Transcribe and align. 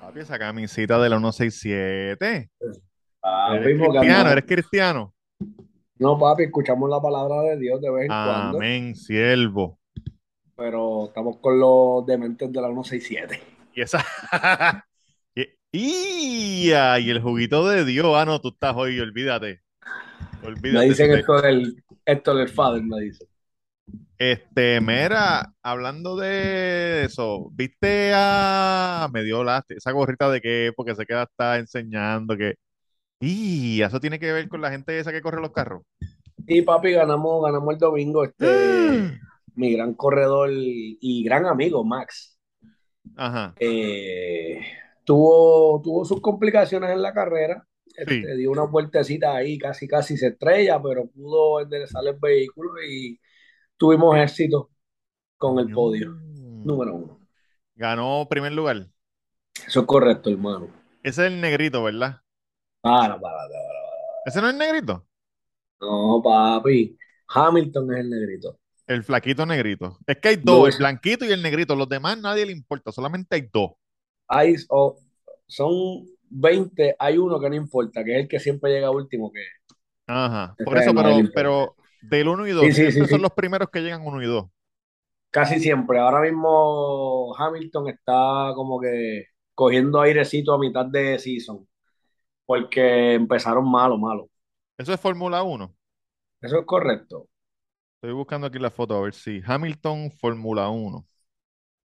Papi, 0.00 0.20
esa 0.20 0.38
camisita 0.38 0.98
de 0.98 1.10
la 1.10 1.18
167. 1.18 2.50
Papi, 3.20 3.56
Eres 3.56 3.78
cristiano, 3.78 4.30
eres 4.30 4.44
cristiano. 4.46 5.14
No, 5.98 6.18
papi, 6.18 6.44
escuchamos 6.44 6.88
la 6.88 7.02
palabra 7.02 7.42
de 7.42 7.58
Dios 7.58 7.82
de 7.82 7.90
vez 7.90 8.02
en 8.02 8.08
cuando, 8.08 8.58
Amén, 8.58 8.94
siervo. 8.94 9.78
Pero 10.56 11.06
estamos 11.06 11.36
con 11.38 11.60
los 11.60 12.06
dementes 12.06 12.50
de 12.50 12.60
la 12.60 12.68
167. 12.68 13.42
Y 13.74 13.82
esa. 13.82 14.04
y, 15.34 15.48
y 15.72 16.72
el 16.72 17.20
juguito 17.20 17.68
de 17.68 17.84
Dios. 17.84 18.06
Ah, 18.16 18.24
no, 18.24 18.40
tú 18.40 18.48
estás 18.48 18.74
hoy, 18.74 18.98
olvídate. 18.98 19.60
Olvídate. 20.42 20.78
Me 20.78 20.84
dicen 20.86 21.12
esto 21.12 21.40
del, 21.42 21.84
esto 22.04 22.34
del 22.34 22.48
Father, 22.48 22.82
me 22.82 23.00
dice. 23.02 23.26
Este, 24.18 24.80
mira, 24.80 25.52
hablando 25.62 26.16
de 26.16 27.04
eso, 27.04 27.50
¿viste 27.52 28.12
a... 28.14 29.08
Me 29.12 29.22
dio 29.22 29.44
lástima, 29.44 29.76
esa 29.76 29.92
gorrita 29.92 30.30
de 30.30 30.40
qué, 30.40 30.72
porque 30.74 30.94
se 30.94 31.04
queda 31.04 31.24
está 31.24 31.58
enseñando 31.58 32.34
que... 32.36 32.54
Y 33.20 33.82
eso 33.82 34.00
tiene 34.00 34.18
que 34.18 34.32
ver 34.32 34.48
con 34.48 34.62
la 34.62 34.70
gente 34.70 34.98
esa 34.98 35.12
que 35.12 35.20
corre 35.20 35.40
los 35.42 35.52
carros. 35.52 35.82
Y 36.46 36.62
papi, 36.62 36.92
ganamos, 36.92 37.44
ganamos 37.44 37.74
el 37.74 37.78
domingo, 37.78 38.24
este, 38.24 39.18
mi 39.56 39.72
gran 39.72 39.94
corredor 39.94 40.50
y 40.52 41.24
gran 41.24 41.46
amigo, 41.46 41.84
Max, 41.84 42.38
Ajá. 43.16 43.54
eh, 43.58 44.60
tuvo, 45.04 45.80
tuvo 45.82 46.04
sus 46.04 46.20
complicaciones 46.20 46.90
en 46.90 47.02
la 47.02 47.12
carrera. 47.12 47.66
Este, 47.96 48.14
Sí. 48.14 48.36
dio 48.36 48.50
una 48.50 48.64
vueltecita 48.64 49.34
ahí, 49.34 49.58
casi 49.58 49.88
casi 49.88 50.16
se 50.18 50.28
estrella, 50.28 50.80
pero 50.82 51.06
pudo 51.08 51.60
enderezar 51.60 52.06
el 52.06 52.16
vehículo 52.20 52.72
y 52.86 53.18
tuvimos 53.76 54.16
éxito 54.18 54.70
con 55.38 55.58
el 55.58 55.72
podio 55.72 56.10
número 56.12 56.94
uno. 56.96 57.20
Ganó 57.74 58.26
primer 58.28 58.52
lugar. 58.52 58.88
Eso 59.66 59.80
es 59.80 59.86
correcto, 59.86 60.30
hermano. 60.30 60.68
Ese 61.02 61.26
es 61.26 61.32
el 61.32 61.40
negrito, 61.40 61.82
¿verdad? 61.82 62.20
Para, 62.80 63.18
para, 63.20 63.36
para. 63.48 63.60
¿Ese 64.26 64.40
no 64.40 64.48
es 64.48 64.52
el 64.54 64.58
negrito? 64.58 65.06
No, 65.80 66.20
papi. 66.22 66.96
Hamilton 67.28 67.92
es 67.94 68.00
el 68.00 68.10
negrito. 68.10 68.58
El 68.88 69.04
flaquito 69.04 69.46
negrito. 69.46 69.98
Es 70.08 70.18
que 70.18 70.28
hay 70.28 70.36
dos, 70.36 70.66
el 70.68 70.72
blanquito 70.72 71.24
y 71.24 71.30
el 71.32 71.40
negrito. 71.42 71.76
Los 71.76 71.88
demás 71.88 72.18
nadie 72.18 72.46
le 72.46 72.52
importa, 72.52 72.90
solamente 72.92 73.36
hay 73.36 73.48
dos. 73.52 73.72
Hay, 74.28 74.54
o- 74.70 74.98
son 75.46 75.72
20, 76.28 76.96
hay 76.98 77.18
uno 77.18 77.40
que 77.40 77.48
no 77.50 77.56
importa, 77.56 78.04
que 78.04 78.12
es 78.16 78.22
el 78.22 78.28
que 78.28 78.40
siempre 78.40 78.72
llega 78.72 78.90
último, 78.90 79.32
que 79.32 79.40
Ajá. 80.06 80.58
Por 80.62 80.78
eso, 80.78 80.94
pero, 80.94 81.30
pero 81.34 81.76
del 82.00 82.28
1 82.28 82.46
y 82.46 82.50
2, 82.52 82.72
Sí, 82.72 82.90
sí, 82.90 82.90
sí, 82.92 83.06
son 83.08 83.22
los 83.22 83.32
primeros 83.32 83.70
que 83.70 83.80
llegan 83.80 84.02
1 84.06 84.22
y 84.22 84.26
2. 84.26 84.46
casi 85.30 85.60
siempre. 85.60 85.98
Ahora 85.98 86.20
mismo 86.22 87.34
Hamilton 87.36 87.88
está 87.88 88.52
como 88.54 88.80
que 88.80 89.26
cogiendo 89.54 90.00
airecito 90.00 90.52
a 90.52 90.58
mitad 90.58 90.86
de 90.86 91.18
season, 91.18 91.66
porque 92.46 93.14
empezaron 93.14 93.70
malo, 93.70 93.98
malo. 93.98 94.30
Eso 94.78 94.94
es 94.94 95.00
Fórmula 95.00 95.42
1. 95.42 95.76
Eso 96.40 96.60
es 96.60 96.64
correcto. 96.64 97.28
Estoy 97.96 98.12
buscando 98.14 98.46
aquí 98.46 98.58
la 98.58 98.70
foto 98.70 98.96
a 98.96 99.02
ver 99.02 99.12
si. 99.14 99.42
Hamilton, 99.44 100.10
Fórmula 100.10 100.68
1. 100.70 101.06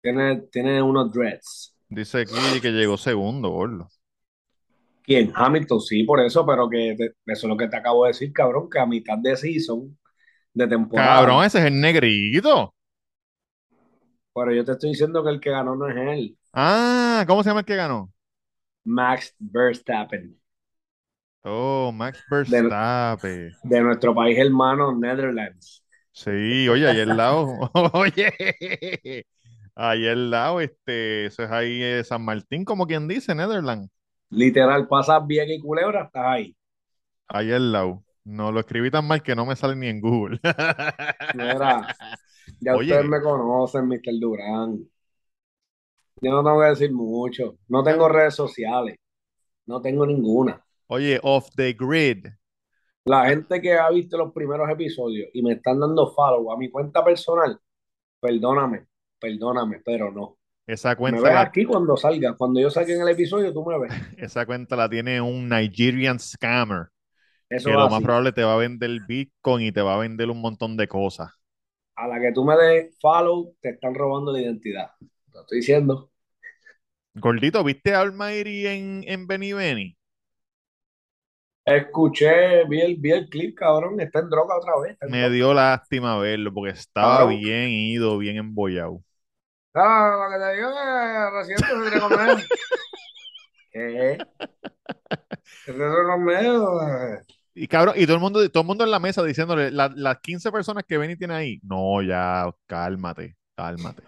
Tiene, 0.02 0.40
tiene 0.50 0.82
unos 0.82 1.12
dreads. 1.12 1.76
Dice 1.90 2.20
aquí 2.22 2.60
que 2.62 2.70
llegó 2.72 2.96
segundo, 2.96 3.50
gordo. 3.50 3.90
¿Quién? 5.02 5.32
Hamilton, 5.34 5.80
sí, 5.80 6.04
por 6.04 6.20
eso, 6.20 6.44
pero 6.46 6.68
que 6.68 6.94
te- 6.96 7.06
eso 7.32 7.46
es 7.46 7.48
lo 7.48 7.56
que 7.56 7.68
te 7.68 7.76
acabo 7.76 8.04
de 8.04 8.08
decir, 8.10 8.32
cabrón, 8.32 8.68
que 8.70 8.78
a 8.78 8.86
mitad 8.86 9.16
de 9.18 9.36
season, 9.36 9.98
de 10.54 10.68
temporada. 10.68 11.32
Cabrón, 11.32 11.44
ese 11.44 11.58
es 11.60 11.64
el 11.64 11.80
negrito. 11.80 12.74
Pero 14.34 14.52
yo 14.54 14.64
te 14.64 14.72
estoy 14.72 14.90
diciendo 14.90 15.22
que 15.24 15.30
el 15.30 15.40
que 15.40 15.50
ganó 15.50 15.74
no 15.76 15.88
es 15.88 15.96
él. 15.96 16.38
Ah, 16.52 17.24
¿cómo 17.26 17.42
se 17.42 17.48
llama 17.50 17.60
el 17.60 17.66
que 17.66 17.76
ganó? 17.76 18.12
Max 18.86 19.34
Verstappen, 19.38 20.36
Oh, 21.44 21.90
Max 21.90 22.22
Verstappen. 22.28 23.56
de 23.62 23.80
nuestro 23.80 24.14
país 24.14 24.38
hermano, 24.38 24.94
Netherlands. 24.96 25.84
Sí, 26.18 26.68
oye, 26.68 26.88
ahí 26.88 26.98
al 26.98 27.16
lado. 27.16 27.70
Oye, 27.92 29.24
ahí 29.76 30.08
al 30.08 30.30
lado, 30.32 30.60
este, 30.60 31.26
eso 31.26 31.44
es 31.44 31.50
ahí 31.52 31.80
eh, 31.80 32.02
San 32.02 32.24
Martín, 32.24 32.64
como 32.64 32.88
quien 32.88 33.06
dice, 33.06 33.36
Netherlands. 33.36 33.88
Literal, 34.30 34.88
pasas 34.88 35.24
bien 35.28 35.48
y 35.48 35.60
culebra, 35.60 36.06
estás 36.06 36.24
ahí. 36.26 36.56
Ahí 37.28 37.52
al 37.52 37.70
lado. 37.70 38.02
No 38.24 38.50
lo 38.50 38.58
escribí 38.58 38.90
tan 38.90 39.06
mal 39.06 39.22
que 39.22 39.36
no 39.36 39.46
me 39.46 39.54
sale 39.54 39.76
ni 39.76 39.86
en 39.86 40.00
Google. 40.00 40.40
Mira, 41.34 41.96
ya 42.60 42.74
Oye. 42.74 42.90
ustedes 42.90 43.08
me 43.08 43.22
conocen, 43.22 43.86
Mr. 43.86 44.18
Durán. 44.18 44.78
Yo 46.20 46.32
no 46.32 46.42
tengo 46.42 46.60
que 46.60 46.66
decir 46.66 46.92
mucho. 46.92 47.58
No 47.68 47.84
tengo 47.84 48.08
redes 48.08 48.34
sociales. 48.34 48.96
No 49.66 49.80
tengo 49.80 50.04
ninguna. 50.04 50.60
Oye, 50.88 51.20
off 51.22 51.48
the 51.54 51.74
grid. 51.74 52.26
La 53.08 53.26
gente 53.26 53.62
que 53.62 53.72
ha 53.72 53.88
visto 53.88 54.18
los 54.18 54.34
primeros 54.34 54.68
episodios 54.68 55.30
y 55.32 55.42
me 55.42 55.54
están 55.54 55.80
dando 55.80 56.12
follow 56.12 56.52
a 56.52 56.58
mi 56.58 56.70
cuenta 56.70 57.02
personal, 57.02 57.58
perdóname, 58.20 58.86
perdóname, 59.18 59.80
pero 59.82 60.12
no. 60.12 60.36
Esa 60.66 60.90
Me 60.90 60.96
cuenta 60.96 61.22
ves 61.22 61.32
la, 61.32 61.40
aquí 61.40 61.64
cuando 61.64 61.96
salga. 61.96 62.36
Cuando 62.36 62.60
yo 62.60 62.68
salga 62.68 62.92
en 62.92 63.00
el 63.00 63.08
episodio, 63.08 63.50
tú 63.54 63.64
me 63.64 63.78
ves. 63.78 63.90
esa 64.18 64.44
cuenta 64.44 64.76
la 64.76 64.90
tiene 64.90 65.22
un 65.22 65.48
Nigerian 65.48 66.20
scammer. 66.20 66.88
Eso 67.48 67.70
que 67.70 67.76
lo 67.76 67.84
así. 67.84 67.94
más 67.94 68.02
probable 68.02 68.32
te 68.32 68.44
va 68.44 68.52
a 68.52 68.58
vender 68.58 68.90
Bitcoin 69.08 69.64
y 69.64 69.72
te 69.72 69.80
va 69.80 69.94
a 69.94 69.98
vender 69.98 70.28
un 70.28 70.42
montón 70.42 70.76
de 70.76 70.86
cosas. 70.86 71.30
A 71.96 72.06
la 72.08 72.20
que 72.20 72.30
tú 72.32 72.44
me 72.44 72.58
des 72.58 72.94
follow, 73.00 73.54
te 73.62 73.70
están 73.70 73.94
robando 73.94 74.32
la 74.32 74.42
identidad. 74.42 74.90
Te 75.32 75.38
estoy 75.40 75.58
diciendo. 75.60 76.10
Gordito, 77.14 77.64
¿viste 77.64 77.94
a 77.94 78.02
Almighty 78.02 78.66
en, 78.66 79.02
en 79.06 79.26
Benny 79.26 79.54
Benny? 79.54 79.97
Escuché, 81.76 82.64
vi 82.68 82.80
el, 82.80 82.96
vi 82.96 83.12
el 83.12 83.28
clip, 83.28 83.56
cabrón. 83.56 84.00
Está 84.00 84.20
en 84.20 84.28
droga 84.30 84.56
otra 84.58 84.78
vez. 84.80 84.96
Me 85.08 85.28
dio 85.30 85.54
lástima 85.54 86.18
verlo 86.18 86.52
porque 86.52 86.70
estaba 86.72 87.18
Cabrón. 87.18 87.38
bien 87.40 87.68
ido, 87.70 88.18
bien 88.18 88.36
embollado. 88.36 89.02
Ah, 89.74 90.10
lo 90.18 90.30
que 90.32 90.44
te 90.44 90.56
digo 90.56 90.68
que 90.72 91.30
Residente 91.38 91.66
se 91.84 91.90
que 91.90 92.00
comer. 92.00 92.36
¿Qué? 93.72 94.18
Esos 95.66 95.76
son 95.94 96.06
los 96.08 96.18
medios. 96.18 97.22
Y 97.54 97.66
cabrón, 97.66 97.94
y 97.96 98.06
todo 98.06 98.16
el 98.16 98.22
mundo, 98.22 98.48
todo 98.50 98.60
el 98.62 98.66
mundo 98.66 98.84
en 98.84 98.90
la 98.90 99.00
mesa 99.00 99.22
diciéndole, 99.24 99.70
la- 99.70 99.92
las 99.94 100.20
15 100.20 100.52
personas 100.52 100.84
que 100.86 100.96
Benny 100.96 101.16
tiene 101.16 101.34
ahí, 101.34 101.60
no, 101.62 102.00
ya, 102.02 102.50
cálmate, 102.66 103.36
cálmate. 103.56 104.02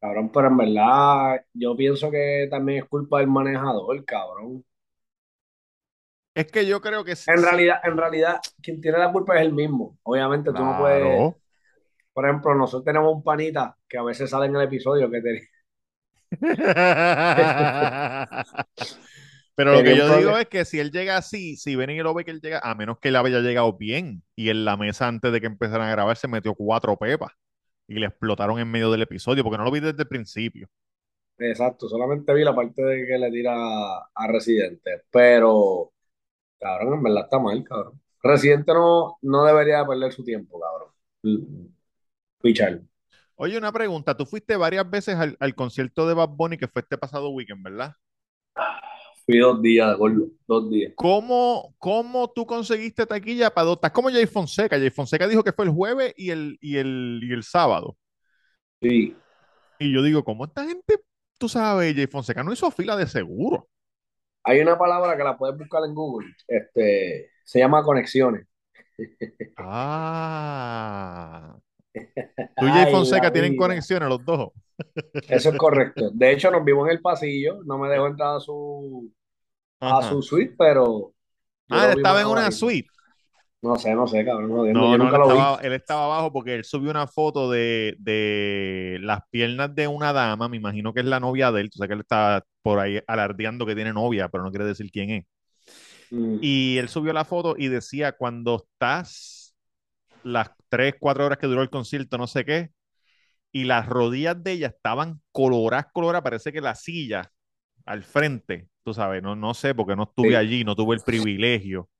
Cabrón, 0.00 0.30
pero 0.32 0.48
en 0.48 0.56
verdad, 0.58 1.44
yo 1.54 1.74
pienso 1.76 2.10
que 2.10 2.46
también 2.50 2.82
es 2.84 2.88
culpa 2.88 3.18
del 3.20 3.28
manejador, 3.28 4.04
cabrón. 4.04 4.64
Es 6.34 6.50
que 6.50 6.66
yo 6.66 6.80
creo 6.80 7.04
que 7.04 7.14
sí. 7.14 7.30
En 7.30 7.42
realidad, 7.42 7.80
en 7.84 7.96
realidad, 7.96 8.40
quien 8.60 8.80
tiene 8.80 8.98
la 8.98 9.12
culpa 9.12 9.36
es 9.36 9.42
el 9.42 9.52
mismo. 9.52 9.98
Obviamente, 10.02 10.52
tú 10.52 10.64
no 10.64 10.78
puedes. 10.78 11.34
Por 12.12 12.26
ejemplo, 12.26 12.54
nosotros 12.54 12.84
tenemos 12.84 13.14
un 13.14 13.22
panita 13.22 13.76
que 13.88 13.98
a 13.98 14.02
veces 14.02 14.30
sale 14.30 14.46
en 14.46 14.56
el 14.56 14.62
episodio 14.62 15.10
que 15.10 15.20
te. 15.20 15.48
Pero 19.56 19.72
lo 19.72 19.84
que 19.84 19.96
yo 19.96 20.16
digo 20.16 20.36
es 20.36 20.46
que 20.46 20.64
si 20.64 20.80
él 20.80 20.90
llega 20.90 21.16
así, 21.16 21.56
si 21.56 21.76
Benny 21.76 22.00
lo 22.00 22.12
ve 22.12 22.24
que 22.24 22.32
él 22.32 22.40
llega, 22.40 22.58
a 22.58 22.74
menos 22.74 22.98
que 22.98 23.08
él 23.08 23.16
haya 23.16 23.40
llegado 23.40 23.72
bien 23.72 24.24
y 24.34 24.50
en 24.50 24.64
la 24.64 24.76
mesa 24.76 25.06
antes 25.06 25.32
de 25.32 25.40
que 25.40 25.46
empezaran 25.46 25.88
a 25.88 25.92
grabar 25.92 26.16
se 26.16 26.26
metió 26.26 26.54
cuatro 26.54 26.96
pepas 26.96 27.32
y 27.86 27.94
le 27.94 28.06
explotaron 28.06 28.58
en 28.58 28.68
medio 28.68 28.90
del 28.90 29.02
episodio 29.02 29.44
porque 29.44 29.58
no 29.58 29.64
lo 29.64 29.70
vi 29.70 29.78
desde 29.78 30.02
el 30.02 30.08
principio. 30.08 30.68
Exacto, 31.38 31.88
solamente 31.88 32.34
vi 32.34 32.42
la 32.42 32.54
parte 32.54 32.82
de 32.82 33.06
que 33.06 33.18
le 33.18 33.30
tira 33.30 33.54
a, 33.54 34.10
a 34.12 34.28
Residente. 34.28 35.02
Pero, 35.10 35.93
cabrón, 36.64 36.94
en 36.94 37.02
verdad 37.02 37.24
está 37.24 37.38
mal, 37.38 37.62
cabrón. 37.62 38.00
Residente 38.22 38.72
no, 38.72 39.18
no 39.20 39.44
debería 39.44 39.86
perder 39.86 40.12
su 40.12 40.24
tiempo, 40.24 40.58
cabrón. 40.58 41.74
Pichar. 42.40 42.80
Oye, 43.36 43.58
una 43.58 43.70
pregunta, 43.70 44.16
tú 44.16 44.24
fuiste 44.24 44.56
varias 44.56 44.88
veces 44.88 45.16
al, 45.16 45.36
al 45.40 45.54
concierto 45.54 46.08
de 46.08 46.14
Bad 46.14 46.30
Bunny 46.30 46.56
que 46.56 46.68
fue 46.68 46.80
este 46.80 46.96
pasado 46.96 47.28
weekend, 47.28 47.62
¿verdad? 47.62 47.94
Fui 49.26 49.38
dos 49.38 49.60
días, 49.60 49.96
gordo, 49.98 50.28
dos 50.46 50.70
días. 50.70 50.92
¿Cómo, 50.96 51.74
cómo 51.78 52.30
tú 52.30 52.46
conseguiste 52.46 53.04
taquilla 53.06 53.50
para 53.50 53.66
dos? 53.66 53.76
Estás 53.76 53.90
como 53.90 54.10
Jay 54.10 54.26
Fonseca. 54.26 54.78
Jay 54.78 54.90
Fonseca 54.90 55.28
dijo 55.28 55.42
que 55.42 55.52
fue 55.52 55.64
el 55.66 55.70
jueves 55.70 56.14
y 56.16 56.30
el, 56.30 56.58
y 56.60 56.76
el, 56.76 57.20
y 57.22 57.32
el 57.32 57.42
sábado. 57.42 57.96
Sí. 58.80 59.16
Y 59.78 59.92
yo 59.92 60.02
digo, 60.02 60.24
¿cómo 60.24 60.44
esta 60.44 60.64
gente, 60.66 61.00
tú 61.38 61.48
sabes, 61.48 61.94
Jay 61.94 62.06
Fonseca 62.06 62.42
no 62.42 62.52
hizo 62.52 62.70
fila 62.70 62.96
de 62.96 63.06
seguro? 63.06 63.68
Hay 64.44 64.60
una 64.60 64.78
palabra 64.78 65.16
que 65.16 65.24
la 65.24 65.36
puedes 65.36 65.56
buscar 65.58 65.84
en 65.84 65.94
Google. 65.94 66.28
Este, 66.48 67.30
se 67.44 67.58
llama 67.58 67.82
conexiones. 67.82 68.46
Ah, 69.56 71.56
Tú 72.56 72.66
y 72.66 72.72
Jay 72.72 72.84
Ay, 72.84 72.86
Fonseca 72.86 73.32
tienen 73.32 73.56
conexiones 73.56 74.08
los 74.08 74.24
dos. 74.24 74.50
Eso 75.28 75.50
es 75.50 75.56
correcto. 75.56 76.10
De 76.12 76.32
hecho, 76.32 76.50
nos 76.50 76.64
vimos 76.64 76.86
en 76.88 76.94
el 76.96 77.00
pasillo. 77.00 77.62
No 77.64 77.78
me 77.78 77.88
dejó 77.88 78.06
entrar 78.06 78.36
a 78.36 78.40
su, 78.40 79.10
a 79.80 80.02
su 80.02 80.22
suite, 80.22 80.54
pero 80.58 81.12
Ah, 81.68 81.92
estaba 81.92 82.20
en 82.20 82.26
una 82.28 82.42
abajito. 82.42 82.46
suite. 82.46 82.88
No 83.64 83.76
sé, 83.84 83.94
no 83.96 84.06
sé, 84.06 84.24
cabrón. 84.24 84.50
No, 84.70 84.96
Yo 84.98 84.98
no, 84.98 85.08
él 85.10 85.16
vi. 85.32 85.44
estaba, 85.44 85.60
él 85.62 85.72
estaba 85.72 86.06
abajo 86.06 86.32
porque 86.32 86.54
él 86.54 86.64
subió 86.64 86.90
una 86.90 87.06
foto 87.06 87.48
de, 87.50 87.94
de 87.98 88.98
las 89.02 89.20
piernas 89.30 89.72
de 89.74 89.86
una 89.86 90.12
dama, 90.12 90.48
me 90.48 90.56
imagino 90.56 90.92
que 90.92 91.00
es 91.00 91.06
la 91.06 91.20
novia 91.20 91.52
de 91.52 91.60
él, 91.60 91.70
tú 91.70 91.78
sabes 91.78 91.88
que 91.90 91.94
él 91.94 92.00
está 92.00 92.42
por 92.62 92.80
ahí 92.80 93.00
alardeando 93.06 93.66
que 93.66 93.74
tiene 93.76 93.92
novia, 93.92 94.28
pero 94.28 94.42
no 94.42 94.50
quiere 94.50 94.64
decir 94.64 94.90
quién 94.90 95.10
es. 95.10 95.24
Mm. 96.12 96.40
Y 96.40 96.78
él 96.78 96.88
subió 96.88 97.12
la 97.12 97.24
foto 97.24 97.54
y 97.56 97.68
decía, 97.68 98.12
cuando 98.12 98.56
estás 98.56 99.54
las 100.22 100.50
3, 100.68 100.96
4 101.00 101.26
horas 101.26 101.38
que 101.38 101.46
duró 101.48 101.62
el 101.62 101.70
concierto, 101.70 102.18
no 102.18 102.26
sé 102.28 102.44
qué, 102.44 102.70
y 103.52 103.64
las 103.64 103.88
rodillas 103.88 104.42
de 104.42 104.52
ella 104.52 104.68
estaban 104.68 105.22
coloradas, 105.32 105.88
coloradas, 105.92 106.22
parece 106.24 106.52
que 106.52 106.60
la 106.60 106.74
silla 106.76 107.30
al 107.86 108.04
frente, 108.04 108.68
tú 108.84 108.94
sabes, 108.94 109.22
no, 109.22 109.36
no 109.36 109.54
sé, 109.54 109.74
porque 109.74 109.96
no 109.96 110.04
estuve 110.04 110.36
Sí. 110.36 110.38
allí, 110.38 110.64
no 110.64 110.76
tuve 110.76 110.96
el 110.96 111.02
privilegio. 111.04 111.90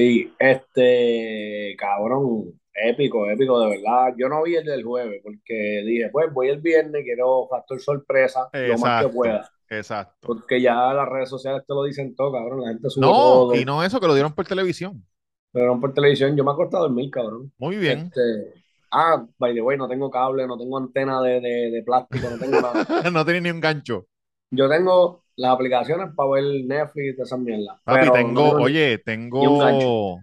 Sí, 0.00 0.34
este, 0.38 1.76
cabrón, 1.78 2.58
épico, 2.72 3.28
épico, 3.30 3.60
de 3.60 3.68
verdad. 3.76 4.14
Yo 4.16 4.28
no 4.28 4.42
vi 4.42 4.56
el 4.56 4.64
del 4.64 4.82
jueves 4.84 5.20
porque 5.22 5.82
dije, 5.84 6.08
pues 6.10 6.32
voy 6.32 6.48
el 6.48 6.60
viernes, 6.60 7.04
quiero 7.04 7.46
factor 7.48 7.78
sorpresa 7.80 8.50
lo 8.62 8.78
más 8.78 8.96
que 8.96 9.08
Exacto, 9.08 9.10
pueda. 9.10 9.52
exacto. 9.68 10.28
Porque 10.28 10.60
ya 10.62 10.92
las 10.94 11.08
redes 11.08 11.28
sociales 11.30 11.64
te 11.66 11.74
lo 11.74 11.84
dicen 11.84 12.14
todo, 12.16 12.32
cabrón. 12.32 12.62
La 12.62 12.68
gente 12.70 12.90
sube 12.90 13.02
No, 13.06 13.12
todo, 13.14 13.56
y 13.56 13.64
no 13.64 13.82
eso, 13.84 14.00
que 14.00 14.06
lo 14.06 14.14
dieron 14.14 14.34
por 14.34 14.46
televisión. 14.46 15.06
pero 15.52 15.74
no 15.74 15.80
por 15.80 15.92
televisión. 15.94 16.36
Yo 16.36 16.44
me 16.44 16.52
acosté 16.52 16.76
a 16.76 16.80
dormir, 16.80 17.10
cabrón. 17.10 17.52
Muy 17.58 17.76
bien. 17.76 18.12
Este, 18.14 18.54
ah, 18.90 19.26
by 19.38 19.54
the 19.54 19.62
way, 19.62 19.76
no 19.76 19.88
tengo 19.88 20.10
cable, 20.10 20.46
no 20.46 20.56
tengo 20.58 20.78
antena 20.78 21.20
de, 21.22 21.40
de, 21.40 21.70
de 21.70 21.82
plástico, 21.82 22.30
no 22.30 22.38
tengo 22.38 22.60
nada. 22.60 22.84
No 23.12 23.24
tenía 23.24 23.40
ni 23.40 23.50
un 23.50 23.60
gancho. 23.60 24.06
Yo 24.50 24.68
tengo 24.68 25.24
las 25.40 25.52
aplicaciones 25.52 26.14
para 26.14 26.30
ver 26.30 26.44
Netflix 26.66 27.16
de 27.16 27.22
esas 27.22 27.38
mierdas, 27.38 27.78
Papi, 27.84 28.00
pero 28.00 28.12
tengo, 28.12 28.52
no 28.52 28.62
oye, 28.64 28.98
tengo. 28.98 30.20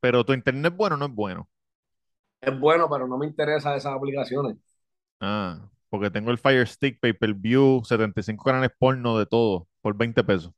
Pero 0.00 0.24
tu 0.24 0.32
internet 0.32 0.72
es 0.72 0.76
bueno 0.76 0.94
o 0.94 0.98
no 0.98 1.06
es 1.06 1.12
bueno. 1.12 1.48
Es 2.40 2.58
bueno, 2.60 2.88
pero 2.90 3.08
no 3.08 3.18
me 3.18 3.26
interesa 3.26 3.74
esas 3.76 3.94
aplicaciones. 3.94 4.56
Ah, 5.20 5.68
porque 5.88 6.10
tengo 6.10 6.30
el 6.30 6.38
Fire 6.38 6.66
Stick, 6.66 7.00
Pay 7.00 7.14
Per 7.14 7.34
View, 7.34 7.82
75 7.84 8.44
canales 8.44 8.70
porno 8.78 9.18
de 9.18 9.26
todo, 9.26 9.68
por 9.80 9.96
20 9.96 10.22
pesos. 10.24 10.52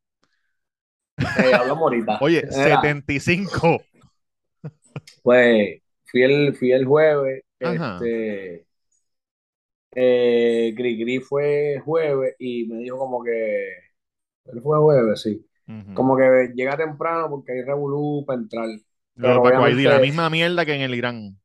Eh, 1.19 1.55
hablamos 1.55 1.83
ahorita. 1.83 2.19
Oye, 2.21 2.43
Mira, 2.51 2.81
75. 2.81 3.81
Pues 5.23 5.81
fui 6.07 6.23
el, 6.23 6.55
fui 6.57 6.73
el 6.73 6.87
jueves, 6.87 7.43
Ajá. 7.63 7.99
este, 8.01 8.66
eh, 9.97 10.75
Grigri 10.77 11.21
fue 11.21 11.81
jueves 11.85 12.37
y 12.39 12.67
me 12.69 12.79
dijo 12.81 12.99
como 12.99 13.25
que, 13.25 13.69
él 14.47 14.63
fue 14.63 14.79
jueves, 14.79 15.23
sí, 15.23 15.47
como 15.95 16.17
que 16.17 16.53
llega 16.55 16.77
temprano 16.77 17.31
porque 17.31 17.53
hay 17.53 17.63
revolú 17.63 18.25
para 18.27 18.41
entrar, 18.41 18.69
pero 19.21 19.43
Paco 19.43 19.65
Haití, 19.65 19.85
la 19.85 19.99
misma 19.99 20.31
mierda 20.31 20.67
que 20.67 20.75
en 20.75 20.83
el 20.83 20.95
Irán. 20.95 21.39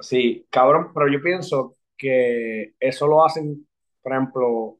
sí, 0.00 0.46
cabrón, 0.50 0.90
pero 0.94 1.08
yo 1.08 1.20
pienso 1.22 1.76
que 1.96 2.74
eso 2.80 3.06
lo 3.06 3.24
hacen, 3.24 3.66
por 4.02 4.12
ejemplo, 4.12 4.78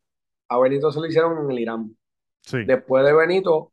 a 0.48 0.58
Benito 0.60 0.92
se 0.92 1.00
lo 1.00 1.06
hicieron 1.06 1.44
en 1.44 1.50
el 1.50 1.58
Irán, 1.60 1.96
Sí. 2.42 2.58
después 2.66 3.04
de 3.06 3.14
Benito, 3.14 3.72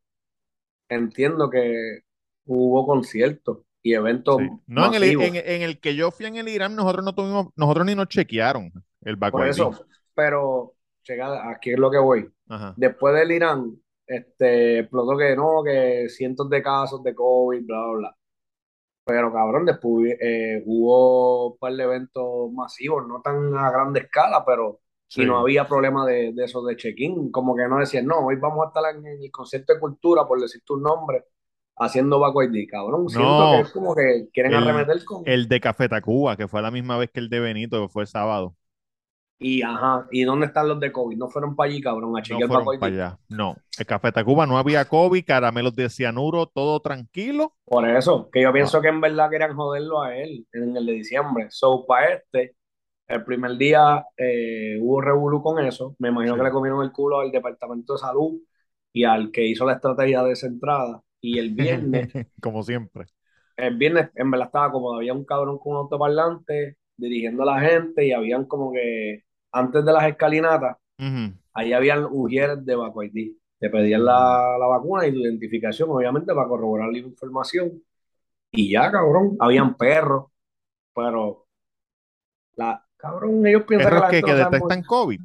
entiendo 0.89 1.49
que 1.49 2.01
hubo 2.45 2.85
conciertos 2.87 3.59
y 3.83 3.95
eventos 3.95 4.37
Sí. 4.37 4.49
No, 4.67 4.87
en 4.87 4.93
el, 4.95 5.03
en, 5.21 5.35
en 5.35 5.61
el 5.61 5.79
que 5.79 5.95
yo 5.95 6.11
fui 6.11 6.25
en 6.25 6.35
el 6.37 6.47
Irán, 6.47 6.75
nosotros 6.75 7.05
no 7.05 7.13
tuvimos, 7.13 7.47
nosotros 7.55 7.85
ni 7.85 7.95
nos 7.95 8.07
chequearon 8.07 8.71
el 9.05 9.17
Por 9.17 9.47
eso, 9.47 9.71
pero, 10.13 10.75
checa, 11.03 11.49
aquí 11.49 11.71
es 11.71 11.79
lo 11.79 11.91
que 11.91 11.97
voy. 11.99 12.29
Ajá. 12.49 12.73
Después 12.77 13.15
del 13.15 13.31
Irán, 13.31 13.77
este, 14.07 14.79
explotó 14.79 15.17
que 15.17 15.35
no, 15.35 15.63
que 15.63 16.07
cientos 16.09 16.49
de 16.49 16.61
casos 16.63 17.03
de 17.03 17.15
COVID, 17.15 17.65
bla, 17.65 17.77
bla, 17.87 17.97
bla. 17.97 18.17
Pero 19.05 19.33
cabrón, 19.33 19.65
después 19.65 20.15
eh, 20.21 20.63
hubo 20.65 21.51
un 21.53 21.57
par 21.57 21.73
de 21.73 21.83
eventos 21.83 22.51
masivos, 22.53 23.05
no 23.07 23.21
tan 23.21 23.53
a 23.57 23.69
grande 23.71 24.01
escala, 24.01 24.43
pero 24.45 24.79
y 25.15 25.25
no 25.25 25.37
Sí. 25.37 25.41
había 25.41 25.67
problema 25.67 26.05
de, 26.07 26.31
de 26.33 26.45
eso 26.45 26.63
de 26.63 26.75
check-in. 26.77 27.29
Como 27.31 27.55
que 27.55 27.67
no 27.67 27.79
decían, 27.79 28.05
no, 28.07 28.19
hoy 28.25 28.37
vamos 28.37 28.65
a 28.65 28.67
estar 28.69 28.95
en 28.95 29.05
el 29.05 29.31
concierto 29.31 29.73
de 29.73 29.79
cultura, 29.79 30.25
por 30.27 30.39
decir 30.41 30.61
tu 30.65 30.77
nombre, 30.77 31.25
haciendo 31.77 32.19
Baco 32.19 32.43
ID, 32.43 32.67
cabrón. 32.69 33.09
Siento 33.09 33.49
que 33.49 33.57
No, 33.57 33.59
es 33.59 33.71
como 33.71 33.95
que 33.95 34.29
quieren 34.33 34.53
el, 34.53 34.63
arremeter 34.63 35.03
con. 35.05 35.23
el 35.25 35.47
de 35.47 35.59
Café 35.59 35.89
Tacuba, 35.89 36.37
que 36.37 36.47
fue 36.47 36.61
la 36.61 36.71
misma 36.71 36.97
vez 36.97 37.09
que 37.11 37.19
el 37.19 37.29
de 37.29 37.39
Benito, 37.39 37.81
que 37.81 37.89
fue 37.89 38.03
el 38.03 38.07
sábado. 38.07 38.55
Y 39.43 39.61
ajá, 39.61 40.07
¿y 40.11 40.23
dónde 40.23 40.47
están 40.47 40.67
los 40.69 40.79
de 40.79 40.91
COVID? 40.91 41.17
No 41.17 41.29
fueron 41.29 41.55
para 41.55 41.69
allí, 41.69 41.81
cabrón, 41.81 42.17
a 42.17 42.21
No 42.27 42.41
chequear 42.41 42.47
fueron 42.47 42.65
ID. 42.73 42.79
para 42.79 42.93
allá. 42.93 43.19
No. 43.29 43.55
El 43.77 43.85
Café 43.85 44.11
Tacuba 44.11 44.45
no 44.47 44.57
había 44.57 44.87
COVID, 44.87 45.25
caramelos 45.25 45.75
de 45.75 45.89
cianuro, 45.89 46.47
todo 46.47 46.79
tranquilo. 46.81 47.55
Por 47.65 47.87
eso, 47.89 48.29
que 48.31 48.41
yo 48.41 48.51
Ah, 48.51 48.53
pienso 48.53 48.81
que 48.81 48.89
en 48.89 49.01
verdad 49.01 49.29
querían 49.29 49.55
joderlo 49.55 50.01
a 50.01 50.15
él 50.17 50.45
en 50.53 50.75
el 50.77 50.85
de 50.85 50.93
diciembre. 50.93 51.47
So, 51.49 51.85
para 51.85 52.13
este, 52.15 52.55
el 53.07 53.23
primer 53.25 53.57
día 53.57 54.05
eh, 54.17 54.77
hubo 54.81 55.01
revolú 55.01 55.41
con 55.43 55.59
eso. 55.65 55.95
Me 55.99 56.09
imagino 56.09 56.37
que 56.37 56.43
le 56.43 56.51
comieron 56.51 56.83
el 56.83 56.91
culo 56.91 57.19
al 57.21 57.31
Departamento 57.31 57.93
de 57.93 57.99
Salud 57.99 58.41
y 58.93 59.05
al 59.05 59.31
que 59.31 59.45
hizo 59.47 59.65
la 59.65 59.73
estrategia 59.75 60.23
de 60.23 60.33
esa 60.33 60.47
entrada. 60.47 61.01
Y 61.21 61.39
el 61.39 61.51
viernes, 61.55 62.09
Como 62.41 62.63
siempre. 62.63 63.05
el 63.57 63.77
viernes 63.77 64.09
en 64.15 64.31
verdad 64.31 64.47
estaba 64.47 64.71
como 64.71 64.95
había 64.95 65.13
un 65.13 65.25
cabrón 65.25 65.57
con 65.59 65.73
un 65.73 65.79
autoparlante 65.79 66.77
dirigiendo 66.97 67.43
a 67.43 67.45
la 67.55 67.59
gente 67.61 68.05
y 68.05 68.11
habían 68.11 68.45
como 68.45 68.71
que 68.73 69.23
antes 69.53 69.85
de 69.85 69.93
las 69.93 70.05
escalinatas, 70.07 70.77
Ujú. 70.99 71.33
ahí 71.53 71.73
habían 71.73 72.05
ujieres 72.11 72.65
de 72.65 72.75
Haití. 72.99 73.39
Te 73.59 73.69
pedían 73.69 74.03
la, 74.03 74.57
la 74.59 74.65
vacuna 74.67 75.07
y 75.07 75.13
tu 75.13 75.19
identificación, 75.19 75.89
obviamente, 75.89 76.33
para 76.33 76.47
corroborar 76.49 76.89
la 76.91 76.97
información. 76.97 77.81
Y 78.51 78.71
ya, 78.71 78.91
cabrón, 78.91 79.37
habían 79.39 79.75
perros, 79.75 80.25
pero 80.93 81.47
la, 82.55 82.85
cabrón, 82.97 83.45
ellos 83.47 83.63
piensan 83.63 83.89
que 83.89 83.95
Perros 83.95 84.01
la 84.01 84.09
que, 84.21 84.33
detectan 84.33 84.83
COVID. 84.83 85.21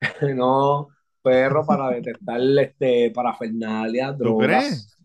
no, 0.36 0.88
perros 1.22 1.66
para 1.66 1.90
detectar 1.94 2.40
este, 2.40 3.10
parafernalia, 3.10 4.16
¿Tú 4.16 4.24
drogas. 4.24 4.46
crees? 4.46 4.98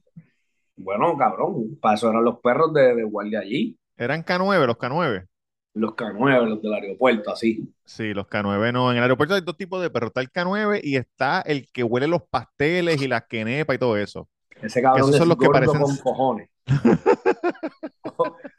Bueno, 0.76 1.16
cabrón, 1.18 1.78
para 1.80 1.96
eso 1.96 2.10
eran 2.10 2.24
los 2.24 2.40
perros 2.40 2.74
de, 2.74 2.96
de 2.96 3.04
guardia 3.04 3.40
allí, 3.40 3.78
Eran 3.98 4.24
K9, 4.24 4.66
los 4.66 4.78
K9. 4.78 5.28
Los 5.74 5.96
K9, 5.96 6.46
los 6.46 6.62
del 6.62 6.74
aeropuerto, 6.74 7.32
así. 7.32 7.74
Sí, 7.86 8.14
los 8.14 8.28
K9 8.28 8.72
no. 8.72 8.92
En 8.92 8.98
el 8.98 9.04
aeropuerto 9.04 9.36
hay 9.36 9.42
dos 9.42 9.58
tipos 9.58 9.82
de 9.82 9.90
perros. 9.90 10.10
Está 10.10 10.22
el 10.22 10.32
K9 10.32 10.80
y 10.84 10.96
está 10.96 11.42
el 11.42 11.68
que 11.72 11.84
huele 11.84 12.08
los 12.08 12.22
pasteles 12.30 13.02
y 13.02 13.08
las 13.08 13.26
quenepas 13.28 13.76
y 13.76 13.80
todo 13.80 13.98
eso. 13.98 14.30
Ese 14.62 14.82
cabrón 14.82 15.14
esos 15.14 15.16
es 15.16 15.18
son 15.18 15.30
los 15.30 15.38
que 15.38 15.50
parecen. 15.50 15.82
con 15.82 15.98
cojones. 15.98 16.50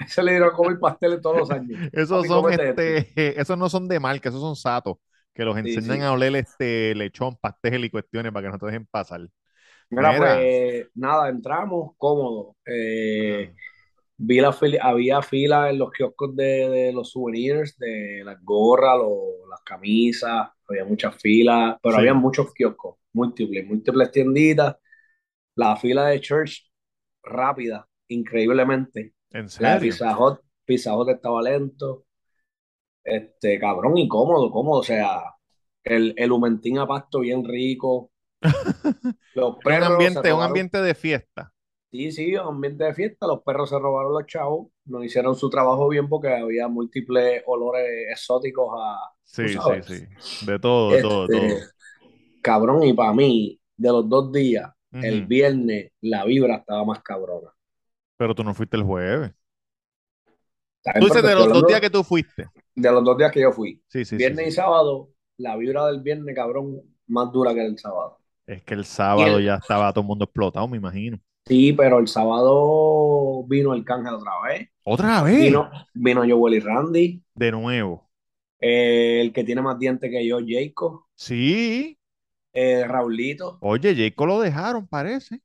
Ese 0.07 0.23
le 0.23 0.33
dieron 0.33 0.51
a 0.51 0.53
comer 0.53 0.79
pasteles 0.79 1.21
todos 1.21 1.37
los 1.37 1.51
años. 1.51 1.81
Esos 1.93 2.27
son 2.27 2.51
este. 2.53 2.99
este, 2.99 3.41
esos 3.41 3.59
no 3.59 3.69
son 3.69 3.89
de 3.89 4.01
marca, 4.01 4.29
esos 4.29 4.41
son 4.41 4.57
satos, 4.57 4.97
que 5.35 5.45
los 5.45 5.57
Sí, 5.63 5.75
enseñan 5.75 6.03
sí. 6.03 6.03
a 6.03 6.13
oler 6.13 6.35
este 6.37 6.95
lechón, 6.95 7.37
pastel 7.37 7.85
y 7.85 7.91
cuestiones 7.91 8.33
para 8.33 8.47
que 8.47 8.53
no 8.53 8.59
te 8.59 8.67
dejen 8.67 8.87
pasar. 8.87 9.21
Mira, 9.91 10.13
Mira, 10.13 10.15
pues 10.15 10.89
nada, 10.95 11.29
entramos 11.29 11.93
cómodo. 11.99 12.57
Eh, 12.67 13.55
ah, 13.55 13.72
vi 14.17 14.41
la 14.41 14.53
fila, 14.53 14.79
había 14.83 15.23
fila 15.23 15.71
en 15.71 15.79
los 15.79 15.91
kioscos 15.93 16.35
de, 16.37 16.69
de 16.71 16.93
los 16.93 17.11
souvenirs, 17.11 17.77
de 17.79 18.23
las 18.25 18.43
gorras, 18.43 18.99
lo- 18.99 19.47
las 19.51 19.61
camisas, 19.63 20.49
había 20.69 20.85
muchas 20.85 21.17
filas, 21.21 21.77
pero 21.83 21.97
había 21.99 22.15
muchos 22.15 22.53
kioscos, 22.55 22.97
múltiples, 23.13 23.67
múltiples 23.67 24.11
tienditas. 24.11 24.77
La 25.57 25.77
fila 25.77 26.07
de 26.09 26.21
Church, 26.21 26.71
rápida, 27.23 27.89
increíblemente. 28.09 29.15
¿en 29.33 29.49
La 29.59 29.79
serio? 29.79 29.81
Pizza 29.81 30.17
Hut, 30.19 30.41
Pizza 30.65 30.97
Hut 30.97 31.11
estaba 31.11 31.43
lento. 31.43 32.07
Este, 33.05 33.59
cabrón, 33.61 33.97
y 33.99 34.09
cómodo. 34.09 34.51
O 34.79 34.83
sea, 34.83 35.23
el, 35.85 36.15
el 36.17 36.33
humentín 36.33 36.79
a 36.79 36.87
pasto 36.87 37.21
bien 37.21 37.45
rico. 37.45 38.11
Los 39.35 39.57
un 39.65 39.83
ambiente, 39.83 40.33
un 40.33 40.43
ambiente 40.43 40.81
de 40.81 40.95
fiesta. 40.95 41.53
Sí, 41.93 42.11
sí, 42.11 42.35
ambiente 42.35 42.85
de 42.85 42.95
fiesta. 42.95 43.27
Los 43.27 43.43
perros 43.43 43.69
se 43.69 43.79
robaron 43.79 44.15
los 44.15 44.27
chavos. 44.27 44.69
No 44.87 45.05
hicieron 45.05 45.37
su 45.37 45.51
trabajo 45.51 45.89
bien 45.89 46.09
porque 46.09 46.29
había 46.29 46.67
múltiples 46.67 47.43
olores 47.47 47.87
exóticos 48.11 48.75
a, 48.81 49.13
Sí, 49.25 49.49
sí, 49.49 49.59
sí. 49.87 50.47
De 50.47 50.59
todo, 50.59 50.91
de 50.91 51.03
todo, 51.03 51.27
de 51.27 51.37
Este, 51.37 51.55
todo. 51.55 51.69
cabrón, 52.43 52.83
y 52.85 52.93
para 52.95 53.13
mí, 53.13 53.61
de 53.77 53.89
los 53.91 54.09
dos 54.09 54.33
días, 54.33 54.71
el 54.91 55.27
viernes, 55.27 55.91
la 56.01 56.25
vibra 56.25 56.57
estaba 56.57 56.85
más 56.85 57.03
cabrona. 57.03 57.51
Pero 58.17 58.35
tú 58.35 58.43
no 58.43 58.55
fuiste 58.55 58.77
el 58.77 58.83
jueves. 58.83 59.33
Tú 60.99 61.05
dices 61.07 61.23
de 61.23 61.35
los 61.35 61.49
dos 61.49 61.67
días 61.67 61.81
que 61.81 61.91
tú 61.91 62.03
fuiste. 62.03 62.47
de 62.75 62.93
los 62.93 63.05
dos 63.05 63.17
días 63.17 63.33
que 63.33 63.41
yo 63.41 63.53
fui. 63.53 63.83
Sí, 63.89 64.05
sí, 64.05 64.05
sí, 64.05 64.17
Viernes 64.17 64.49
y 64.49 64.51
sábado, 64.53 65.11
la 65.37 65.57
vibra 65.57 65.87
del 65.87 66.01
viernes, 66.01 66.35
cabrón, 66.35 66.81
más 67.07 67.31
dura 67.33 67.55
que 67.55 67.65
el 67.65 67.79
sábado. 67.79 68.19
Es 68.47 68.63
que 68.63 68.75
el 68.75 68.85
sábado 68.85 69.39
el, 69.39 69.45
ya 69.45 69.57
estaba 69.57 69.93
todo 69.93 70.03
el 70.03 70.09
mundo 70.09 70.25
explotado, 70.25 70.67
me 70.69 70.77
imagino. 70.77 71.19
Sí, 71.47 71.73
pero 71.73 71.99
el 71.99 72.07
sábado 72.09 73.45
vino 73.49 73.75
el 73.75 73.85
Cángel 73.85 74.15
otra 74.15 74.33
vez. 74.47 74.69
Otra 74.85 75.23
vez, 75.23 75.41
Vino, 75.41 75.71
vino 75.95 76.23
Joel 76.29 76.55
y 76.55 76.61
Randy. 76.61 77.23
de 77.35 77.53
nuevo. 77.53 78.09
eh, 78.61 79.21
el 79.21 79.33
que 79.33 79.43
tiene 79.45 79.61
más 79.63 79.79
dientes 79.79 80.09
que 80.11 80.25
yo, 80.27 80.39
Jacob. 80.47 81.05
Sí, 81.17 81.99
eh, 82.53 82.85
Raulito. 82.87 83.59
oye, 83.61 83.95
Jacob 83.97 84.27
lo 84.29 84.41
dejaron, 84.41 84.87
parece. 84.87 85.41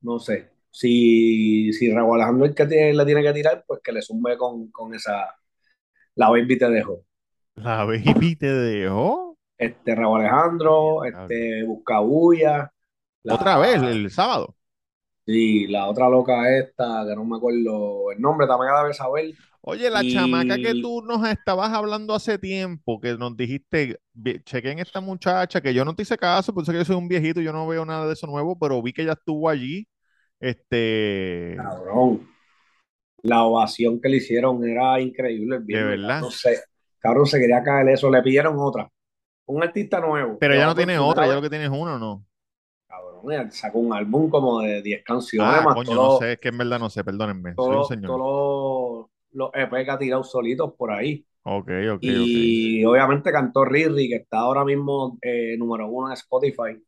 No 0.00 0.18
sé. 0.18 0.50
Si, 0.70 1.72
si 1.72 1.90
Raúl 1.92 2.16
Alejandro 2.16 2.44
es 2.46 2.50
el 2.50 2.56
que 2.56 2.66
tiene- 2.66 2.94
le 2.94 3.04
tiene 3.04 3.22
que 3.22 3.32
tirar, 3.32 3.64
pues 3.66 3.80
que 3.82 3.92
le 3.92 4.00
zumbe 4.02 4.36
con, 4.38 4.70
con 4.70 4.94
esa. 4.94 5.34
La 6.14 6.28
baby 6.30 6.58
te 6.58 6.68
dejó. 6.70 7.04
La 7.56 7.84
baby 7.84 8.36
te 8.36 8.46
dejó. 8.52 9.36
Este 9.58 9.94
Raúl 9.94 10.20
Alejandro, 10.20 11.04
este 11.04 11.64
Buscabulla. 11.64 12.72
La- 13.22 13.34
Otra 13.34 13.58
vez, 13.58 13.82
el 13.82 14.10
sábado. 14.10 14.56
Sí, 15.24 15.68
la 15.68 15.88
otra 15.88 16.08
loca 16.08 16.50
esta, 16.58 17.04
que 17.08 17.14
no 17.14 17.24
me 17.24 17.36
acuerdo 17.36 18.10
el 18.10 18.20
nombre, 18.20 18.46
también 18.46 18.72
la 18.72 18.82
debe 18.82 18.94
saber. 18.94 19.32
Oye, 19.60 19.88
la 19.88 20.02
Y- 20.02 20.12
chamaca 20.12 20.56
que 20.56 20.74
tú 20.80 21.00
nos 21.02 21.24
estabas 21.28 21.72
hablando 21.72 22.12
hace 22.14 22.36
tiempo, 22.38 23.00
que 23.00 23.16
nos 23.16 23.36
dijiste, 23.36 24.00
"Vi- 24.12 24.40
chequen 24.42 24.80
esta 24.80 25.00
muchacha, 25.00 25.60
que 25.60 25.72
yo 25.72 25.84
no 25.84 25.94
te 25.94 26.02
hice 26.02 26.18
caso, 26.18 26.52
por 26.52 26.64
eso 26.64 26.72
que 26.72 26.78
yo 26.78 26.84
soy 26.84 26.96
un 26.96 27.06
viejito, 27.06 27.40
yo 27.40 27.52
no 27.52 27.68
veo 27.68 27.84
nada 27.84 28.08
de 28.08 28.14
eso 28.14 28.26
nuevo, 28.26 28.58
pero 28.58 28.82
vi 28.82 28.92
que 28.92 29.02
ella 29.02 29.12
estuvo 29.12 29.48
allí. 29.48 29.86
Este, 30.40 31.54
Cabrón. 31.56 32.28
La 33.22 33.44
ovación 33.44 34.00
que 34.00 34.08
le 34.08 34.16
hicieron 34.16 34.66
era 34.68 35.00
increíble 35.00 35.56
el 35.56 35.62
viernes. 35.62 36.00
verdad? 36.00 36.20
No 36.22 36.30
sé. 36.32 36.58
Cabrón, 36.98 37.26
se 37.26 37.38
quería 37.38 37.62
caer 37.62 37.88
eso. 37.90 38.10
Le 38.10 38.20
pidieron 38.22 38.56
otra. 38.58 38.90
Un 39.46 39.62
artista 39.62 40.00
nuevo. 40.00 40.38
pero 40.40 40.56
va 40.58 40.66
no 40.66 40.74
tiene 40.74 40.98
otra, 40.98 41.22
ya 41.24 41.28
vez. 41.28 41.36
lo 41.36 41.42
que 41.42 41.50
tiene 41.50 41.64
es 41.66 41.70
una, 41.70 41.98
¿no? 41.98 42.24
Cabrón, 43.22 43.52
sacó 43.52 43.78
un 43.78 43.92
álbum 43.94 44.28
como 44.30 44.60
de 44.60 44.82
10 44.82 45.02
canciones, 45.04 45.58
Ah, 45.58 45.62
más 45.62 45.74
coño, 45.74 45.94
no 45.94 46.18
sé, 46.18 46.32
es 46.32 46.38
que 46.38 46.48
en 46.48 46.58
verdad 46.58 46.78
no 46.78 46.90
sé, 46.90 47.04
perdónenme, 47.04 47.56
soy 47.60 47.76
un 47.76 47.84
todos 47.84 47.88
señor. 47.88 48.08
todos 48.08 49.10
los 49.32 49.50
EP 49.54 49.84
que 49.84 49.90
ha 49.90 49.98
tirado 49.98 50.24
solitos 50.24 50.72
por 50.74 50.90
ahí. 50.92 51.26
Ok, 51.44 51.68
ok. 51.94 52.02
Y 52.02 52.84
obviamente 52.84 53.32
cantó 53.32 53.64
Riri, 53.64 54.08
que 54.08 54.16
está 54.16 54.40
ahora 54.40 54.64
mismo 54.64 55.18
eh, 55.22 55.56
número 55.58 55.88
uno 55.88 56.08
en 56.08 56.14
Spotify. 56.14 56.82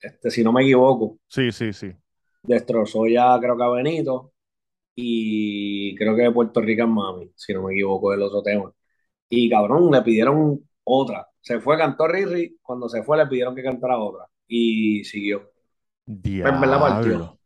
Este, 0.00 0.30
si 0.30 0.44
no 0.44 0.52
me 0.52 0.62
equivoco, 0.62 1.18
Sí, 1.28 1.50
sí, 1.52 1.72
sí. 1.72 1.92
destrozó 2.42 3.06
ya 3.06 3.38
creo 3.40 3.56
que 3.56 3.62
a 3.64 3.68
Benito 3.68 4.32
y 4.96 5.94
creo 5.96 6.16
que 6.16 6.30
Puerto 6.32 6.60
Rican 6.62 6.92
Mami, 6.92 7.32
si 7.36 7.54
no 7.54 7.64
me 7.64 7.72
equivoco, 7.74 8.12
el 8.14 8.22
otro 8.22 8.42
tema. 8.42 8.72
Y 9.30 9.50
cabrón, 9.50 9.90
le 9.92 10.02
pidieron 10.02 10.68
otra. 10.84 11.28
Se 11.40 11.60
fue, 11.60 11.78
cantó 11.78 12.08
Riri, 12.08 12.58
cuando 12.62 12.88
se 12.88 13.02
fue 13.04 13.18
le 13.18 13.26
pidieron 13.28 13.54
que 13.56 13.62
cantara 13.64 13.98
otra 13.98 14.26
y 14.48 15.04
siguió. 15.04 15.49
En 16.42 16.60
verdad 16.60 16.80
partió. 16.80 17.18
Diablo. 17.18 17.38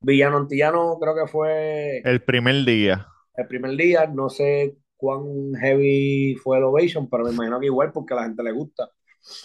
Villano 0.00 0.38
Antillano 0.38 0.98
creo 1.00 1.14
que 1.16 1.30
fue 1.30 2.04
El 2.04 2.22
primer 2.22 2.64
día. 2.64 3.08
el 3.36 3.46
primer 3.46 3.76
día, 3.76 4.06
no 4.06 4.28
sé 4.30 4.76
cuán 4.96 5.54
heavy 5.60 6.36
fue 6.42 6.58
el 6.58 6.64
ovation, 6.64 7.08
pero 7.08 7.24
me 7.24 7.30
imagino 7.32 7.60
que 7.60 7.66
igual 7.66 7.92
porque 7.92 8.14
a 8.14 8.16
la 8.18 8.24
gente 8.24 8.42
le 8.42 8.52
gusta. 8.52 8.90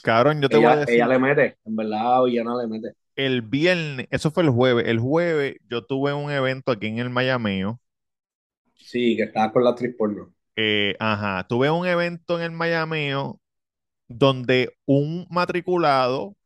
Cabrón, 0.01 0.41
yo 0.41 0.49
te 0.49 0.57
voy 0.57 0.73
a 0.73 0.75
Ella, 0.75 0.81
decir, 0.81 0.95
ella 0.95 1.07
le 1.07 1.19
mete, 1.19 1.57
en 1.65 1.75
verdad 1.75 2.23
Villana 2.25 2.55
le 2.61 2.67
mete. 2.67 2.95
el 3.17 3.41
viernes, 3.41 4.07
eso 4.11 4.31
fue 4.31 4.43
el 4.43 4.49
jueves, 4.49 4.85
el 4.87 4.99
jueves 4.99 5.55
yo 5.69 5.85
tuve 5.85 6.13
un 6.13 6.31
evento 6.31 6.71
aquí 6.71 6.87
en 6.87 6.99
el 6.99 7.09
Mayameo. 7.09 7.81
Sí, 8.91 9.17
que 9.17 9.23
estaba 9.23 9.51
con 9.51 9.63
la 9.65 9.71
actriz 9.71 9.93
porno. 9.97 10.33
Eh, 10.55 10.95
ajá, 10.99 11.45
tuve 11.47 11.69
un 11.69 11.85
evento 11.85 12.37
en 12.39 12.43
el 12.45 12.51
Mayameo 12.51 13.39
donde 14.09 14.77
un 14.87 15.27
matriculado 15.31 16.36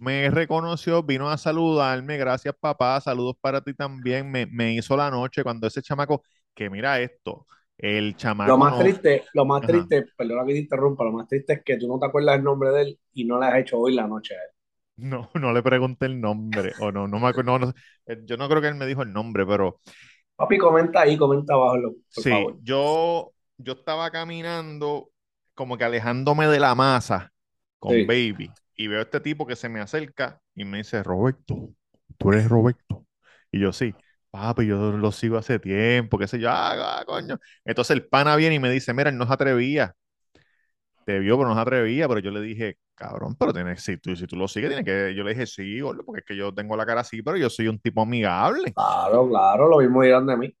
me 0.00 0.30
reconoció, 0.30 1.02
vino 1.04 1.30
a 1.30 1.38
saludarme, 1.38 2.18
gracias 2.18 2.54
papá, 2.60 3.00
saludos 3.02 3.36
para 3.40 3.62
ti 3.62 3.74
también, 3.74 4.30
me, 4.30 4.46
me 4.46 4.74
hizo 4.74 4.96
la 4.96 5.10
noche 5.10 5.44
cuando 5.44 5.68
ese 5.68 5.82
chamaco, 5.82 6.24
que 6.54 6.70
mira 6.70 7.00
esto, 7.00 7.46
el 7.78 8.16
chamaco 8.16 8.44
Lo 8.44 8.58
más 8.58 8.76
no- 8.76 8.76
triste, 8.76 9.24
lo 9.32 9.46
más 9.46 9.64
Ajá. 9.64 9.64
triste, 9.64 10.10
perdona 10.14 10.44
que 10.44 10.52
te 10.52 10.58
interrumpa, 10.58 11.04
lo 11.04 11.12
más 11.12 11.26
triste 11.26 11.54
es 11.54 11.62
que 11.64 11.78
tú 11.78 11.88
no 11.88 11.98
te 11.98 12.04
acuerdas 12.06 12.36
el 12.36 12.44
nombre 12.44 12.68
de 12.70 12.82
él 12.82 13.00
y 13.14 13.24
no 13.24 13.40
le 13.40 13.46
has 13.46 13.56
hecho 13.56 13.78
hoy 13.78 13.94
la 13.94 14.06
noche 14.06 14.34
a 14.34 14.38
él. 14.42 14.50
no, 14.96 15.30
no 15.34 15.52
le 15.52 15.62
pregunté 15.62 16.06
el 16.06 16.20
nombre, 16.20 16.74
o 16.78 16.92
no, 16.92 17.08
no 17.08 17.18
me 17.18 17.28
acuerdo, 17.28 17.58
no, 17.58 17.66
no, 17.66 17.74
eh, 18.06 18.18
yo 18.24 18.36
no 18.36 18.48
creo 18.48 18.60
que 18.60 18.68
él 18.68 18.74
me 18.74 18.86
dijo 18.86 19.02
el 19.02 19.12
nombre, 19.12 19.46
pero 19.46 19.80
Papi, 20.36 20.58
comenta 20.58 21.02
ahí, 21.02 21.16
comenta 21.16 21.54
abajo, 21.54 21.94
por 22.14 22.24
sí, 22.24 22.26
favor. 22.26 22.60
yo, 22.62 23.32
yo 23.58 23.72
estaba 23.74 24.10
caminando 24.10 25.12
como 25.54 25.76
que 25.78 25.84
alejándome 25.84 26.46
de 26.48 26.60
la 26.60 26.74
masa 26.74 27.32
con 27.78 28.06
Sí. 28.06 28.06
Baby 28.06 28.56
y 28.84 28.88
veo 28.88 29.00
a 29.00 29.02
este 29.02 29.20
tipo 29.20 29.46
que 29.46 29.56
se 29.56 29.68
me 29.68 29.80
acerca 29.80 30.40
y 30.54 30.64
me 30.64 30.78
dice, 30.78 31.02
Roberto, 31.02 31.70
tú 32.18 32.32
eres 32.32 32.48
Roberto. 32.48 33.06
Y 33.52 33.60
yo 33.60 33.72
sí, 33.72 33.96
papi, 34.30 34.66
yo 34.66 34.92
lo 34.92 35.12
sigo 35.12 35.38
hace 35.38 35.58
tiempo, 35.58 36.18
qué 36.18 36.26
sé 36.28 36.38
yo, 36.38 36.50
ah, 36.50 37.00
ah, 37.00 37.04
coño. 37.06 37.38
Entonces 37.64 37.96
el 37.96 38.06
pana 38.08 38.36
viene 38.36 38.56
y 38.56 38.58
me 38.60 38.70
dice, 38.70 38.94
mira, 38.94 39.10
él 39.10 39.18
no 39.18 39.26
se 39.26 39.32
atrevía. 39.34 39.96
Te 41.04 41.18
vio, 41.18 41.36
pero 41.36 41.48
no 41.48 41.54
se 41.54 41.60
atrevía, 41.62 42.08
pero 42.08 42.20
yo 42.20 42.30
le 42.30 42.40
dije, 42.40 42.78
cabrón, 42.94 43.34
pero 43.36 43.52
tienes, 43.52 43.82
si 43.82 43.96
tú, 43.98 44.14
si 44.16 44.26
tú 44.26 44.36
lo 44.36 44.46
sigues, 44.48 44.70
tienes 44.70 44.84
que, 44.84 45.14
yo 45.14 45.24
le 45.24 45.30
dije, 45.30 45.46
sí, 45.46 45.80
gordo, 45.80 46.04
porque 46.04 46.20
es 46.20 46.26
que 46.26 46.36
yo 46.36 46.54
tengo 46.54 46.76
la 46.76 46.86
cara 46.86 47.00
así, 47.00 47.22
pero 47.22 47.36
yo 47.36 47.50
soy 47.50 47.68
un 47.68 47.78
tipo 47.80 48.02
amigable. 48.02 48.74
Claro, 48.74 49.28
claro, 49.28 49.68
lo 49.68 49.78
mismo 49.78 50.02
dirán 50.02 50.26
de 50.26 50.36
mí. 50.36 50.54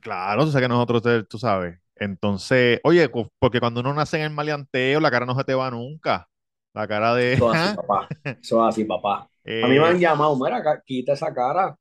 Claro, 0.00 0.44
tú 0.44 0.50
sabes 0.52 0.64
que 0.64 0.68
nosotros, 0.68 1.02
te- 1.02 1.24
tú 1.24 1.38
sabes. 1.38 1.78
Entonces, 1.94 2.80
oye, 2.84 3.08
porque 3.38 3.60
cuando 3.60 3.80
uno 3.80 3.94
nace 3.94 4.16
en 4.18 4.24
el 4.24 4.30
maleanteo, 4.30 5.00
la 5.00 5.10
cara 5.10 5.24
no 5.26 5.34
se 5.36 5.44
te 5.44 5.54
va 5.54 5.70
nunca. 5.70 6.28
La 6.76 6.86
cara 6.88 7.14
de... 7.16 7.32
Eso 7.34 7.52
es 7.52 7.60
así, 7.64 7.74
papá. 7.74 8.08
Eso 8.40 8.62
es 8.62 8.68
así, 8.74 8.84
papá. 8.84 9.28
A 9.60 9.66
mí 9.68 9.78
me 9.78 9.84
han 9.86 9.96
Eh, 9.96 9.98
llamado, 9.98 10.36
mira, 10.38 10.62
quita 10.84 11.12
esa 11.14 11.34
cara. 11.34 11.76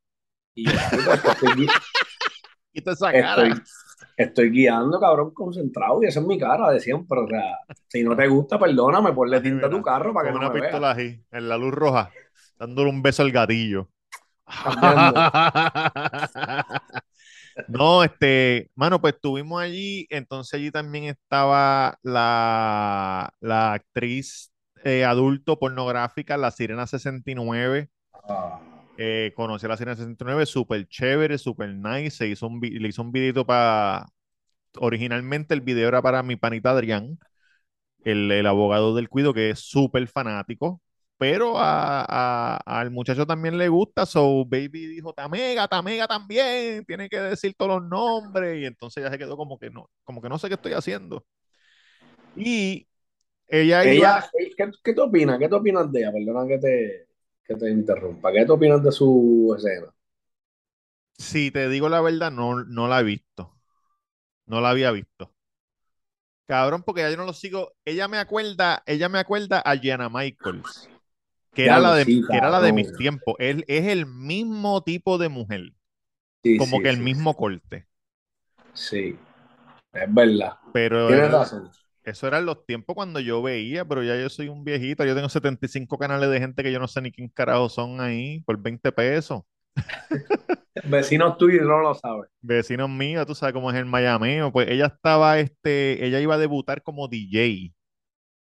Y 0.56 0.72
yo, 0.72 0.82
"Papi, 0.82 0.98
pero 1.04 1.14
es 1.16 1.22
que 1.22 1.30
estoy, 1.30 1.68
quita 2.74 2.92
esa 2.94 3.16
cara. 3.16 3.44
estoy, 3.44 3.64
estoy 4.18 4.50
guiando, 4.52 5.00
cabrón, 5.00 5.34
concentrado, 5.34 6.02
y 6.04 6.08
esa 6.08 6.20
es 6.22 6.26
mi 6.28 6.38
cara 6.40 6.70
de 6.72 6.80
siempre. 6.80 7.20
O 7.20 7.28
sea, 7.28 7.58
si 7.88 8.04
no 8.04 8.16
te 8.16 8.28
gusta, 8.28 8.58
perdóname, 8.60 9.14
ponle 9.14 9.42
tinta 9.42 9.68
a 9.68 9.70
tu 9.70 9.82
carro 9.82 10.14
para 10.14 10.30
que 10.30 10.32
Con 10.32 10.34
no 10.34 10.40
una 10.40 10.46
me 10.46 10.54
veas. 10.58 10.62
pistola 10.62 10.92
así, 10.92 11.22
en 11.32 11.50
la 11.50 11.58
luz 11.58 11.74
roja, 11.74 12.12
dándole 12.58 12.90
un 12.90 13.02
beso 13.02 13.24
al 13.24 13.32
gatillo. 13.32 13.90
No, 17.68 18.04
este, 18.04 18.70
mano, 18.76 19.00
pues 19.02 19.16
estuvimos 19.16 19.62
allí, 19.62 20.06
entonces 20.10 20.54
allí 20.56 20.72
también 20.72 21.06
estaba 21.06 21.98
la, 22.04 23.30
la 23.40 23.74
actriz 23.74 24.52
eh, 24.86 25.06
adulto 25.06 25.60
pornográfica, 25.60 26.38
la 26.38 26.52
Sirena 26.52 26.88
69. 26.88 27.92
Ah, 28.14 28.60
Eh, 28.98 29.34
conocí 29.36 29.66
a 29.66 29.70
la 29.70 29.78
Sirena 29.78 29.96
69, 29.96 30.46
súper 30.46 30.88
chévere, 30.88 31.38
súper 31.38 31.76
nice. 31.76 32.12
Se 32.12 32.28
hizo 32.30 32.48
un, 32.48 32.60
le 32.62 32.88
hizo 32.88 33.02
un 33.02 33.12
videito 33.12 33.46
para. 33.46 34.08
Originalmente 34.80 35.54
el 35.56 35.62
video 35.62 35.88
era 35.90 36.02
para 36.02 36.24
mi 36.24 36.36
panita 36.38 36.72
Adrián, 36.72 37.20
el, 38.04 38.32
el 38.32 38.48
abogado 38.48 38.96
del 38.96 39.10
cuido, 39.10 39.34
que 39.34 39.52
es 39.52 39.60
súper 39.60 40.08
fanático. 40.08 40.82
Pero 41.18 41.58
a- 41.60 42.06
a- 42.08 42.58
al 42.66 42.92
muchacho 42.92 43.26
también 43.28 43.58
le 43.58 43.70
gusta, 43.70 44.06
so 44.06 44.46
Baby 44.46 44.88
dijo, 44.88 45.14
Tamega, 45.14 45.68
Tamega 45.68 46.08
también, 46.08 46.86
tiene 46.86 47.10
que 47.10 47.20
decir 47.22 47.56
todos 47.58 47.82
los 47.82 47.90
nombres. 47.90 48.62
Y 48.62 48.66
entonces 48.66 49.04
ya 49.04 49.12
se 49.12 49.18
quedó 49.20 49.38
como 49.38 49.60
que 49.60 49.70
no, 49.72 49.90
como 50.04 50.22
que 50.22 50.30
no 50.30 50.38
sé 50.40 50.50
qué 50.50 50.56
estoy 50.56 50.74
haciendo. 50.74 51.26
Y 52.34 52.88
ella 53.48 53.86
iba. 53.86 54.22
¿qué, 54.58 54.72
qué 54.84 54.94
tú 54.94 55.04
opinas? 55.04 55.40
¿Qué 55.40 55.48
tú 55.50 55.56
opinas 55.58 55.92
de 55.92 56.00
ella? 56.00 56.12
Perdona 56.12 56.48
que 56.48 56.58
te, 56.60 57.08
que 57.44 57.56
te 57.56 57.70
interrumpa. 57.72 58.32
¿Qué 58.32 58.46
tú 58.46 58.54
opinas 58.54 58.84
de 58.84 58.92
su 58.92 59.54
escena? 59.58 59.94
Si 61.18 61.52
te 61.52 61.68
digo 61.70 61.90
la 61.90 62.00
verdad, 62.02 62.32
no, 62.32 62.64
no 62.64 62.88
la 62.88 63.02
he 63.02 63.04
visto. 63.04 63.54
No 64.48 64.62
la 64.62 64.72
había 64.72 64.92
visto. 64.92 65.34
Cabrón, 66.48 66.84
porque 66.84 67.02
ya 67.02 67.10
yo 67.10 67.18
no 67.18 67.26
lo 67.26 67.34
sigo. 67.34 67.74
Ella 67.86 68.08
me 68.08 68.18
acuerda, 68.18 68.84
ella 68.86 69.10
me 69.10 69.20
acuerda 69.20 69.60
a 69.62 69.76
Gianna 69.76 70.10
Michaels, 70.10 70.92
que 71.54 71.66
era 71.66 71.80
la 71.80 71.96
de, 71.96 72.06
sí, 72.06 72.22
que 72.30 72.38
era 72.38 72.50
la 72.52 72.62
de 72.62 72.74
mis 72.74 72.94
tiempos. 72.96 73.36
Él 73.40 73.66
es 73.68 73.88
el 73.88 74.06
mismo 74.08 74.84
tipo 74.84 75.18
de 75.20 75.30
mujer, 75.30 75.74
Sí, 76.44 76.60
como 76.60 76.82
sí, 76.82 76.82
que 76.82 76.90
el 76.90 76.98
sí, 76.98 77.00
mismo 77.00 77.36
corte. 77.38 77.88
Sí, 78.74 79.18
es 79.94 80.14
verdad. 80.16 80.58
Pero 80.72 81.00
Tienes 81.06 81.32
razón. 81.32 81.72
Eso 82.06 82.28
eran 82.28 82.46
los 82.46 82.66
tiempos 82.66 82.96
cuando 82.96 83.20
yo 83.20 83.42
veía, 83.42 83.86
pero 83.86 84.04
ya 84.04 84.16
yo 84.20 84.30
soy 84.30 84.48
un 84.50 84.64
viejito. 84.64 85.06
Yo 85.06 85.16
tengo 85.16 85.30
75 85.30 85.98
canales 85.98 86.30
de 86.30 86.40
gente 86.40 86.64
que 86.64 86.72
yo 86.72 86.80
no 86.80 86.88
sé 86.88 87.02
ni 87.02 87.12
quién 87.12 87.30
carajo 87.30 87.70
son 87.70 88.00
ahí 88.02 88.42
por 88.42 88.58
20 88.62 88.92
pesos. 88.92 89.42
Vecinos 90.84 91.38
tuyos 91.38 91.66
no 91.66 91.80
lo 91.80 91.94
saben. 91.96 92.30
Vecinos 92.42 92.90
míos, 92.90 93.26
tú 93.26 93.34
sabes 93.36 93.54
cómo 93.54 93.72
es 93.72 93.78
el 93.78 93.86
Miami. 93.86 94.38
Pues 94.52 94.70
ella 94.70 94.88
estaba, 94.88 95.40
este, 95.40 96.06
ella 96.06 96.20
iba 96.20 96.36
a 96.36 96.38
debutar 96.38 96.82
como 96.84 97.08
DJ. 97.08 97.74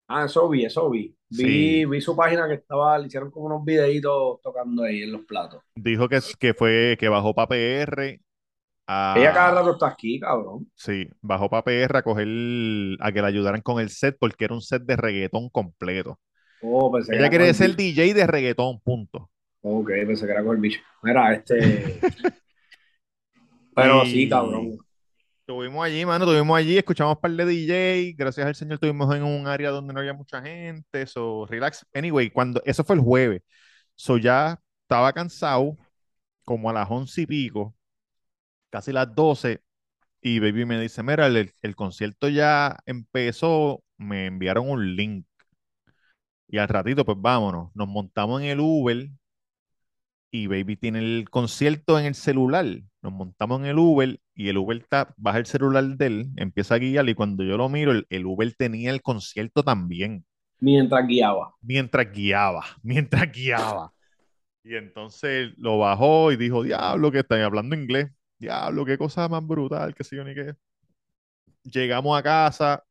Ah, 0.07 0.25
eso 0.25 0.49
vi, 0.49 0.65
eso 0.65 0.89
vi. 0.89 1.15
Vi, 1.29 1.37
Sí. 1.37 1.85
vi 1.85 2.01
su 2.01 2.15
página 2.15 2.47
que 2.47 2.55
estaba, 2.55 2.97
le 2.99 3.07
hicieron 3.07 3.31
como 3.31 3.45
unos 3.45 3.63
videitos 3.63 4.41
tocando 4.41 4.83
ahí 4.83 5.03
en 5.03 5.13
los 5.13 5.21
platos. 5.21 5.61
Dijo 5.75 6.09
que, 6.09 6.19
que 6.39 6.53
fue, 6.53 6.97
que 6.99 7.07
bajó 7.07 7.33
para 7.33 7.47
PR 7.47 8.19
a, 8.87 9.15
Ella 9.17 9.33
cada 9.33 9.51
rato 9.55 9.71
está 9.73 9.87
aquí, 9.87 10.19
cabrón. 10.19 10.69
sí, 10.75 11.07
bajó 11.21 11.49
para 11.49 11.63
PR 11.63 11.97
a 11.99 12.01
coger, 12.03 12.27
a 12.99 13.11
que 13.11 13.21
le 13.21 13.27
ayudaran 13.27 13.61
con 13.61 13.79
el 13.79 13.89
set, 13.89 14.17
porque 14.19 14.45
era 14.45 14.53
un 14.53 14.61
set 14.61 14.83
de 14.83 14.95
reggaetón 14.95 15.49
completo. 15.49 16.19
Oh, 16.61 16.91
pensé 16.91 17.11
que 17.11 17.17
Ella 17.17 17.29
quiere 17.29 17.45
con 17.45 17.53
ser 17.55 17.69
el- 17.71 17.75
DJ 17.75 18.13
de 18.13 18.27
reggaetón, 18.27 18.79
punto. 18.81 19.29
Ok, 19.61 19.89
pensé 20.07 20.25
que 20.25 20.31
era 20.31 20.43
con 20.43 20.55
el 20.55 20.61
bicho. 20.61 20.79
Mira, 21.03 21.33
este. 21.33 21.99
Pero 23.73 24.05
sí, 24.05 24.27
cabrón. 24.27 24.77
estuvimos 25.39 25.85
allí, 25.85 26.05
mano, 26.05 26.25
estuvimos 26.25 26.57
allí, 26.57 26.77
escuchamos 26.77 27.15
un 27.15 27.21
par 27.21 27.31
de 27.31 27.45
DJ, 27.45 28.15
gracias 28.17 28.45
al 28.45 28.55
Señor 28.55 28.73
estuvimos 28.75 29.13
en 29.15 29.23
un 29.23 29.47
área 29.47 29.69
donde 29.69 29.93
no 29.93 29.99
había 29.99 30.13
mucha 30.13 30.41
gente, 30.41 31.05
so 31.07 31.45
relax. 31.45 31.85
Anyway, 31.93 32.29
cuando, 32.29 32.61
eso 32.65 32.83
fue 32.83 32.95
el 32.95 33.01
jueves, 33.01 33.41
so 33.95 34.17
ya 34.17 34.59
estaba 34.83 35.13
cansado, 35.13 35.77
como 36.45 36.69
a 36.69 36.73
las 36.73 36.89
once 36.91 37.21
y 37.21 37.25
pico, 37.25 37.73
casi 38.71 38.93
las 38.93 39.13
doce, 39.15 39.61
y 40.21 40.39
Baby 40.39 40.65
me 40.65 40.79
dice, 40.81 41.03
mira, 41.03 41.27
el, 41.27 41.53
el 41.61 41.75
concierto 41.77 42.29
ya 42.29 42.77
empezó, 42.87 43.83
me 43.97 44.27
enviaron 44.27 44.69
un 44.69 44.95
link, 44.97 45.25
y 46.47 46.57
al 46.59 46.67
ratito, 46.67 47.03
pues 47.05 47.17
vámonos, 47.19 47.71
nos 47.75 47.87
montamos 47.87 48.41
en 48.41 48.47
el 48.49 48.59
Uber, 48.59 49.09
y 50.31 50.47
Baby 50.47 50.75
tiene 50.77 50.99
el 50.99 51.29
concierto 51.29 51.99
en 51.99 52.05
el 52.05 52.15
celular. 52.15 52.65
Nos 53.01 53.11
montamos 53.13 53.59
en 53.61 53.65
el 53.67 53.77
Uber 53.79 54.19
y 54.35 54.49
el 54.49 54.57
Uber 54.57 54.77
está, 54.77 55.13
baja 55.17 55.39
el 55.39 55.45
celular 55.45 55.83
de 55.85 56.05
él, 56.05 56.29
empieza 56.37 56.75
a 56.75 56.77
guiar 56.79 57.07
y 57.09 57.15
cuando 57.15 57.43
yo 57.43 57.57
lo 57.57 57.69
miro, 57.69 57.91
el, 57.91 58.05
el 58.09 58.25
Uber 58.25 58.53
tenía 58.55 58.91
el 58.91 59.01
concierto 59.01 59.63
también, 59.63 60.25
Mientras 60.61 61.05
guiaba. 61.07 61.53
mientras 61.61 62.11
guiaba, 62.11 62.65
mientras 62.83 63.31
guiaba. 63.31 63.93
Y 64.63 64.75
entonces 64.75 65.53
lo 65.57 65.79
bajó 65.79 66.31
y 66.31 66.37
dijo, 66.37 66.63
diablo, 66.63 67.11
que 67.11 67.19
están 67.19 67.41
hablando 67.41 67.75
inglés, 67.75 68.11
diablo, 68.41 68.85
qué 68.85 68.97
cosa 68.99 69.29
más 69.29 69.45
brutal, 69.47 69.95
qué 69.95 70.03
sé 70.05 70.17
yo 70.17 70.25
ni 70.25 70.35
qué. 70.35 70.55
Llegamos 71.63 72.17
a 72.17 72.21
casa, 72.23 72.83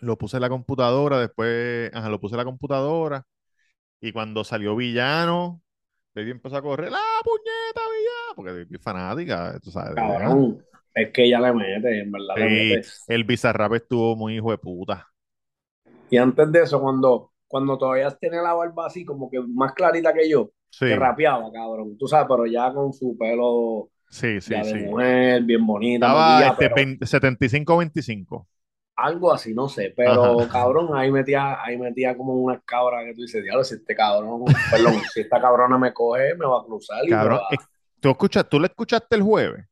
lo 0.00 0.18
puse 0.18 0.36
en 0.36 0.42
la 0.42 0.48
computadora, 0.48 1.18
después, 1.20 1.90
ajá, 1.94 2.08
lo 2.08 2.20
puse 2.20 2.34
en 2.34 2.38
la 2.38 2.44
computadora 2.44 3.24
y 4.00 4.12
cuando 4.12 4.44
salió 4.44 4.76
Villano, 4.76 5.62
Baby 6.14 6.32
empezó 6.32 6.56
a 6.58 6.62
correr, 6.62 6.92
¡la 6.92 7.00
puñeta, 7.24 7.80
Villano! 7.90 8.34
Porque 8.36 8.52
Baby 8.52 8.76
es 8.76 8.82
fanática, 8.82 9.60
tú 9.62 9.70
sabes. 9.72 9.94
Cabrón. 9.94 10.64
Es 10.94 11.10
que 11.12 11.24
ella 11.24 11.40
le 11.40 11.52
mete, 11.54 12.00
en 12.00 12.12
verdad 12.12 12.36
le 12.38 12.50
Sí, 12.54 12.78
mete. 12.78 12.92
el 13.06 13.24
Bizarrap 13.24 13.74
estuvo 13.74 14.16
muy 14.16 14.36
hijo 14.36 14.50
de 14.50 14.58
puta. 14.58 15.08
Y 16.10 16.16
antes 16.18 16.50
de 16.52 16.62
eso, 16.62 16.80
cuando, 16.80 17.32
cuando 17.48 17.78
todavía 17.78 18.10
tenía 18.18 18.42
la 18.42 18.54
barba 18.54 18.86
así, 18.86 19.04
como 19.04 19.30
que 19.30 19.40
más 19.40 19.72
clarita 19.74 20.12
que 20.12 20.28
yo, 20.28 20.50
que 20.86 20.94
Sí, 20.94 20.96
rapeaba, 20.96 21.50
cabrón. 21.52 21.96
Tú 21.98 22.06
sabes, 22.08 22.26
pero 22.28 22.46
ya 22.46 22.72
con 22.72 22.92
su 22.92 23.16
pelo 23.18 23.90
sí, 24.12 24.40
sí, 24.40 24.54
ya 24.54 24.64
de 24.64 24.74
sí. 24.74 24.78
mujer, 24.78 25.42
bien 25.44 25.66
bonita, 25.66 26.08
Estaba 26.08 26.46
este, 26.48 26.68
pero 26.68 26.76
20 26.76 27.06
75-25. 27.06 28.46
algo 28.96 29.32
así, 29.32 29.54
no 29.54 29.68
sé. 29.68 29.92
Ajá. 30.04 30.36
Pero 30.36 30.48
cabrón, 30.50 30.90
ahí 30.96 31.10
metía, 31.10 31.62
ahí 31.62 31.76
metía 31.78 32.16
como 32.16 32.34
unas 32.34 32.62
cabras 32.64 33.04
que 33.04 33.14
tú 33.14 33.22
dices, 33.22 33.42
diablo, 33.42 33.64
si 33.64 33.74
este 33.76 33.94
cabrón, 33.94 34.60
perdón, 34.68 35.04
si 35.06 35.20
esta 35.20 35.40
cabrona 35.40 35.78
me 35.78 35.92
coge, 35.92 36.34
me 36.36 36.46
va 36.46 36.60
a 36.60 36.64
cruzar 36.64 37.04
y 37.08 37.14
Cabrón, 37.14 37.40
va. 37.40 37.68
¿tú, 38.00 38.10
escuchas, 38.10 38.48
¿tú 38.48 38.58
lo 38.60 38.66
escuchaste 38.66 39.16
el 39.16 39.22
jueves? 39.22 39.66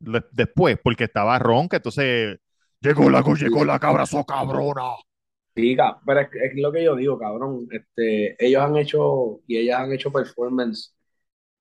Le- 0.00 0.24
después, 0.32 0.78
porque 0.82 1.04
estaba 1.06 1.38
ronca, 1.38 1.78
entonces 1.78 2.38
llegó 2.80 3.10
la, 3.10 3.22
llegó 3.22 3.64
la 3.64 3.78
cabra, 3.80 4.06
so 4.06 4.24
cabrona. 4.26 4.82
Sí, 5.56 5.76
pero 6.06 6.20
es, 6.20 6.28
es 6.34 6.52
lo 6.60 6.72
que 6.72 6.84
yo 6.84 6.94
digo, 6.96 7.18
cabrón. 7.18 7.66
Este, 7.70 8.36
ellos 8.44 8.62
han 8.62 8.76
hecho 8.76 9.40
y 9.46 9.58
ellas 9.58 9.80
han 9.80 9.92
hecho 9.92 10.12
performance, 10.12 10.94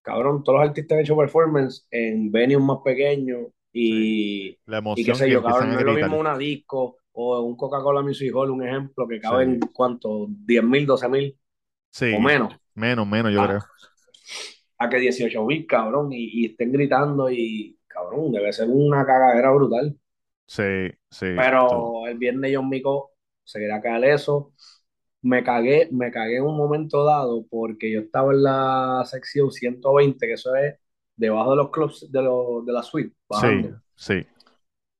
cabrón. 0.09 0.43
Todos 0.43 0.59
los 0.59 0.69
artistas 0.69 0.97
han 0.97 1.03
hecho 1.03 1.17
performance 1.17 1.87
en 1.91 2.31
venues 2.31 2.61
más 2.63 2.79
pequeños 2.83 3.47
Sí, 3.87 4.13
y, 4.13 4.57
la 4.65 4.77
y 4.93 5.05
qué 5.05 5.13
emoción 5.13 5.15
sé 5.15 5.29
yo, 5.29 5.43
cabrón. 5.43 5.71
No 5.71 5.79
es 5.79 5.85
lo 5.85 5.93
mismo 5.93 6.17
una 6.19 6.37
disco 6.37 6.97
o 7.13 7.41
un 7.41 7.55
Coca-Cola 7.57 8.01
Music 8.01 8.33
Hall, 8.35 8.51
un 8.51 8.65
ejemplo, 8.67 9.07
que 9.07 9.19
caben, 9.21 9.59
Sí, 9.59 9.69
¿cuánto? 9.73 10.27
diez 10.29 10.63
mil, 10.63 10.85
doce 10.85 11.09
mil 11.09 11.37
o 12.09 12.19
sí, 12.19 12.21
menos. 12.21 12.55
menos, 12.75 13.07
menos, 13.07 13.31
yo 13.33 13.41
A, 13.41 13.45
creo. 13.45 13.61
a 14.77 14.89
que 14.89 14.97
18 14.99 15.45
mil, 15.45 15.65
cabrón, 15.67 16.11
y, 16.13 16.41
y 16.41 16.45
estén 16.47 16.71
gritando 16.71 17.29
y, 17.31 17.77
cabrón, 17.87 18.31
debe 18.31 18.51
ser 18.53 18.67
una 18.69 19.05
cagadera 19.05 19.51
brutal. 19.51 19.95
Sí, 20.47 20.63
sí, 21.09 21.27
Pero 21.33 22.07
el 22.07 22.17
viernes 22.17 22.51
John 22.55 22.69
Mico 22.69 23.11
se 23.43 23.59
quería 23.59 23.81
caer 23.81 24.03
eso. 24.05 24.53
Me 25.21 25.43
cagué, 25.43 25.89
me 25.91 26.11
cagué 26.11 26.37
en 26.37 26.43
un 26.45 26.57
momento 26.57 27.03
dado 27.03 27.45
porque 27.49 27.91
yo 27.91 27.99
estaba 28.01 28.31
en 28.33 28.43
la 28.43 29.03
sección 29.05 29.51
120, 29.51 30.27
que 30.27 30.33
eso 30.33 30.55
es 30.55 30.75
debajo 31.15 31.51
de 31.51 31.57
los 31.57 31.71
clubs 31.71 32.09
de, 32.11 32.21
los, 32.21 32.65
de 32.65 32.71
la 32.73 32.83
suite, 32.83 33.15
sí, 33.29 33.47
bajando. 33.51 33.75
sí, 33.95 34.25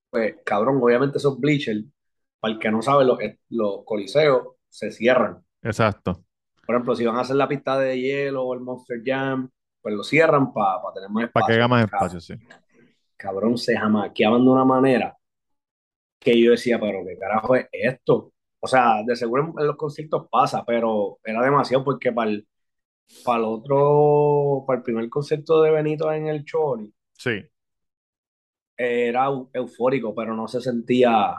Pues, 0.09 0.35
cabrón, 0.45 0.79
obviamente 0.81 1.17
esos 1.17 1.39
bleachers, 1.39 1.85
para 2.39 2.53
el 2.53 2.59
que 2.59 2.71
no 2.71 2.81
sabe, 2.81 3.05
los, 3.05 3.19
los 3.49 3.83
coliseos 3.85 4.55
se 4.69 4.91
cierran. 4.91 5.43
exacto. 5.61 6.23
Por 6.65 6.75
ejemplo, 6.75 6.95
si 6.95 7.05
van 7.05 7.17
a 7.17 7.21
hacer 7.21 7.35
la 7.35 7.47
pista 7.47 7.77
de 7.79 7.99
hielo 7.99 8.43
o 8.45 8.53
el 8.53 8.61
Monster 8.61 9.01
Jam, 9.03 9.49
pues 9.81 9.95
lo 9.95 10.03
cierran 10.03 10.53
para 10.53 10.81
tener 10.93 11.09
más 11.09 11.25
Para 11.31 11.45
que 11.45 11.53
haga 11.53 11.67
espacio. 11.67 11.67
más 11.67 11.83
espacio, 11.85 12.19
sí. 12.21 12.35
Cabrón, 13.17 13.59
se 13.59 13.77
jamaqueaban 13.77 14.43
de 14.43 14.49
una 14.49 14.65
manera 14.65 15.15
que 16.19 16.39
yo 16.41 16.51
decía, 16.51 16.79
pero 16.79 17.05
¿qué 17.05 17.17
carajo 17.17 17.55
es 17.55 17.67
esto? 17.71 18.33
O 18.61 18.67
sea, 18.67 19.03
de 19.05 19.15
seguro 19.15 19.43
en, 19.43 19.61
en 19.61 19.67
los 19.67 19.77
conciertos 19.77 20.27
pasa, 20.31 20.63
pero 20.65 21.19
era 21.23 21.41
demasiado 21.43 21.83
porque 21.83 22.11
para 22.11 22.31
el, 22.31 22.47
para 23.25 23.39
el 23.39 23.45
otro, 23.45 24.65
para 24.67 24.79
el 24.79 24.83
primer 24.83 25.09
concierto 25.09 25.61
de 25.63 25.71
Benito 25.71 26.11
en 26.13 26.27
el 26.27 26.45
Choli, 26.45 26.93
Sí. 27.17 27.49
era 28.77 29.25
eu- 29.27 29.49
eufórico, 29.53 30.13
pero 30.15 30.33
no 30.35 30.47
se 30.47 30.61
sentía 30.61 31.35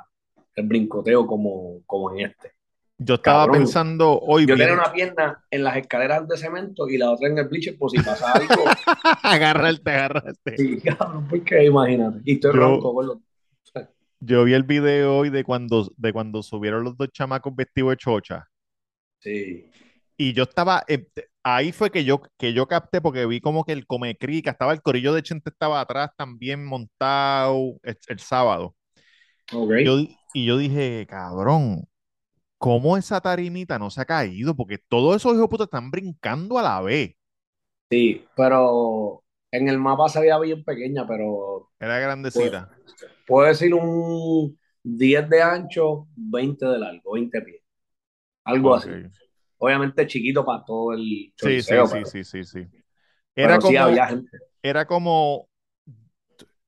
el 0.55 0.67
brincoteo 0.67 1.27
como, 1.27 1.83
como 1.87 2.13
en 2.13 2.27
este. 2.27 2.53
Yo 2.99 3.15
estaba 3.15 3.43
Cabrón, 3.43 3.63
pensando 3.63 4.19
hoy 4.21 4.47
yo 4.47 4.57
tenía 4.57 4.75
una 4.75 4.93
pierna 4.93 5.45
en 5.51 5.65
las 5.65 5.77
escaleras 5.77 6.29
de 6.29 6.37
cemento 6.37 6.89
y 6.89 6.99
la 6.99 7.11
otra 7.13 7.29
en 7.29 7.39
el 7.39 7.49
bleacher 7.49 7.79
por 7.79 7.91
si 7.91 8.01
pasa 8.01 8.33
algo. 8.35 8.81
Agárrate, 9.23 9.91
agárrate. 9.91 10.53
Sí, 10.57 10.81
cabrón, 10.81 11.27
porque 11.29 11.65
imagínate. 11.65 12.21
Y 12.25 12.35
estoy 12.35 12.53
ronco, 12.53 12.91
Yo, 12.91 12.93
gordo. 12.93 13.23
Yo 14.21 14.45
vi 14.45 14.53
el 14.55 14.63
video 14.65 15.17
hoy 15.17 15.31
de 15.31 15.45
cuando, 15.45 15.91
de 15.97 16.13
cuando 16.13 16.43
subieron 16.43 16.85
los 16.85 16.97
dos 16.97 17.09
chamacos 17.13 17.55
vestidos 17.55 17.91
de 17.91 17.97
chocha. 17.97 18.47
Sí. 19.19 19.71
Y 20.17 20.35
yo 20.35 20.43
estaba, 20.43 20.85
eh, 20.87 21.07
ahí 21.43 21.73
fue 21.73 21.91
que 21.91 22.05
yo, 22.05 22.21
que 22.39 22.53
yo 22.53 22.69
capté 22.69 23.01
porque 23.01 23.25
vi 23.27 23.41
como 23.41 23.65
que 23.65 23.73
el 23.73 23.87
Comecrica, 23.87 24.51
estaba 24.51 24.73
el 24.73 24.83
corillo 24.83 25.15
de 25.15 25.23
Chente 25.23 25.51
estaba 25.51 25.81
atrás 25.81 26.11
también 26.17 26.65
montado 26.65 27.79
el, 27.83 27.99
el 28.07 28.19
sábado. 28.19 28.77
Ok. 29.53 29.73
Yo, 29.85 29.99
y 30.35 30.47
yo 30.47 30.59
dije, 30.59 31.07
cabrón, 31.09 31.89
¿cómo 32.59 32.99
esa 32.99 33.21
tarimita 33.21 33.79
no 33.79 33.91
se 33.91 34.03
ha 34.03 34.05
caído? 34.05 34.55
Porque 34.55 34.77
todos 34.77 35.17
esos 35.17 35.35
hijos 35.35 35.49
puta 35.49 35.65
están 35.65 35.91
brincando 35.91 36.59
a 36.59 36.63
la 36.63 36.81
vez. 36.83 37.15
Sí, 37.91 38.25
pero 38.37 39.25
en 39.53 39.69
el 39.69 39.79
mapa 39.79 40.09
se 40.09 40.21
veía 40.21 40.39
bien 40.39 40.65
pequeña, 40.65 41.07
pero 41.07 41.71
Era 41.79 41.99
grandecita. 41.99 42.71
puedo 43.27 43.49
decir 43.49 43.75
un 43.75 44.59
10 44.83 45.29
de 45.29 45.43
ancho, 45.43 46.07
20 46.17 46.67
de 46.67 46.79
largo, 46.79 47.13
20 47.13 47.43
pies, 47.43 47.63
algo 48.45 48.75
así. 48.75 48.91
Obviamente 49.59 50.07
chiquito 50.07 50.45
para 50.45 50.65
todo 50.65 50.95
el 50.95 51.01
Sí, 51.01 51.33
sí, 51.37 51.63
sí, 51.63 51.69
pero, 51.69 51.87
sí, 51.87 52.25
sí, 52.25 52.45
sí. 52.45 52.67
Era 53.35 53.59
pero 53.59 53.61
sí 53.63 53.77
había 53.77 54.07
como, 54.07 54.21
gente. 54.23 54.39
era 54.63 54.87
como 54.87 55.49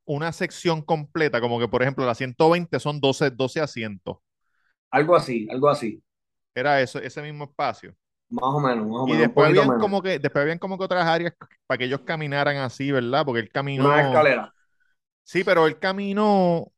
una 0.05 0.33
sección 0.33 0.83
completa, 0.83 1.40
como 1.40 1.59
que 1.59 1.68
por 1.68 1.83
ejemplo 1.83 2.05
la 2.05 2.14
120 2.14 2.79
son 2.81 3.01
12, 3.01 3.31
12 3.31 3.61
asientos. 3.61 4.18
Algo 4.90 5.16
así, 5.16 5.49
algo 5.51 5.68
así. 5.68 6.03
Era 6.55 6.81
eso, 6.83 6.99
ese 6.99 7.23
mismo 7.23 7.45
espacio. 7.45 7.95
Más 8.33 8.42
o 8.55 8.61
menos, 8.61 8.87
más 8.88 9.03
o 9.03 9.07
Y 9.07 9.16
menos, 9.16 9.33
un 9.35 9.35
después 9.35 9.49
habían 9.49 9.73
menos. 9.73 9.73
como 9.73 10.01
que, 10.03 10.18
después 10.18 10.42
habían 10.42 10.59
como 10.59 10.79
que 10.79 10.85
otras 10.85 11.07
áreas 11.07 11.35
para 11.66 11.79
que 11.79 11.85
ellos 11.87 12.03
caminaran 12.05 12.57
así, 12.59 12.92
¿verdad? 12.92 13.25
Porque 13.25 13.40
él 13.40 13.51
Una 13.77 14.01
caminó, 14.01 14.01
escalera. 14.01 14.55
sí, 15.25 15.45
pero 15.45 15.66
él 15.66 15.79
caminó 15.79 16.73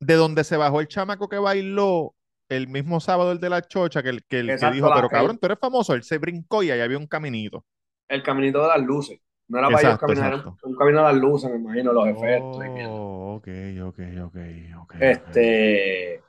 de 0.00 0.14
donde 0.16 0.44
se 0.44 0.56
bajó 0.58 0.80
el 0.80 0.88
chamaco 0.88 1.28
que 1.28 1.38
bailó 1.38 2.16
el 2.48 2.68
mismo 2.68 3.00
sábado, 3.00 3.32
el 3.32 3.40
de 3.40 3.50
la 3.50 3.62
chocha, 3.62 4.02
que 4.02 4.10
el 4.10 4.24
que, 4.26 4.40
el 4.40 4.56
que 4.56 4.70
Exacto, 4.70 4.72
dijo, 4.72 4.92
pero 4.92 5.10
cabrón, 5.10 5.38
tú 5.38 5.46
eres 5.46 5.58
famoso, 5.60 5.94
él 5.94 6.04
se 6.04 6.18
brincó 6.18 6.62
y 6.64 6.70
ahí 6.72 6.80
había 6.80 6.98
un 6.98 7.06
caminito. 7.08 7.64
el 8.08 8.22
caminito 8.22 8.62
de 8.62 8.68
las 8.68 8.80
luces. 8.82 9.20
No 9.48 9.58
era 9.58 9.70
para 9.70 9.84
ellos 9.84 9.96
Exacto, 9.96 9.98
caminar, 9.98 10.34
exacto. 10.34 10.58
un 10.62 10.76
camino 10.76 10.98
de 10.98 11.04
las 11.12 11.16
luces, 11.16 11.50
me 11.50 11.56
imagino, 11.56 11.92
los 11.92 12.06
efectos 12.08 12.64
y. 12.66 12.70
Oh, 12.70 13.34
ok, 13.36 13.48
ok, 13.88 13.98
ok, 14.26 14.36
ok, 14.76 14.94
ok. 15.12 15.28
Este, 15.32 16.26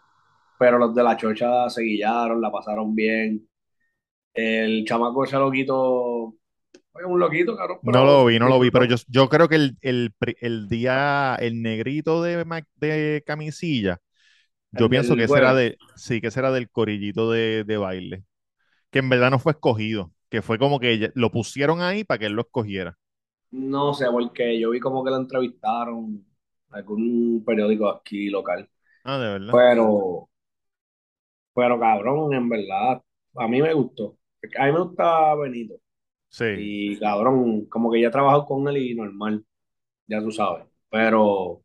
pero 0.59 0.79
los 0.79 0.95
de 0.95 1.03
la 1.03 1.17
chocha 1.17 1.69
se 1.71 1.83
guillaron, 1.83 2.41
la 2.41 2.51
pasaron 2.51 2.95
bien. 2.95 3.48
El 4.33 4.85
chamaco 4.85 5.23
ese 5.25 5.37
loquito, 5.37 6.35
un 7.05 7.19
loquito, 7.19 7.55
cabrón, 7.57 7.79
No 7.81 8.03
lo 8.03 8.25
vi, 8.25 8.39
no 8.39 8.49
lo 8.49 8.59
vi, 8.59 8.71
pero 8.71 8.83
yo, 8.85 8.97
yo 9.07 9.29
creo 9.29 9.47
que 9.47 9.55
el, 9.55 9.77
el, 9.81 10.13
el 10.41 10.67
día, 10.67 11.35
el 11.39 11.61
negrito 11.61 12.21
de, 12.21 12.43
de 12.75 13.23
camisilla, 13.25 13.99
yo 14.71 14.89
El 14.89 14.89
pienso 14.89 15.15
que 15.17 15.23
del 15.23 15.25
ese 15.25 15.39
era 15.39 15.53
jueves. 15.53 15.55
de, 15.55 15.79
sí, 15.95 16.21
que 16.21 16.27
ese 16.27 16.39
era 16.41 16.51
del 16.51 16.69
corillito 16.71 17.31
de, 17.31 17.63
de 17.65 17.77
baile, 17.77 18.25
que 18.91 18.99
en 18.99 19.09
verdad 19.09 19.31
no 19.31 19.39
fue 19.39 19.53
escogido, 19.53 20.13
que 20.29 20.41
fue 20.43 20.59
como 20.59 20.79
que 20.79 21.11
lo 21.15 21.31
pusieron 21.31 21.81
ahí 21.81 22.03
para 22.05 22.19
que 22.19 22.27
él 22.27 22.33
lo 22.33 22.43
escogiera. 22.43 22.97
No 23.51 23.93
sé, 23.93 24.05
porque 24.11 24.59
yo 24.59 24.69
vi 24.71 24.79
como 24.79 25.03
que 25.03 25.09
lo 25.11 25.17
entrevistaron 25.17 26.05
en 26.69 26.75
algún 26.75 27.43
periódico 27.45 27.87
aquí 27.89 28.29
local. 28.29 28.69
Ah, 29.03 29.17
de 29.19 29.27
verdad. 29.29 29.59
Pero, 29.59 30.29
pero 31.53 31.79
cabrón, 31.79 32.33
en 32.33 32.49
verdad, 32.49 33.03
a 33.35 33.47
mí 33.47 33.61
me 33.61 33.73
gustó. 33.73 34.17
A 34.57 34.65
mí 34.67 34.71
me 34.73 34.79
gusta 34.81 35.35
Benito. 35.35 35.75
Sí. 36.29 36.45
Y 36.57 36.99
cabrón, 36.99 37.65
como 37.65 37.91
que 37.91 38.01
ya 38.01 38.07
he 38.07 38.11
trabajado 38.11 38.45
con 38.45 38.67
él 38.67 38.77
y 38.77 38.95
normal, 38.95 39.43
ya 40.07 40.21
tú 40.21 40.31
sabes. 40.31 40.65
Pero 40.89 41.63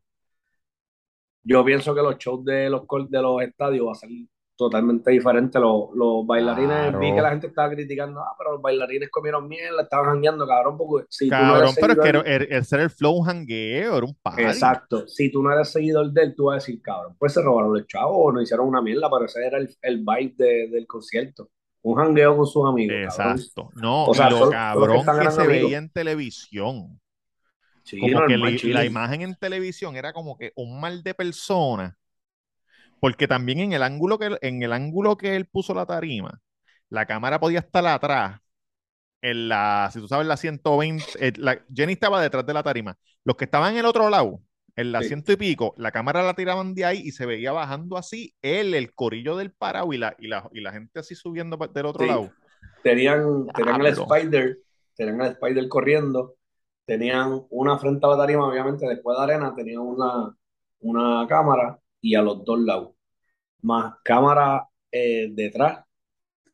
yo 1.43 1.63
pienso 1.63 1.93
que 1.93 2.01
los 2.01 2.17
shows 2.17 2.43
de 2.45 2.69
los, 2.69 2.83
de 3.09 3.21
los 3.21 3.41
estadios 3.41 3.87
va 3.87 3.91
a 3.91 3.95
ser 3.95 4.09
totalmente 4.55 5.11
diferente. 5.11 5.59
Los, 5.59 5.89
los 5.93 6.25
bailarines, 6.25 6.97
vi 6.99 7.13
que 7.13 7.21
la 7.21 7.29
gente 7.31 7.47
estaba 7.47 7.69
criticando, 7.69 8.21
ah, 8.21 8.33
pero 8.37 8.53
los 8.53 8.61
bailarines 8.61 9.09
comieron 9.11 9.47
mierda, 9.47 9.83
estaban 9.83 10.05
jangueando, 10.07 10.47
cabrón, 10.47 10.77
porque 10.77 11.05
si 11.09 11.29
tú 11.29 11.35
no 11.35 11.41
Cabrón, 11.41 11.61
eres 11.63 11.77
pero 11.79 11.93
es 11.93 11.99
que 11.99 12.09
era- 12.09 12.57
ese 12.59 12.75
era 12.75 12.83
el 12.85 12.89
flow 12.89 13.17
un 13.19 13.25
jangueo, 13.25 13.97
era 13.97 14.05
un 14.05 14.15
party. 14.15 14.41
exacto, 14.43 15.07
si 15.07 15.31
tú 15.31 15.43
no 15.43 15.51
eres 15.53 15.69
seguidor 15.69 16.11
de 16.11 16.23
él, 16.23 16.33
tú 16.35 16.45
vas 16.45 16.53
a 16.53 16.55
decir, 16.65 16.81
cabrón, 16.81 17.15
pues 17.19 17.33
se 17.33 17.41
robaron 17.41 17.73
los 17.73 17.85
chavos 17.85 18.15
o 18.17 18.31
no 18.31 18.41
hicieron 18.41 18.67
una 18.67 18.81
mierda, 18.81 19.09
pero 19.11 19.25
ese 19.25 19.45
era 19.45 19.57
el, 19.59 19.69
el 19.81 19.97
vibe 19.99 20.33
de- 20.37 20.69
del 20.69 20.87
concierto. 20.87 21.49
Un 21.85 21.95
jangueo 21.97 22.35
con 22.35 22.47
sus 22.47 22.67
amigos, 22.67 22.99
cabrón. 23.05 23.37
Exacto. 23.37 23.69
No, 23.75 24.05
O 24.05 24.13
sea, 24.15 24.27
y 24.27 24.31
lo 24.31 24.49
que 24.49 24.49
cabrón 24.49 25.05
que 25.19 25.29
se 25.29 25.43
amigos. 25.43 25.47
veía 25.47 25.77
en 25.77 25.89
televisión. 25.91 26.99
Sí, 27.83 27.99
Como 27.99 28.25
que 28.25 28.37
la, 28.39 28.85
imagen 28.85 29.21
en 29.21 29.35
televisión 29.35 29.95
era 29.95 30.11
como 30.11 30.35
que 30.35 30.51
un 30.55 30.79
mal 30.79 31.03
de 31.03 31.13
persona. 31.13 31.95
Porque 32.99 33.27
también 33.27 33.59
en 33.59 33.73
el 33.73 33.83
ángulo 33.83 34.17
que, 34.17 34.35
en 34.41 34.63
el 34.63 34.73
ángulo 34.73 35.15
que 35.15 35.35
él 35.35 35.45
puso 35.45 35.75
la 35.75 35.85
tarima, 35.85 36.41
la 36.89 37.05
cámara 37.05 37.39
podía 37.39 37.59
estar 37.59 37.85
atrás. 37.85 38.39
En 39.21 39.47
la, 39.47 39.91
si 39.93 39.99
tú 39.99 40.07
sabes, 40.07 40.25
la 40.25 40.37
120, 40.37 41.05
eh, 41.19 41.33
la, 41.37 41.63
Jenny 41.71 41.93
estaba 41.93 42.19
detrás 42.19 42.47
de 42.47 42.53
la 42.55 42.63
tarima. 42.63 42.97
Los 43.23 43.35
que 43.35 43.45
estaban 43.45 43.73
en 43.73 43.79
el 43.79 43.85
otro 43.85 44.09
lado, 44.09 44.41
en 44.75 44.91
la 44.91 45.01
Sí. 45.01 45.09
ciento 45.09 45.31
y 45.31 45.37
pico, 45.37 45.73
la 45.77 45.91
cámara 45.91 46.21
la 46.23 46.33
tiraban 46.33 46.73
de 46.75 46.85
ahí 46.85 47.01
y 47.03 47.11
se 47.11 47.25
veía 47.25 47.51
bajando 47.51 47.97
así 47.97 48.33
él, 48.41 48.73
el 48.73 48.93
corillo 48.93 49.37
del 49.37 49.51
parado 49.51 49.93
y 49.93 49.97
la, 49.97 50.15
y 50.19 50.27
la, 50.27 50.49
y 50.53 50.61
la 50.61 50.71
gente 50.73 50.99
así 50.99 51.15
subiendo 51.15 51.57
del 51.57 51.85
otro 51.85 52.03
Sí. 52.03 52.09
lado. 52.09 52.31
Tenían, 52.83 53.47
tenían 53.55 53.81
el 53.85 53.95
Diablo. 53.95 54.15
Spider, 54.15 54.57
tenían 54.95 55.21
el 55.21 55.31
Spider 55.31 55.67
corriendo, 55.69 56.35
tenían 56.85 57.45
una 57.49 57.77
frente 57.79 58.05
a 58.05 58.09
la 58.09 58.17
tarima, 58.17 58.47
obviamente, 58.47 58.87
después 58.87 59.17
de 59.17 59.23
arena, 59.23 59.53
tenían 59.55 59.79
una, 59.79 60.35
una 60.81 61.27
cámara 61.27 61.79
y 62.01 62.15
a 62.15 62.21
los 62.21 62.43
dos 62.43 62.59
lados, 62.59 62.91
más 63.61 63.95
cámara 64.03 64.67
eh, 64.91 65.29
detrás 65.31 65.84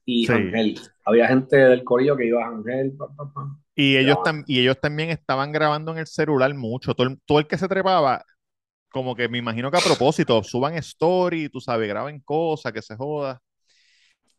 y 0.05 0.27
Sí. 0.27 0.33
Ángel. 0.33 0.79
Había 1.05 1.27
gente 1.27 1.57
del 1.57 1.83
corillo 1.83 2.17
que 2.17 2.27
iba 2.27 2.43
a 2.45 2.49
Ángel, 2.49 2.93
pa, 2.97 3.07
pa, 3.15 3.31
pa. 3.33 3.57
Y 3.75 3.97
ellos, 3.97 4.17
tam- 4.23 4.43
y 4.47 4.59
ellos 4.59 4.79
también 4.81 5.09
estaban 5.09 5.51
grabando 5.51 5.91
en 5.93 5.99
el 5.99 6.07
celular 6.07 6.53
mucho. 6.53 6.93
Todo 6.93 7.07
el, 7.07 7.19
todo 7.25 7.39
el 7.39 7.47
que 7.47 7.57
se 7.57 7.67
trepaba, 7.67 8.23
como 8.91 9.15
que 9.15 9.29
me 9.29 9.39
imagino 9.39 9.71
que 9.71 9.77
a 9.77 9.83
propósito, 9.83 10.43
suban 10.43 10.75
story, 10.75 11.49
tú 11.49 11.61
sabes, 11.61 11.89
graben 11.89 12.19
cosas, 12.21 12.73
que 12.73 12.81
se 12.81 12.95
joda. 12.97 13.41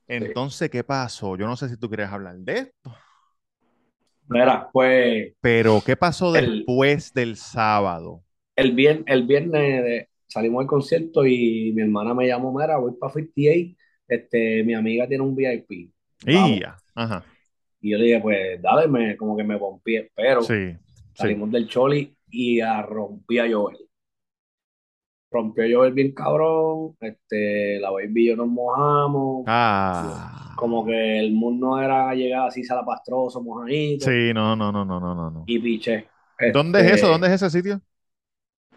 Entonces, 0.06 0.70
¿qué 0.70 0.84
pasó? 0.84 1.36
Yo 1.36 1.46
no 1.46 1.56
sé 1.56 1.68
si 1.68 1.76
tú 1.76 1.88
quieres 1.88 2.08
hablar 2.10 2.36
de 2.38 2.58
esto, 2.58 2.94
Mira, 4.28 4.68
pues 4.72 5.34
pero 5.40 5.82
¿qué 5.84 5.96
pasó 5.96 6.32
El- 6.32 6.66
después 6.66 7.12
del 7.12 7.36
sábado? 7.36 8.22
el 8.56 8.72
viernes, 8.74 9.04
el 9.08 9.26
viernes 9.26 9.84
de- 9.84 10.08
salimos 10.28 10.62
al 10.62 10.66
concierto 10.66 11.26
y 11.26 11.72
mi 11.74 11.82
hermana 11.82 12.14
me 12.14 12.26
llamó, 12.26 12.52
mira, 12.58 12.76
voy 12.78 12.92
para 12.98 13.12
58, 13.12 13.76
este, 14.14 14.62
mi 14.64 14.74
amiga 14.74 15.06
tiene 15.08 15.24
un 15.24 15.34
VIP. 15.36 15.92
Y 16.26 16.60
ya, 16.60 16.76
ajá, 16.94 17.24
Y 17.80 17.90
yo 17.90 17.98
le 17.98 18.04
dije, 18.04 18.20
pues 18.20 18.62
dale, 18.62 18.88
me, 18.88 19.16
como 19.16 19.36
que 19.36 19.44
me 19.44 19.58
pompié, 19.58 20.10
pero 20.14 20.54
sí, 20.54 20.78
sí. 21.14 21.28
salimos 21.28 21.50
del 21.50 21.68
Choli 21.68 22.16
y 22.30 22.60
a 22.60 22.82
rompí 22.82 23.38
a 23.38 23.46
llover. 23.46 23.76
Rompió 25.32 25.64
a 25.64 25.66
llover 25.66 25.92
bien 25.94 26.12
cabrón, 26.14 26.96
este, 27.00 27.80
la 27.80 27.90
baby 27.90 28.24
y 28.24 28.28
yo 28.28 28.36
nos 28.36 28.46
mojamos, 28.48 29.46
Ah, 29.46 30.52
como 30.54 30.84
que 30.84 31.18
el 31.18 31.32
mundo 31.32 31.66
no 31.68 31.82
era 31.82 32.14
llegar 32.14 32.48
así 32.48 32.64
salapastroso, 32.64 33.42
mojadito, 33.42 34.10
sí, 34.10 34.32
no, 34.34 34.56
no, 34.56 34.72
no, 34.72 34.84
no, 34.84 35.00
no, 35.00 35.30
no, 35.30 35.30
y 35.46 35.58
piché. 35.60 36.08
¿Dónde 36.44 36.80
es 36.82 36.86
Este, 36.86 36.94
eso? 36.94 37.08
¿Dónde 37.08 37.28
es 37.28 37.34
ese 37.34 37.50
sitio? 37.50 37.82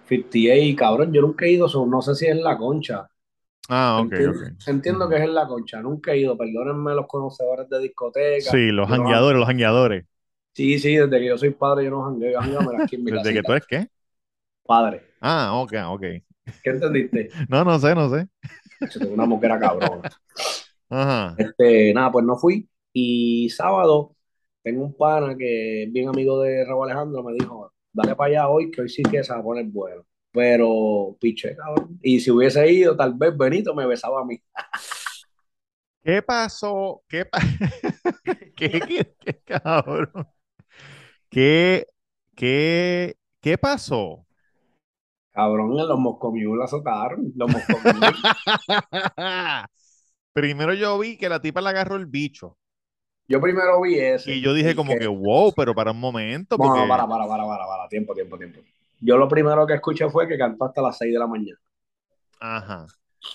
58, 0.07 0.75
cabrón, 0.77 1.13
yo 1.13 1.21
nunca 1.21 1.45
he 1.45 1.51
ido, 1.51 1.67
no 1.85 2.01
sé 2.01 2.15
si 2.15 2.25
es 2.25 2.31
en 2.31 2.43
La 2.43 2.57
Concha. 2.57 3.09
Ah, 3.69 3.99
ok, 4.01 4.11
Entiendo, 4.13 4.33
ok. 4.33 4.41
entiendo 4.65 5.09
que 5.09 5.15
es 5.17 5.21
en 5.23 5.33
La 5.35 5.47
Concha, 5.47 5.81
nunca 5.81 6.13
he 6.13 6.19
ido, 6.19 6.37
perdónenme 6.37 6.93
los 6.95 7.07
conocedores 7.07 7.69
de 7.69 7.79
discoteca. 7.79 8.57
Sí, 8.57 8.71
los 8.71 8.87
jangueadores, 8.89 9.37
los 9.39 9.47
jangueadores. 9.47 10.05
Sí, 10.53 10.79
sí, 10.79 10.95
desde 10.95 11.19
que 11.19 11.27
yo 11.27 11.37
soy 11.37 11.51
padre 11.51 11.85
yo 11.85 11.91
no 11.91 12.03
jangueo, 12.03 12.31
yo 12.31 12.39
jangueo 12.39 12.77
aquí 12.79 12.95
en 12.95 13.03
mi 13.03 13.11
¿Desde 13.11 13.33
que 13.33 13.43
casita. 13.43 13.43
tú 13.43 13.51
eres 13.53 13.65
qué? 13.67 13.87
Padre, 14.63 15.01
Ah, 15.21 15.51
ok, 15.61 15.73
ok. 15.89 16.03
¿qué 16.61 16.71
entendiste? 16.71 17.37
No, 17.49 17.63
no 17.63 17.79
sé, 17.79 17.95
no 17.95 18.09
sé. 18.09 18.27
Yo 18.89 18.99
tengo 19.01 19.13
una 19.13 19.25
moquera 19.25 19.59
cabrona. 19.59 20.05
Ajá. 20.89 21.37
Este, 21.37 21.93
nada, 21.93 22.11
pues 22.11 22.25
no 22.25 22.37
fui. 22.37 22.69
Y 22.93 23.49
sábado 23.49 24.15
tengo 24.63 24.83
un 24.85 24.93
pana 24.95 25.35
que 25.37 25.83
es 25.83 25.91
bien 25.91 26.07
amigo 26.09 26.41
de 26.41 26.65
Raúl 26.65 26.85
Alejandro, 26.89 27.23
me 27.23 27.33
dijo, 27.33 27.73
dale 27.93 28.15
para 28.15 28.29
allá 28.29 28.49
hoy, 28.49 28.71
que 28.71 28.81
hoy 28.81 28.89
sí 28.89 29.03
que 29.03 29.23
se 29.23 29.33
va 29.33 29.39
a 29.39 29.43
poner 29.43 29.65
bueno. 29.65 30.05
Pero 30.35 31.15
piché, 31.19 31.55
cabrón. 31.55 31.97
Y 32.03 32.19
si 32.19 32.29
hubiese 32.31 32.71
ido, 32.71 32.95
tal 32.97 33.13
vez 33.15 33.35
Benito 33.37 33.73
me 33.75 33.85
besaba 33.87 34.21
a 34.21 34.25
mí. 34.25 34.39
¿Qué 36.03 36.21
pasó? 36.21 37.03
¿Qué, 37.07 37.25
pa- 37.25 37.39
¿Qué, 38.55 38.81
qué, 38.81 39.15
qué 39.19 39.41
cabrón? 39.43 40.27
¿Qué, 41.29 41.87
qué, 42.35 43.17
qué 43.41 43.57
pasó? 43.57 44.25
Cabrón, 45.31 45.75
los 45.75 45.99
Moscomiul 45.99 46.57
la 46.57 46.65
azotaron. 46.65 47.31
Los. 47.35 47.51
Primero 50.33 50.73
yo 50.73 50.97
vi 50.99 51.17
que 51.17 51.29
la 51.29 51.41
tipa 51.41 51.61
le 51.61 51.69
agarró 51.69 51.95
el 51.95 52.05
bicho 52.05 52.57
Yo 53.27 53.41
primero 53.41 53.81
vi 53.81 53.99
ese. 53.99 54.31
y 54.31 54.41
yo 54.41 54.53
dije 54.53 54.75
como 54.75 54.97
que- 54.97 55.07
wow, 55.07 55.53
pero 55.55 55.73
para 55.75 55.91
un 55.91 55.99
momento, 55.99 56.57
No, 56.57 56.87
para, 56.87 57.07
para, 57.07 57.27
para, 57.27 57.43
para, 57.45 57.65
para. 57.67 57.87
Tiempo, 57.89 58.13
tiempo, 58.13 58.37
tiempo. 58.37 58.61
Yo 58.99 59.17
lo 59.17 59.27
primero 59.27 59.65
que 59.67 59.75
escuché 59.75 60.09
fue 60.09 60.27
que 60.27 60.37
cantó 60.37 60.65
hasta 60.65 60.81
las 60.81 60.97
6 60.97 61.13
de 61.13 61.19
la 61.19 61.27
mañana. 61.27 61.59
ajá. 62.39 62.85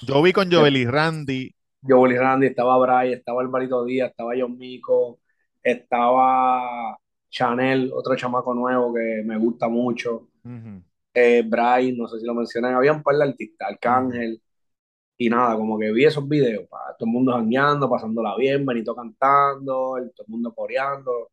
Yo 0.02 0.22
vi 0.22 0.32
con 0.32 0.50
Joel 0.50 0.76
y 0.76 0.86
Randy, 0.86 1.54
Yo, 1.82 2.00
Willy 2.00 2.16
Randy, 2.18 2.46
estaba 2.48 2.78
Bray, 2.78 3.12
estaba 3.12 3.40
Alvarito 3.42 3.84
Díaz, 3.84 4.10
estaba 4.10 4.32
John 4.38 4.56
Mico, 4.58 5.18
estaba 5.62 6.98
Chanel, 7.30 7.90
otro 7.94 8.16
chamaco 8.16 8.54
nuevo 8.54 8.94
que 8.94 9.22
me 9.24 9.38
gusta 9.38 9.68
mucho. 9.68 10.28
Eh, 11.14 11.42
Bray, 11.46 11.92
no 11.96 12.08
sé 12.08 12.20
si 12.20 12.26
lo 12.26 12.34
mencionan, 12.34 12.74
había 12.74 12.92
un 12.92 13.02
par 13.02 13.16
de 13.16 13.24
artistas, 13.24 13.68
Arcángel, 13.70 14.40
y 15.18 15.30
nada, 15.30 15.56
como 15.56 15.78
que 15.78 15.92
vi 15.92 16.04
esos 16.06 16.28
videos, 16.28 16.68
pa, 16.68 16.96
todo 16.98 17.08
el 17.08 17.12
mundo 17.14 17.32
jangueando, 17.32 17.90
pasándola 17.90 18.36
bien, 18.36 18.66
Benito 18.66 18.94
cantando, 18.96 19.96
el- 19.98 20.12
todo 20.14 20.26
el 20.26 20.32
mundo 20.32 20.54
coreando. 20.54 21.30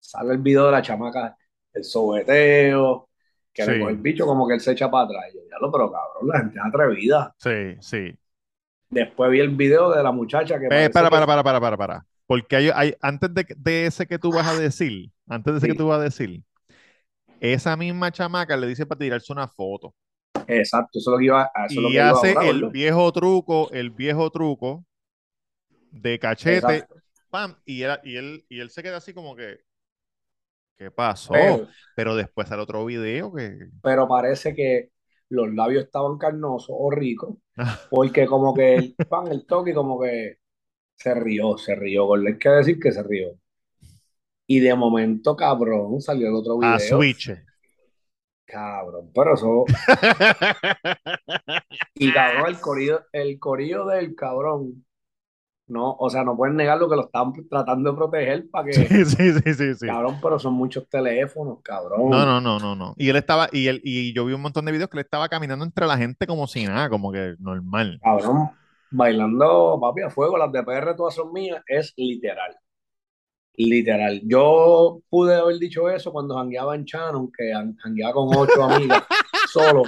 Sale 0.00 0.32
el 0.34 0.38
video 0.40 0.66
de 0.66 0.72
la 0.72 0.82
chamaca, 0.82 1.36
el 1.74 1.84
sobeteo, 1.84 3.09
que 3.64 3.72
Sí. 3.72 3.78
le 3.78 3.80
coge 3.80 3.92
el 3.92 3.98
bicho 3.98 4.26
como 4.26 4.46
que 4.48 4.54
él 4.54 4.60
se 4.60 4.72
echa 4.72 4.90
para 4.90 5.04
atrás. 5.04 5.24
Y 5.32 5.36
yo, 5.36 5.42
ya 5.50 5.56
lo, 5.60 5.70
pero 5.72 5.90
cabrón, 5.92 6.28
la 6.28 6.38
gente 6.40 6.58
es 6.58 6.64
atrevida. 6.64 7.34
Sí, 7.38 7.76
sí. 7.80 8.18
Después 8.90 9.30
vi 9.30 9.40
el 9.40 9.50
video 9.50 9.90
de 9.90 10.02
la 10.02 10.10
muchacha 10.12 10.58
que 10.58 10.66
Eh, 10.66 10.90
para, 10.90 11.10
para, 11.10 11.26
para, 11.26 11.42
para, 11.44 11.60
para, 11.60 11.76
para. 11.76 12.06
Porque 12.26 12.56
hay, 12.56 12.70
hay- 12.74 12.94
antes 13.00 13.32
de, 13.32 13.46
de 13.56 13.86
ese 13.86 14.06
que 14.06 14.18
tú 14.18 14.32
vas 14.32 14.46
a 14.46 14.56
decir, 14.58 15.10
antes 15.28 15.52
de 15.52 15.58
ese 15.58 15.66
Sí. 15.66 15.72
que 15.72 15.78
tú 15.78 15.88
vas 15.88 16.00
a 16.00 16.04
decir, 16.04 16.42
esa 17.40 17.76
misma 17.76 18.10
chamaca 18.10 18.56
le 18.56 18.66
dice 18.66 18.86
para 18.86 18.98
tirarse 18.98 19.32
una 19.32 19.48
foto. 19.48 19.94
Exacto, 20.46 20.98
eso 20.98 21.10
es 21.10 21.12
lo 21.12 21.18
que 21.18 21.24
iba, 21.26 21.50
a 21.54 21.66
eso 21.66 21.80
es 21.80 21.82
lo 21.82 21.88
y 21.90 21.94
iba 21.94 22.10
hace 22.10 22.32
el 22.50 22.64
viejo 22.70 23.12
truco, 23.12 23.70
el 23.70 23.90
viejo 23.90 24.30
truco 24.30 24.84
de 25.92 26.18
cachete, 26.18 26.56
Exacto. 26.56 26.94
pam, 27.30 27.56
y 27.64 27.82
él, 27.82 27.98
y 28.04 28.16
él, 28.16 28.44
y 28.48 28.60
él 28.60 28.70
se 28.70 28.82
queda 28.82 28.96
así 28.98 29.14
como 29.14 29.36
que, 29.36 29.60
¿qué 30.80 30.90
pasó? 30.90 31.34
Pero, 31.34 31.68
Pero 31.94 32.16
después 32.16 32.48
sale 32.48 32.62
otro 32.62 32.86
video 32.86 33.34
que, 33.34 33.68
pero 33.82 34.08
parece 34.08 34.54
que 34.54 34.88
los 35.28 35.52
labios 35.52 35.84
estaban 35.84 36.16
carnosos 36.16 36.70
o 36.70 36.90
ricos, 36.90 37.36
porque 37.90 38.26
como 38.26 38.54
que 38.54 38.76
el 38.76 38.94
pan, 39.08 39.28
el 39.28 39.44
toque, 39.44 39.74
como 39.74 40.00
que 40.00 40.38
se 40.96 41.14
rió, 41.14 41.58
se 41.58 41.74
rió, 41.74 42.06
gordo. 42.06 42.28
Hay 42.28 42.38
que 42.38 42.48
decir 42.48 42.80
que 42.80 42.92
se 42.92 43.02
rió. 43.02 43.34
Y 44.46 44.60
de 44.60 44.74
momento, 44.74 45.36
cabrón, 45.36 46.00
salió 46.00 46.28
el 46.28 46.34
otro 46.34 46.54
a 46.62 46.76
video. 46.76 46.96
switch. 46.96 47.30
Cabrón, 48.46 49.10
pero 49.14 49.34
eso. 49.34 49.64
Y 51.94 52.12
cabrón, 52.12 52.46
el 52.48 52.58
corillo, 52.58 53.04
el 53.12 53.38
corillo 53.38 53.84
del 53.84 54.14
cabrón. 54.14 54.84
No, 55.70 55.94
o 56.00 56.10
sea, 56.10 56.24
no 56.24 56.36
pueden 56.36 56.56
negar 56.56 56.78
lo 56.78 56.90
que 56.90 56.96
lo 56.96 57.04
están 57.04 57.32
tratando 57.48 57.92
de 57.92 57.96
proteger 57.96 58.50
para 58.50 58.64
que. 58.64 58.72
Sí, 58.90 59.04
sí, 59.04 59.32
sí, 59.32 59.54
sí, 59.54 59.74
sí. 59.76 59.86
Cabrón, 59.86 60.18
pero 60.20 60.38
son 60.40 60.54
muchos 60.54 60.88
teléfonos, 60.88 61.58
cabrón. 61.62 62.10
No, 62.10 62.26
no, 62.26 62.40
no, 62.40 62.58
no, 62.58 62.74
no. 62.74 62.94
Y 62.98 63.08
él 63.08 63.14
estaba, 63.14 63.48
y 63.52 63.68
él, 63.68 63.80
y 63.84 64.12
yo 64.12 64.24
vi 64.24 64.32
un 64.32 64.42
montón 64.42 64.64
de 64.64 64.72
videos 64.72 64.90
que 64.90 64.98
él 64.98 65.04
estaba 65.04 65.28
caminando 65.28 65.64
entre 65.64 65.86
la 65.86 65.96
gente 65.96 66.26
como 66.26 66.48
si 66.48 66.66
nada, 66.66 66.90
como 66.90 67.12
que 67.12 67.36
normal. 67.38 68.00
Cabrón, 68.02 68.50
bailando 68.90 69.78
papi 69.80 70.02
a 70.02 70.10
fuego, 70.10 70.36
las 70.36 70.50
de 70.50 70.64
PR 70.64 70.96
todas 70.96 71.14
son 71.14 71.32
mías, 71.32 71.62
es 71.68 71.94
literal. 71.96 72.56
Literal. 73.54 74.20
Yo 74.24 75.02
pude 75.08 75.36
haber 75.36 75.56
dicho 75.58 75.88
eso 75.88 76.10
cuando 76.10 76.36
jangueaba 76.36 76.74
en 76.74 76.84
Shannon, 76.84 77.30
que 77.30 77.52
jangueaba 77.78 78.12
con 78.12 78.36
ocho 78.36 78.62
amigas, 78.64 79.04
solo. 79.52 79.84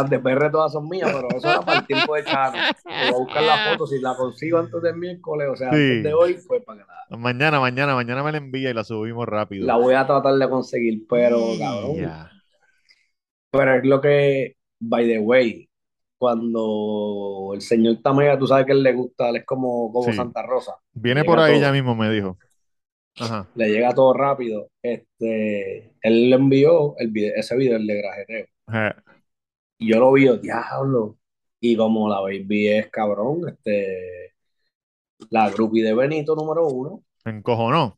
Las 0.00 0.10
de 0.10 0.18
PR 0.20 0.50
todas 0.50 0.72
son 0.72 0.88
mías, 0.88 1.10
pero 1.12 1.28
eso 1.36 1.48
era 1.48 1.60
para 1.60 1.80
el 1.80 1.86
tiempo 1.86 2.14
de 2.14 2.24
Chano. 2.24 2.58
Voy 2.84 2.94
a 3.08 3.12
buscar 3.18 3.42
la 3.42 3.56
foto, 3.72 3.86
si 3.86 4.00
la 4.00 4.14
consigo 4.16 4.58
antes 4.58 4.80
del 4.82 4.96
miércoles, 4.96 5.48
o 5.52 5.56
sea, 5.56 5.70
Sí. 5.70 5.76
antes 5.76 6.02
de 6.04 6.14
hoy, 6.14 6.36
pues 6.46 6.64
para 6.64 6.82
que 6.82 6.86
la, 7.10 7.16
Mañana, 7.18 7.58
mañana, 7.60 7.94
mañana 7.94 8.22
me 8.22 8.32
la 8.32 8.38
envía 8.38 8.70
y 8.70 8.74
la 8.74 8.84
subimos 8.84 9.26
rápido. 9.26 9.66
la 9.66 9.76
voy 9.76 9.94
a 9.94 10.06
tratar 10.06 10.34
de 10.34 10.48
conseguir, 10.48 11.02
pero 11.08 11.38
cabrón. 11.58 11.96
Ya. 11.96 12.30
Pero 13.50 13.74
es 13.76 13.84
lo 13.84 14.00
que, 14.00 14.56
by 14.78 15.06
the 15.08 15.18
way, 15.18 15.68
cuando 16.18 17.50
el 17.54 17.60
señor 17.62 17.96
Tamega, 18.02 18.38
tú 18.38 18.46
sabes 18.46 18.66
que 18.66 18.72
él 18.72 18.82
le 18.82 18.92
gusta, 18.92 19.30
él 19.30 19.36
es 19.36 19.44
como, 19.46 19.90
como 19.92 20.04
Sí. 20.10 20.12
Santa 20.16 20.42
Rosa. 20.42 20.76
Viene 20.92 21.24
por 21.24 21.40
ahí 21.40 21.54
todo. 21.54 21.62
ya 21.62 21.72
mismo, 21.72 21.94
me 21.96 22.10
dijo. 22.10 22.38
Ajá. 23.18 23.48
le 23.56 23.68
llega 23.70 23.92
todo 23.92 24.14
rápido. 24.14 24.68
Este, 24.82 25.92
él 26.00 26.30
le 26.30 26.36
envió 26.36 26.94
el 26.98 27.08
video, 27.10 27.32
ese 27.36 27.56
video, 27.56 27.76
el 27.76 27.86
de 27.86 27.96
grajeteo. 28.00 28.46
Eh, 28.72 28.94
Y 29.80 29.88
yo 29.92 29.98
lo 29.98 30.12
vi, 30.12 30.26
yo, 30.26 30.36
diablo. 30.36 31.16
Y 31.60 31.76
como 31.76 32.08
la 32.08 32.20
baby 32.20 32.68
es 32.68 32.90
cabrón, 32.90 33.48
este, 33.48 34.34
la 35.30 35.50
groupie 35.50 35.84
de 35.84 35.94
Benito 35.94 36.34
número 36.34 36.66
uno, 36.68 37.02
encojonó. 37.24 37.96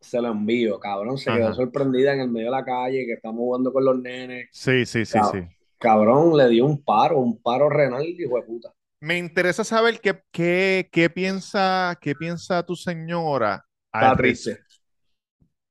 se 0.00 0.20
lo 0.20 0.28
envío, 0.28 0.78
cabrón. 0.78 1.18
Se 1.18 1.32
quedó 1.32 1.54
sorprendida 1.54 2.12
en 2.14 2.20
el 2.20 2.28
medio 2.30 2.46
de 2.46 2.52
la 2.56 2.64
calle, 2.64 3.06
que 3.06 3.14
estamos 3.14 3.38
jugando 3.40 3.72
con 3.72 3.84
los 3.84 3.98
nenes. 4.00 4.48
Sí, 4.52 4.86
sí, 4.86 5.04
sí, 5.04 5.18
Cab- 5.18 5.32
sí. 5.32 5.56
Cabrón, 5.78 6.36
le 6.36 6.48
dio 6.48 6.64
un 6.64 6.82
paro, 6.82 7.18
un 7.18 7.40
paro 7.42 7.68
renal, 7.68 8.04
hijo 8.06 8.36
de 8.36 8.42
puta. 8.42 8.72
Me 9.00 9.18
interesa 9.18 9.64
saber 9.64 10.00
qué, 10.00 10.22
qué, 10.32 10.88
qué 10.90 11.10
piensa, 11.10 11.98
qué 12.00 12.14
piensa 12.14 12.64
tu 12.64 12.74
señora 12.74 13.66
al 13.92 14.16
res- 14.16 14.46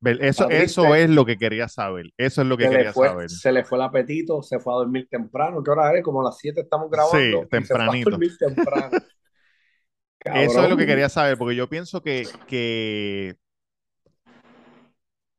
Eso, 0.06 0.50
eso 0.50 0.82
triste. 0.84 1.04
es 1.04 1.10
lo 1.10 1.26
que 1.26 1.38
quería 1.38 1.68
saber. 1.68 2.12
Eso 2.18 2.42
es 2.42 2.48
lo 2.48 2.58
que 2.58 2.70
quería 2.70 2.94
fue, 2.94 3.08
saber. 3.08 3.30
se 3.30 3.52
le 3.52 3.63
fue 3.63 3.78
el 3.78 3.84
apetito, 3.84 4.42
se 4.42 4.60
fue 4.60 4.74
a 4.74 4.78
dormir 4.78 5.08
temprano. 5.10 5.63
¿Qué 5.63 5.72
hora 5.72 5.98
es? 5.98 6.04
Como 6.04 6.22
a 6.22 6.26
las 6.26 6.38
7 6.38 6.62
estamos 6.62 6.89
grabando. 6.89 7.18
Sí, 7.18 7.26
y 7.26 7.32
se 7.32 7.32
fue 7.38 7.46
a 7.46 7.50
tempranito. 7.50 8.10
dormir 8.12 8.38
temprano. 8.38 8.92
Eso 10.26 10.63
es 10.63 10.70
lo 10.70 10.78
que 10.78 10.86
quería 10.86 11.10
saber, 11.10 11.38
porque 11.38 11.56
yo 11.56 11.68
pienso 11.68 12.02
que, 12.02 12.26
que 12.48 13.36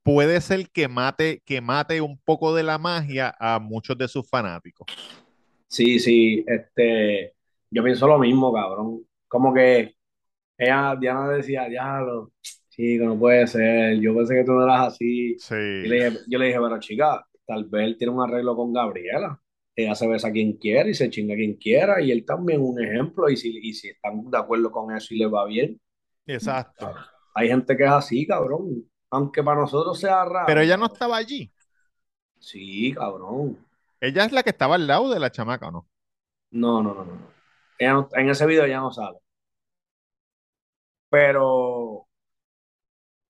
puede 0.03 0.41
ser 0.41 0.69
que 0.71 0.89
mate, 0.89 1.43
que 1.45 1.61
mate 1.61 2.01
un 2.01 2.19
poco 2.19 2.55
de 2.55 2.63
la 2.63 2.79
magia 2.79 3.35
a 3.41 3.59
muchos 3.59 3.97
de 3.97 4.09
sus 4.09 4.29
fanáticos. 4.29 4.87
Sí, 5.69 5.99
sí, 5.99 6.45
este, 6.47 7.35
yo 7.71 7.83
pienso 7.83 8.07
lo 8.07 8.19
mismo, 8.19 8.53
cabrón. 8.53 9.07
Como 9.27 9.53
que 9.55 9.97
ella, 10.59 10.97
Diana 11.01 11.31
decía, 11.31 11.69
diablo, 11.69 12.33
chico, 12.77 13.05
no 13.05 13.19
puede 13.19 13.47
ser. 13.47 14.01
Yo 14.01 14.15
pensé 14.15 14.35
que 14.35 14.45
tú 14.45 14.53
no 14.53 14.65
eras 14.65 14.89
así. 14.89 15.37
Sí. 15.39 15.55
Y 15.55 15.89
le 15.89 15.97
dije, 16.11 16.19
yo 16.29 16.39
le 16.39 16.47
dije, 16.47 16.59
pero 16.61 16.79
chica, 16.81 17.27
tal 17.47 17.65
vez 17.67 17.85
él 17.85 17.97
tiene 17.99 18.13
un 18.13 18.23
arreglo 18.23 18.57
con 18.57 18.73
Gabriela. 18.73 19.41
Ella 19.77 19.95
se 19.95 20.07
besa 20.07 20.29
a 20.29 20.33
quien 20.33 20.53
quiera 20.55 20.89
y 20.89 20.95
se 20.95 21.11
chinga 21.11 21.35
a 21.35 21.37
quien 21.37 21.55
quiera. 21.57 22.01
Y 22.01 22.11
él 22.13 22.25
también 22.25 22.61
un 22.63 22.81
ejemplo. 22.83 23.29
Y 23.29 23.37
si, 23.37 23.59
y 23.63 23.73
si 23.75 23.89
están 23.89 24.31
de 24.31 24.39
acuerdo 24.39 24.71
con 24.71 24.95
eso 24.95 25.15
y 25.15 25.19
le 25.19 25.27
va 25.27 25.45
bien, 25.47 25.81
Exacto. 26.27 26.93
hay 27.35 27.49
gente 27.49 27.77
que 27.77 27.85
es 27.85 27.91
así, 27.91 28.27
cabrón. 28.27 28.89
Aunque 29.11 29.43
para 29.43 29.61
nosotros 29.61 29.99
sea 29.99 30.25
raro. 30.25 30.47
Pero 30.47 30.61
ella 30.61 30.77
no 30.77 30.87
estaba 30.87 31.17
allí. 31.17 31.51
Sí, 32.39 32.93
cabrón. 32.95 33.59
Ella 34.01 34.25
es 34.25 34.33
la 34.33 34.43
que 34.43 34.51
estaba 34.51 34.75
al 34.75 34.87
lado 34.87 35.13
de 35.13 35.19
la 35.21 35.31
chamaca, 35.31 35.69
¿o 35.69 35.71
no? 35.71 35.89
No, 36.51 36.83
no, 36.83 36.95
no, 36.95 37.05
no. 37.05 37.15
no. 37.15 37.35
Ella 37.79 37.93
no- 37.95 38.09
en 38.13 38.29
ese 38.31 38.47
video 38.47 38.67
ya 38.67 38.81
no 38.81 38.91
sale. 38.93 39.19
Pero, 41.09 41.84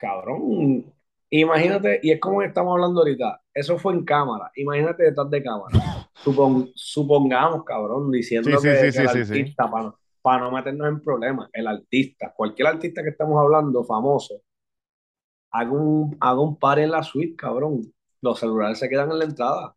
cabrón, 0.09 0.85
imagínate, 1.31 2.01
y 2.03 2.13
es 2.13 2.21
como 2.21 2.43
estamos 2.43 2.73
hablando 2.75 3.01
ahorita, 3.01 3.41
eso 3.53 3.79
fue 3.79 3.95
en 3.95 4.05
cámara, 4.05 4.51
imagínate 4.57 5.05
detrás 5.05 5.31
de 5.31 5.43
cámara. 5.43 5.79
Supon- 6.25 6.71
supongamos, 6.75 7.65
cabrón, 7.65 8.11
diciendo 8.11 8.51
Sí, 8.59 8.69
que, 8.69 8.77
sí, 8.77 8.83
que 8.87 8.93
sí, 8.93 8.99
el 9.03 9.09
artista, 9.09 9.71
para 9.71 9.85
no, 9.85 9.99
para 10.23 10.45
no 10.45 10.51
meternos 10.53 10.89
en 10.89 11.01
problemas, 11.01 11.49
el 11.53 11.67
artista, 11.67 12.33
cualquier 12.37 12.69
artista 12.69 13.03
que 13.03 13.11
estemos 13.11 13.41
hablando, 13.41 13.83
famoso, 13.85 14.35
haga 15.53 15.71
un, 15.71 16.17
haga 16.21 16.41
un 16.41 16.57
par 16.59 16.79
en 16.79 16.91
la 16.91 17.03
suite, 17.03 17.37
cabrón. 17.37 17.83
Los 18.21 18.39
celulares 18.41 18.79
se 18.79 18.89
quedan 18.89 19.11
en 19.11 19.19
la 19.19 19.25
entrada. 19.27 19.75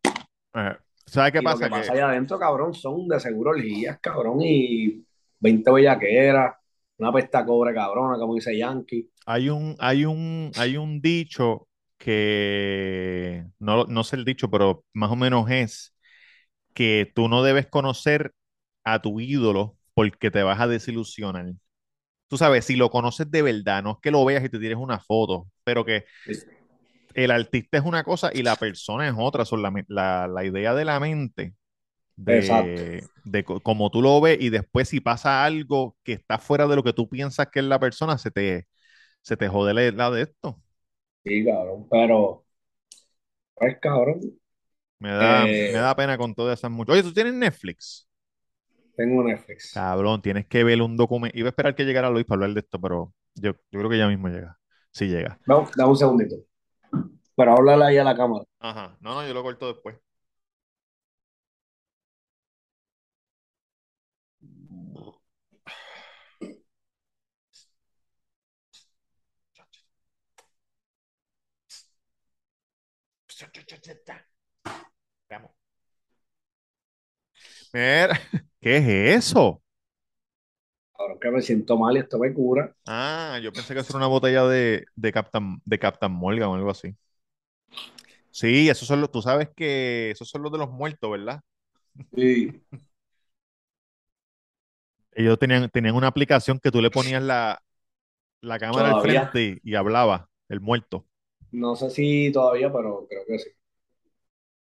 Eh, 0.56 0.76
¿Sabes 1.06 1.32
qué 1.34 1.40
Y 1.40 1.42
lo 1.42 1.50
pasa? 1.52 1.66
que 1.66 1.70
pasa 1.72 1.92
Que 1.94 1.98
allá 2.00 2.10
adentro, 2.10 2.40
cabrón, 2.40 2.74
son 2.74 3.08
de 3.08 3.20
seguro 3.20 3.52
orgías, 3.52 4.00
cabrón, 4.00 4.38
y 4.42 5.04
20 5.40 5.72
bellaqueras, 5.72 6.56
una 6.98 7.12
pesta 7.12 7.46
cobre 7.46 7.74
cabrona, 7.74 8.18
como 8.18 8.36
dice 8.36 8.58
Yankee. 8.58 9.10
Hay 9.28 9.50
un, 9.50 9.78
hay 9.80 10.06
un, 10.06 10.54
hay 10.58 10.78
un 10.78 11.02
dicho 11.02 11.70
que 12.00 13.46
no, 13.60 13.86
no 13.86 14.06
sé 14.06 14.18
el 14.18 14.26
dicho, 14.26 14.52
pero 14.52 14.86
más 14.94 15.12
o 15.12 15.18
menos 15.18 15.52
es 15.52 15.96
que 16.74 17.12
tú 17.16 17.30
no 17.30 17.44
debes 17.44 17.68
conocer 17.68 18.34
a 18.84 19.02
tu 19.02 19.20
ídolo 19.22 19.78
porque 19.94 20.32
te 20.32 20.44
vas 20.44 20.60
a 20.62 20.68
desilusionar. 20.68 21.54
Tú 22.30 22.38
sabes, 22.38 22.66
si 22.66 22.76
lo 22.78 22.92
conoces 22.92 23.32
de 23.32 23.44
verdad, 23.44 23.84
no 23.84 23.92
es 23.94 23.98
que 24.02 24.12
lo 24.12 24.26
veas 24.26 24.44
y 24.46 24.50
te 24.50 24.60
tires 24.60 24.78
una 24.78 25.00
foto, 25.00 25.48
pero 25.66 25.86
que 25.86 26.06
el 27.14 27.32
artista 27.32 27.78
es 27.78 27.84
una 27.86 28.04
cosa 28.04 28.32
y 28.34 28.44
la 28.44 28.56
persona 28.58 29.08
es 29.08 29.16
otra. 29.18 29.46
Son 29.46 29.62
la, 29.62 29.72
la- 29.88 30.28
la 30.28 30.46
idea 30.46 30.74
de 30.74 30.86
la 30.86 31.00
mente, 31.00 31.56
de, 32.18 33.10
de 33.24 33.44
como 33.46 33.92
tú 33.92 34.02
lo 34.02 34.22
ves 34.22 34.40
y 34.42 34.50
después 34.50 34.90
si 34.90 35.02
pasa 35.02 35.46
algo 35.46 35.98
que 36.04 36.14
está 36.14 36.40
fuera 36.40 36.68
de 36.68 36.76
lo 36.78 36.84
que 36.84 36.94
tú 36.94 37.10
piensas 37.10 37.48
que 37.52 37.60
es 37.60 37.66
la 37.66 37.80
persona, 37.80 38.18
se 38.18 38.32
te, 38.32 38.68
se 39.28 39.36
te 39.38 39.50
jode 39.50 39.74
la, 39.74 40.10
de 40.12 40.22
esto. 40.22 40.62
Sí, 41.24 41.44
cabrón, 41.46 41.88
pero, 41.90 42.46
pues, 43.56 43.78
cabrón, 43.82 44.22
Me 45.00 45.12
da, 45.12 45.48
Eh, 45.48 45.74
me 45.74 45.80
da 45.80 45.96
pena 45.96 46.18
con 46.18 46.34
todas 46.36 46.60
esas 46.60 46.72
muchas. 46.72 46.94
Oye, 46.94 47.04
¿tú 47.04 47.14
tienes 47.14 47.34
Netflix? 47.34 48.08
tengo 48.96 49.24
Netflix. 49.24 49.74
Cabrón, 49.74 50.22
tienes 50.22 50.48
que 50.48 50.64
ver 50.64 50.82
un 50.82 50.98
documento. 50.98 51.38
Iba 51.38 51.48
a 51.50 51.52
esperar 51.52 51.76
que 51.76 51.86
llegara 51.86 52.10
Luis 52.10 52.26
para 52.26 52.38
hablar 52.38 52.54
de 52.54 52.62
esto, 52.62 52.80
pero 52.82 53.14
yo, 53.36 53.52
yo 53.72 53.80
creo 53.80 53.90
que 53.90 53.98
ya 53.98 54.08
mismo 54.08 54.28
llega. 54.30 54.58
Sí 54.92 55.08
llega. 55.08 55.40
Dame, 55.48 55.68
dame 55.76 55.90
un 55.92 55.98
segundito. 55.98 56.36
Pero 57.36 57.54
háblale 57.54 57.86
ahí 57.86 57.98
a 57.98 58.04
la 58.04 58.16
cámara. 58.16 58.46
Ajá. 58.60 58.98
No, 59.02 59.16
no, 59.16 59.26
yo 59.28 59.34
lo 59.34 59.42
corto 59.44 59.68
después. 59.74 59.98
Vamos. 75.30 75.52
Mira, 77.74 78.20
¿qué 78.62 78.78
es 78.78 79.26
eso? 79.28 79.62
Cabrón, 80.96 81.20
que 81.20 81.32
me 81.32 81.42
siento 81.42 81.78
mal 81.78 81.96
y 81.96 82.00
esto 82.02 82.20
me 82.20 82.34
cura. 82.34 82.76
Ah, 82.86 83.40
yo 83.44 83.54
pensé 83.54 83.74
que 83.74 83.82
eso 83.82 83.92
era 83.92 83.98
una 83.98 84.08
botella 84.08 84.46
de, 84.46 84.86
de 84.96 85.12
Captain, 85.12 85.62
de 85.66 85.80
Captain 85.80 86.12
Morgan 86.12 86.50
o 86.50 86.56
algo 86.56 86.70
así. 86.72 86.96
Sí, 88.32 88.70
esos 88.70 88.88
son 88.88 89.02
los, 89.02 89.12
tú 89.12 89.22
sabes 89.22 89.50
que 89.56 90.12
esos 90.12 90.30
son 90.30 90.44
los 90.44 90.52
de 90.52 90.60
los 90.60 90.70
muertos, 90.70 91.10
¿verdad? 91.12 91.42
Sí, 92.16 92.62
Ellos 95.12 95.40
tenían, 95.40 95.70
tenían 95.70 95.96
una 95.96 96.08
aplicación 96.08 96.60
que 96.60 96.72
tú 96.72 96.82
le 96.82 96.92
ponías 96.92 97.22
la, 97.24 97.62
la 98.42 98.60
cámara 98.60 98.90
al 98.90 98.98
frente 98.98 99.62
y, 99.64 99.72
y 99.72 99.76
hablaba, 99.76 100.30
el 100.50 100.62
muerto. 100.62 101.08
no 101.52 101.76
sé 101.76 101.90
si 101.90 102.32
todavía, 102.32 102.72
pero 102.72 103.06
creo 103.10 103.26
que 103.26 103.40
sí. 103.40 103.50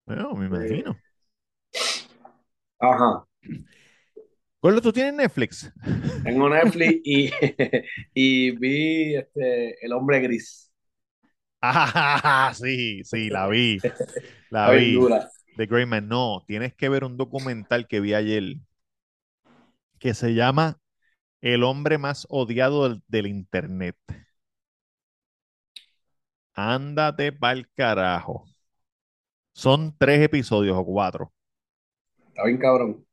Bueno, 0.07 0.33
me 0.35 0.47
imagino. 0.47 0.97
Ajá. 2.79 3.27
Gordo, 4.61 4.81
¿tú 4.81 4.91
tienes 4.93 5.13
Netflix? 5.15 5.71
Tengo 6.23 6.49
Netflix 6.49 7.01
y, 7.05 7.31
y 8.13 8.51
vi 8.51 9.15
este, 9.15 9.85
El 9.85 9.93
Hombre 9.93 10.19
Gris. 10.21 10.71
Ah, 11.61 12.53
sí, 12.55 13.03
sí, 13.03 13.29
la 13.29 13.47
vi, 13.47 13.85
la 14.49 14.71
vi. 14.73 15.09
The 15.57 15.65
Great 15.67 15.87
Man. 15.87 16.07
No, 16.09 16.43
tienes 16.47 16.75
que 16.75 16.89
ver 16.89 17.03
un 17.05 17.17
documental 17.17 17.87
que 17.87 18.01
vi 18.01 18.13
ayer 18.15 18.57
que 19.99 20.13
se 20.13 20.33
llama 20.33 20.79
El 21.41 21.63
hombre 21.63 21.97
más 21.99 22.27
odiado 22.29 22.89
del, 22.89 23.03
del 23.07 23.27
internet. 23.27 23.97
Ándate 26.63 27.31
pa'l 27.31 27.61
carajo. 27.77 28.35
Son 29.63 29.93
tres 29.99 30.21
episodios 30.21 30.77
o 30.77 30.85
cuatro. 30.85 31.33
Está 32.29 32.45
bien 32.45 32.57
cabrón. 32.57 33.05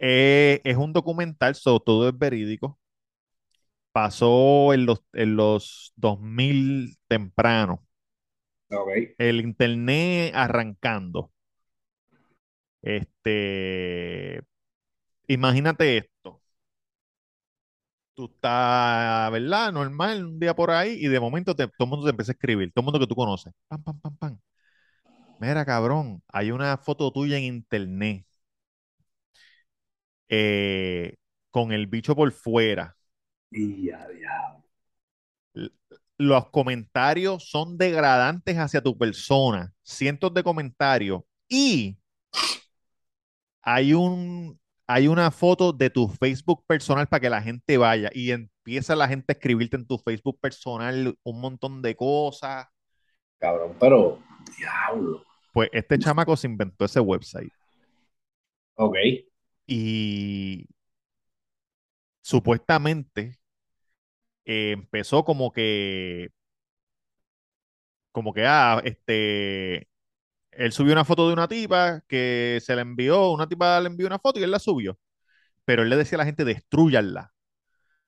Eh, 0.00 0.60
es 0.64 0.76
un 0.76 0.92
documental, 0.92 1.54
so, 1.54 1.78
todo 1.80 2.08
es 2.08 2.18
verídico. 2.18 2.78
Pasó 3.92 4.72
en 4.74 4.86
los, 4.86 5.02
en 5.12 5.36
los 5.36 5.92
2000 5.96 6.96
temprano. 7.08 7.86
Ok. 8.70 9.16
El 9.18 9.40
internet 9.40 10.32
arrancando. 10.34 11.30
Este, 12.82 14.40
imagínate 15.28 15.98
esto. 15.98 16.42
Tú 18.14 18.26
estás, 18.26 19.30
¿verdad? 19.32 19.72
Normal, 19.72 20.26
un 20.26 20.38
día 20.40 20.54
por 20.54 20.70
ahí, 20.70 20.92
y 21.00 21.08
de 21.08 21.20
momento 21.20 21.54
te- 21.54 21.66
todo 21.68 21.84
el 21.86 21.88
mundo 21.90 22.04
te 22.06 22.10
empieza 22.10 22.32
a 22.32 22.34
escribir, 22.34 22.72
todo 22.72 22.82
el 22.82 22.84
mundo 22.86 23.00
que 23.00 23.06
tú 23.06 23.14
conoces. 23.14 23.52
Pam, 23.68 23.82
pam, 23.82 24.00
pam, 24.00 24.16
pam. 24.16 24.40
Mira, 25.40 25.64
cabrón, 25.64 26.22
hay 26.28 26.52
una 26.52 26.76
foto 26.78 27.10
tuya 27.12 27.36
en 27.36 27.42
internet. 27.44 28.24
eh, 30.28 31.16
con 31.50 31.72
el 31.72 31.86
bicho 31.86 32.14
por 32.16 32.32
fuera. 32.32 32.96
Y 33.52 33.86
ya, 33.86 34.08
ya. 34.20 34.60
L- 35.54 35.70
Los 36.18 36.50
comentarios 36.50 37.48
son 37.50 37.78
degradantes 37.78 38.56
hacia 38.58 38.82
tu 38.82 38.96
persona, 38.98 39.72
cientos 39.82 40.34
de 40.34 40.42
comentarios. 40.42 41.22
Y 41.48 41.96
hay 43.62 43.92
un, 43.94 44.58
hay 44.86 45.08
una 45.08 45.30
foto 45.30 45.72
de 45.72 45.90
tu 45.90 46.08
Facebook 46.08 46.64
personal 46.66 47.06
para 47.08 47.20
que 47.20 47.30
la 47.30 47.42
gente 47.42 47.76
vaya 47.78 48.10
y 48.12 48.30
empieza 48.30 48.96
la 48.96 49.08
gente 49.08 49.32
a 49.32 49.34
escribirte 49.34 49.76
en 49.76 49.86
tu 49.86 49.98
Facebook 49.98 50.38
personal 50.40 51.14
un 51.22 51.40
montón 51.40 51.82
de 51.82 51.94
cosas. 51.96 52.66
Cabrón, 53.38 53.76
pero, 53.80 54.18
diablo. 54.56 55.24
Pues 55.60 55.68
este 55.74 55.98
chamaco 55.98 56.38
se 56.38 56.46
inventó 56.46 56.86
ese 56.86 57.00
website 57.00 57.52
Ok. 58.76 58.96
y 59.66 60.66
supuestamente 62.22 63.38
eh, 64.46 64.70
empezó 64.72 65.22
como 65.22 65.52
que, 65.52 66.30
como 68.10 68.32
que, 68.32 68.46
ah, 68.46 68.80
este, 68.84 69.86
él 70.52 70.72
subió 70.72 70.94
una 70.94 71.04
foto 71.04 71.26
de 71.26 71.34
una 71.34 71.46
tipa 71.46 72.00
que 72.08 72.58
se 72.62 72.74
le 72.74 72.80
envió, 72.80 73.32
una 73.32 73.46
tipa 73.46 73.78
le 73.80 73.88
envió 73.88 74.06
una 74.06 74.18
foto 74.18 74.40
y 74.40 74.44
él 74.44 74.50
la 74.50 74.58
subió, 74.60 74.98
pero 75.66 75.82
él 75.82 75.90
le 75.90 75.96
decía 75.96 76.16
a 76.16 76.20
la 76.20 76.24
gente, 76.24 76.46
destruyanla. 76.46 77.34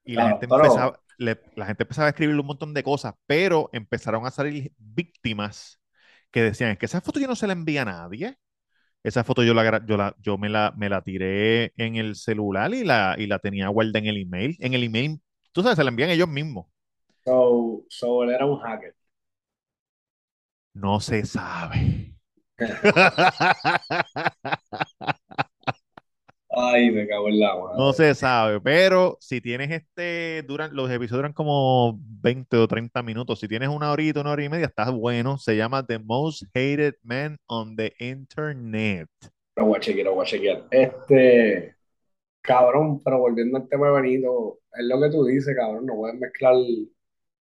Y 0.05 0.15
la 0.15 0.31
gente 0.31 0.49
pero- 0.49 0.65
empezaba, 0.65 1.01
le- 1.19 1.43
la 1.57 1.67
gente 1.67 1.83
empezaba 1.85 2.07
a 2.07 2.11
escribirle 2.13 2.41
un 2.41 2.47
montón 2.47 2.73
de 2.73 2.83
cosas, 2.83 3.13
pero 3.27 3.69
empezaron 3.75 4.25
a 4.25 4.31
salir 4.31 4.73
víctimas 4.79 5.82
que 6.33 6.43
decían, 6.43 6.71
es 6.73 6.79
que 6.79 6.87
esa 6.87 7.01
foto 7.03 7.21
yo 7.21 7.27
no 7.29 7.37
se 7.37 7.47
la 7.49 7.53
envía 7.55 7.83
a 7.83 7.87
nadie. 7.87 8.39
Esa 9.05 9.25
foto 9.25 9.43
yo 9.45 9.55
la, 9.55 9.85
yo 9.87 9.97
la, 9.97 10.15
yo 10.21 10.37
me 10.39 10.49
la, 10.51 10.75
me 10.77 10.89
la 10.91 11.03
tiré 11.03 11.73
en 11.77 11.97
el 11.97 12.17
celular 12.17 12.75
y 12.75 12.85
la, 12.85 13.15
y 13.19 13.27
la 13.29 13.39
tenía 13.41 13.69
guardada 13.69 14.01
en 14.01 14.07
el 14.07 14.19
email. 14.19 14.57
En 14.61 14.75
el 14.75 14.83
email, 14.85 15.21
tú 15.53 15.63
sabes, 15.63 15.77
se 15.77 15.85
la 15.85 15.91
envían 15.91 16.11
ellos 16.11 16.29
mismos. 16.29 16.67
So, 17.25 17.85
so 17.89 18.23
él 18.23 18.31
era 18.31 18.47
un 18.47 18.61
hacker. 18.61 18.95
No 20.75 21.01
se 21.01 21.25
sabe. 21.25 22.15
Ay, 26.55 26.91
me 26.91 27.09
cago 27.09 27.29
en 27.29 27.41
la 27.41 27.55
madre. 27.55 27.79
No 27.79 27.93
se 27.93 28.15
sabe, 28.15 28.61
pero 28.61 29.17
si 29.21 29.41
tienes 29.41 29.71
este, 29.71 30.43
duran, 30.43 30.75
los 30.75 30.91
episodios 30.91 31.19
duran 31.19 31.33
como 31.33 31.99
20 31.99 32.57
o 32.59 32.69
30 32.69 33.03
minutos. 33.03 33.41
Si 33.41 33.49
tienes 33.49 33.71
una 33.71 33.91
horita, 33.91 34.21
una 34.21 34.33
hora 34.33 34.45
y 34.45 34.49
media, 34.49 34.67
está 34.67 34.91
bueno. 34.91 35.39
Se 35.39 35.57
llama 35.57 35.87
The 35.87 35.99
Most 35.99 36.43
Hated 36.55 36.97
Man 37.03 37.39
on 37.47 37.75
the 37.77 37.95
Internet. 37.99 39.09
Lo 39.57 39.67
voy 39.67 39.79
a 39.79 39.81
chequear, 39.81 40.07
lo 40.07 40.15
voy 40.15 40.25
a 40.25 40.29
chequear. 40.29 40.65
Este, 40.71 41.77
cabrón, 42.43 43.01
pero 43.03 43.19
volviendo 43.19 43.57
al 43.57 43.69
tema 43.69 43.89
de 43.89 44.03
Benito, 44.03 44.59
es 44.75 44.85
lo 44.85 45.01
que 45.01 45.11
tú 45.11 45.25
dices, 45.25 45.57
cabrón, 45.57 45.87
no 45.87 45.95
puedes 45.95 46.19
mezclar 46.19 46.55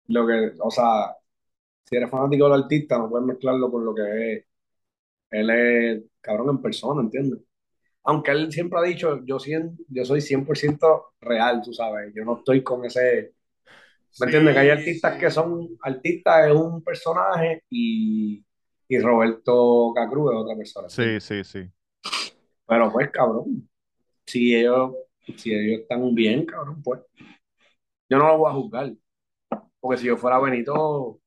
lo 0.08 0.28
que, 0.28 0.52
o 0.60 0.72
sea, 0.72 1.15
si 1.86 1.96
eres 1.96 2.10
fanático 2.10 2.46
del 2.50 2.63
artista, 2.63 2.98
no 2.98 3.10
puedes 3.10 3.28
mezclarlo 3.28 3.72
con 3.72 3.86
lo 3.86 3.96
que 3.96 4.34
es. 4.34 4.46
Él 5.32 5.50
es, 5.50 6.04
cabrón, 6.22 6.50
en 6.50 6.62
persona, 6.62 7.02
¿entiendes? 7.02 7.39
Aunque 8.08 8.32
él 8.32 8.52
siempre 8.54 8.80
ha 8.80 8.84
dicho, 8.84 9.20
yo, 9.26 9.38
cien- 9.38 9.78
yo 9.89 10.06
soy 10.06 10.22
100% 10.22 11.13
real, 11.20 11.62
tú 11.62 11.74
sabes, 11.74 12.13
yo 12.15 12.24
no 12.24 12.38
estoy 12.38 12.63
con 12.63 12.86
ese, 12.86 13.34
¿me 14.20 14.26
entiendes? 14.28 14.54
Que 14.54 14.60
hay 14.62 14.70
artistas 14.70 15.20
que 15.20 15.30
son, 15.30 15.78
artistas 15.82 16.48
es 16.48 16.54
un 16.56 16.82
personaje 16.82 17.63
y, 17.70 18.41
y 18.88 19.00
Roberto 19.00 19.91
Cacruz 19.93 20.32
es 20.32 20.38
otra 20.39 20.56
persona. 20.56 20.89
Sí, 20.89 21.20
sí, 21.20 21.43
sí. 21.43 21.70
Pero 22.65 22.89
pues, 22.93 23.12
cabrón, 23.12 23.70
si 24.26 24.56
ellos, 24.56 24.93
si 25.36 25.54
ellos 25.54 25.82
están 25.82 26.15
bien, 26.15 26.46
cabrón, 26.46 26.82
pues, 26.82 27.02
yo 28.10 28.17
no 28.17 28.28
lo 28.30 28.38
voy 28.38 28.52
a 28.52 28.54
juzgar. 28.56 28.93
Porque 29.82 29.98
si 30.00 30.08
yo 30.08 30.15
fuera 30.15 30.39
Benito, 30.39 31.20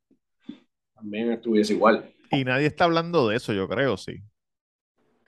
también 0.95 1.31
estuviese 1.33 1.75
igual. 1.75 2.11
Y 2.31 2.45
nadie 2.45 2.67
está 2.67 2.85
hablando 2.85 3.29
de 3.29 3.37
eso, 3.37 3.53
yo 3.53 3.69
creo, 3.69 3.99
sí. 3.99 4.23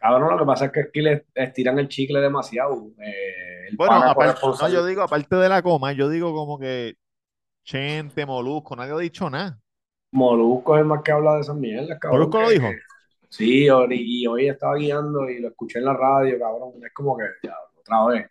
Cabrón, 0.03 0.33
lo 0.33 0.39
que 0.39 0.45
pasa 0.45 0.65
es 0.65 0.73
que 0.73 0.81
aquí 0.81 1.01
le 1.01 1.27
estiran 1.33 1.79
el 1.79 1.87
chicle 1.87 2.21
demasiado. 2.21 2.89
Eh, 2.99 3.69
el 3.69 3.77
Bueno, 3.77 4.03
aparte, 4.03 4.41
no, 4.43 4.69
yo 4.69 4.85
digo, 4.85 5.03
aparte 5.03 5.37
de 5.37 5.49
la 5.49 5.63
coma, 5.63 5.93
yo 5.93 6.09
digo 6.09 6.35
como 6.35 6.59
que 6.59 6.97
Chente, 7.63 8.27
Molusco, 8.27 8.75
nadie 8.75 8.95
ha 8.95 8.99
dicho 8.99 9.31
nada. 9.31 9.61
Molusco 10.11 10.75
es 10.75 10.81
el 10.81 10.87
más 10.89 11.03
que 11.05 11.13
habla 11.13 11.37
de 11.37 11.43
esas 11.43 11.55
mierdas, 11.55 12.01
cabrón. 12.01 12.19
¿Molusco 12.19 12.43
lo 12.43 12.51
dijo? 12.51 12.67
Sí, 13.29 13.67
y 13.67 14.27
hoy 14.27 14.49
estaba 14.49 14.75
guiando 14.75 15.31
y 15.31 15.41
lo 15.41 15.51
escuché 15.51 15.79
en 15.79 15.85
la 15.85 15.95
radio, 15.95 16.37
cabrón. 16.37 16.73
Es 16.85 16.93
como 16.93 17.17
que, 17.17 17.25
ya, 17.45 17.55
otra 17.79 18.07
vez. 18.07 18.31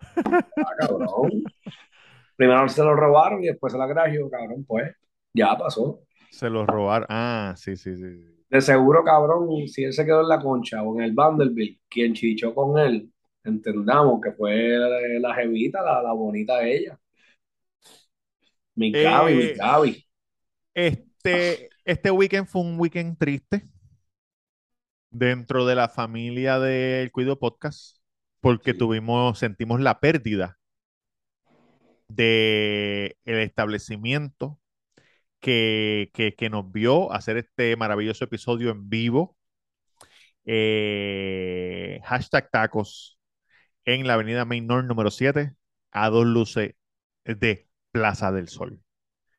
Ah, 0.56 0.72
cabrón. 0.78 1.44
Primero 2.36 2.68
se 2.70 2.82
lo 2.82 2.96
robaron 2.96 3.44
y 3.44 3.48
después 3.48 3.70
se 3.70 3.78
la 3.78 3.86
gració, 3.86 4.30
cabrón, 4.30 4.64
pues. 4.66 4.96
Ya 5.34 5.54
pasó. 5.58 6.00
Se 6.30 6.48
los 6.48 6.66
robaron. 6.66 7.06
Ah, 7.10 7.52
sí, 7.54 7.76
sí, 7.76 7.94
sí. 7.96 8.35
De 8.50 8.60
seguro, 8.60 9.04
cabrón, 9.04 9.66
si 9.68 9.84
él 9.84 9.92
se 9.92 10.04
quedó 10.04 10.20
en 10.22 10.28
la 10.28 10.40
concha 10.40 10.82
o 10.82 10.96
en 10.96 11.02
el 11.04 11.12
Vanderbilt, 11.12 11.80
quien 11.88 12.14
chichó 12.14 12.54
con 12.54 12.78
él, 12.78 13.10
entendamos 13.44 14.20
que 14.20 14.32
fue 14.32 14.54
la, 14.78 14.88
la 15.28 15.34
jevita, 15.34 15.82
la, 15.82 16.02
la 16.02 16.12
bonita 16.12 16.58
de 16.58 16.76
ella. 16.76 17.00
Mi 18.76 18.96
Gaby, 18.96 19.34
mi 19.34 19.48
Eh, 19.48 19.52
Gaby. 19.52 20.06
Este, 20.74 21.72
este 21.84 22.10
weekend 22.10 22.46
fue 22.46 22.62
un 22.62 22.78
weekend 22.78 23.18
triste 23.18 23.62
dentro 25.10 25.66
de 25.66 25.74
la 25.74 25.88
familia 25.88 26.58
del 26.60 27.10
Cuido 27.12 27.38
Podcast, 27.40 27.98
porque 28.40 28.72
Sí. 28.72 28.78
tuvimos, 28.78 29.38
sentimos 29.38 29.80
la 29.80 29.98
pérdida 30.00 30.58
de 32.08 33.16
el 33.24 33.38
establecimiento 33.38 34.58
que, 35.40 36.10
que, 36.14 36.34
que 36.34 36.50
nos 36.50 36.70
vio 36.70 37.12
hacer 37.12 37.36
este 37.36 37.76
maravilloso 37.76 38.24
episodio 38.24 38.70
en 38.70 38.88
vivo. 38.88 39.36
Eh, 40.44 42.00
hashtag 42.04 42.50
tacos 42.50 43.18
en 43.84 44.06
la 44.06 44.14
avenida 44.14 44.44
Main 44.44 44.66
North 44.66 44.86
número 44.86 45.10
7, 45.10 45.54
a 45.92 46.10
dos 46.10 46.26
luces 46.26 46.74
de 47.24 47.68
Plaza 47.92 48.32
del 48.32 48.48
Sol. 48.48 48.80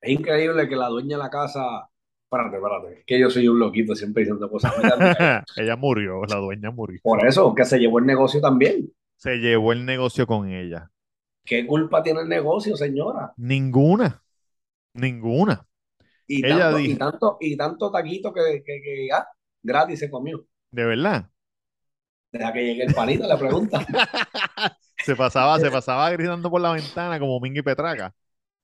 Es 0.02 0.12
increíble 0.12 0.68
que 0.68 0.76
la 0.76 0.88
dueña 0.88 1.18
de 1.18 1.24
la 1.24 1.30
casa. 1.30 1.90
Espérate, 2.24 2.58
espérate, 2.58 3.04
que 3.06 3.20
yo 3.20 3.30
soy 3.30 3.48
un 3.48 3.60
loquito 3.60 3.96
siempre 3.96 4.24
diciendo 4.24 4.50
cosas. 4.50 4.74
Ella 5.56 5.76
murió, 5.78 6.26
la 6.26 6.36
dueña 6.38 6.72
murió. 6.72 7.00
Por 7.02 7.26
eso, 7.26 7.56
que 7.56 7.64
se 7.64 7.80
llevó 7.80 8.00
el 8.00 8.06
negocio 8.06 8.42
también. 8.42 8.92
Se 9.16 9.38
llevó 9.38 9.72
el 9.72 9.86
negocio 9.86 10.28
con 10.28 10.50
ella. 10.50 10.92
¿Qué 11.46 11.66
culpa 11.66 12.04
tiene 12.04 12.22
el 12.22 12.28
negocio, 12.28 12.76
señora? 12.76 13.34
Ninguna, 13.38 14.22
ninguna. 14.94 15.66
Y 16.28 16.46
Ella 16.46 16.72
tanto, 16.72 16.80
y 16.80 16.96
tanto, 16.96 17.38
y 17.40 17.58
tanto 17.58 17.92
taquito 17.92 18.34
que, 18.34 18.63
que, 18.66 18.82
que, 18.82 19.08
ah, 19.13 19.28
gratis 19.63 20.00
se 20.00 20.12
comió. 20.12 20.46
De 20.72 20.86
verdad. 20.86 21.30
Deja 22.32 22.52
que 22.54 22.66
llegue 22.66 22.84
el 22.84 22.94
panito, 22.94 23.28
le 23.28 23.38
pregunta. 23.38 23.86
Se 25.04 25.16
pasaba, 25.16 25.60
se 25.60 25.72
pasaba 25.72 26.10
gritando 26.12 26.50
por 26.50 26.60
la 26.60 26.72
ventana 26.72 27.20
como 27.20 27.40
Mingy 27.40 27.62
Petraca. 27.62 28.13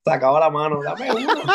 Sacaba 0.03 0.39
la 0.41 0.49
mano, 0.49 0.81
dame 0.83 1.09
uno. 1.11 1.33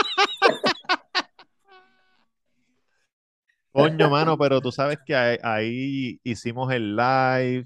Coño, 3.73 4.09
mano, 4.09 4.39
pero 4.39 4.61
tú 4.61 4.73
sabes 4.73 4.99
que 5.05 5.15
ahí, 5.15 5.39
ahí 5.43 6.21
hicimos 6.25 6.73
el 6.73 6.97
live. 6.97 7.65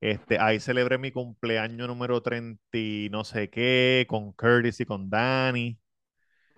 Este, 0.00 0.38
ahí 0.38 0.60
celebré 0.60 0.98
mi 0.98 1.10
cumpleaños 1.10 1.88
número 1.88 2.22
30 2.22 2.62
y 2.72 3.08
no 3.10 3.24
sé 3.24 3.50
qué, 3.50 4.06
con 4.08 4.32
Curtis 4.32 4.80
y 4.80 4.86
con 4.86 5.10
Danny. 5.10 5.78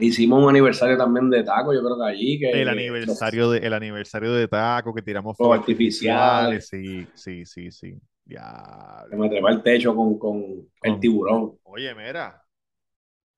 Hicimos 0.01 0.43
un 0.43 0.49
aniversario 0.49 0.97
también 0.97 1.29
de 1.29 1.43
taco, 1.43 1.75
yo 1.75 1.81
creo 1.81 1.99
que 1.99 2.05
allí. 2.09 2.39
Que, 2.39 2.63
El 2.63 2.69
aniversario 2.69 3.51
de, 3.51 3.59
el 3.59 3.73
aniversario 3.73 4.33
de 4.33 4.47
Taco 4.47 4.95
que 4.95 5.03
tiramos 5.03 5.37
Fuegos 5.37 5.59
artificiales. 5.59 6.73
artificiales. 6.73 7.13
Sí, 7.15 7.45
sí, 7.45 7.71
sí, 7.71 7.71
sí. 7.73 8.01
Ya. 8.25 9.05
que 9.11 9.17
me 9.17 9.29
trepé 9.29 9.49
el 9.49 9.63
techo 9.63 9.97
con, 9.97 10.19
con 10.19 10.45
el 10.83 11.01
tiburón. 11.01 11.59
Oye, 11.65 11.95
mira. 11.95 12.41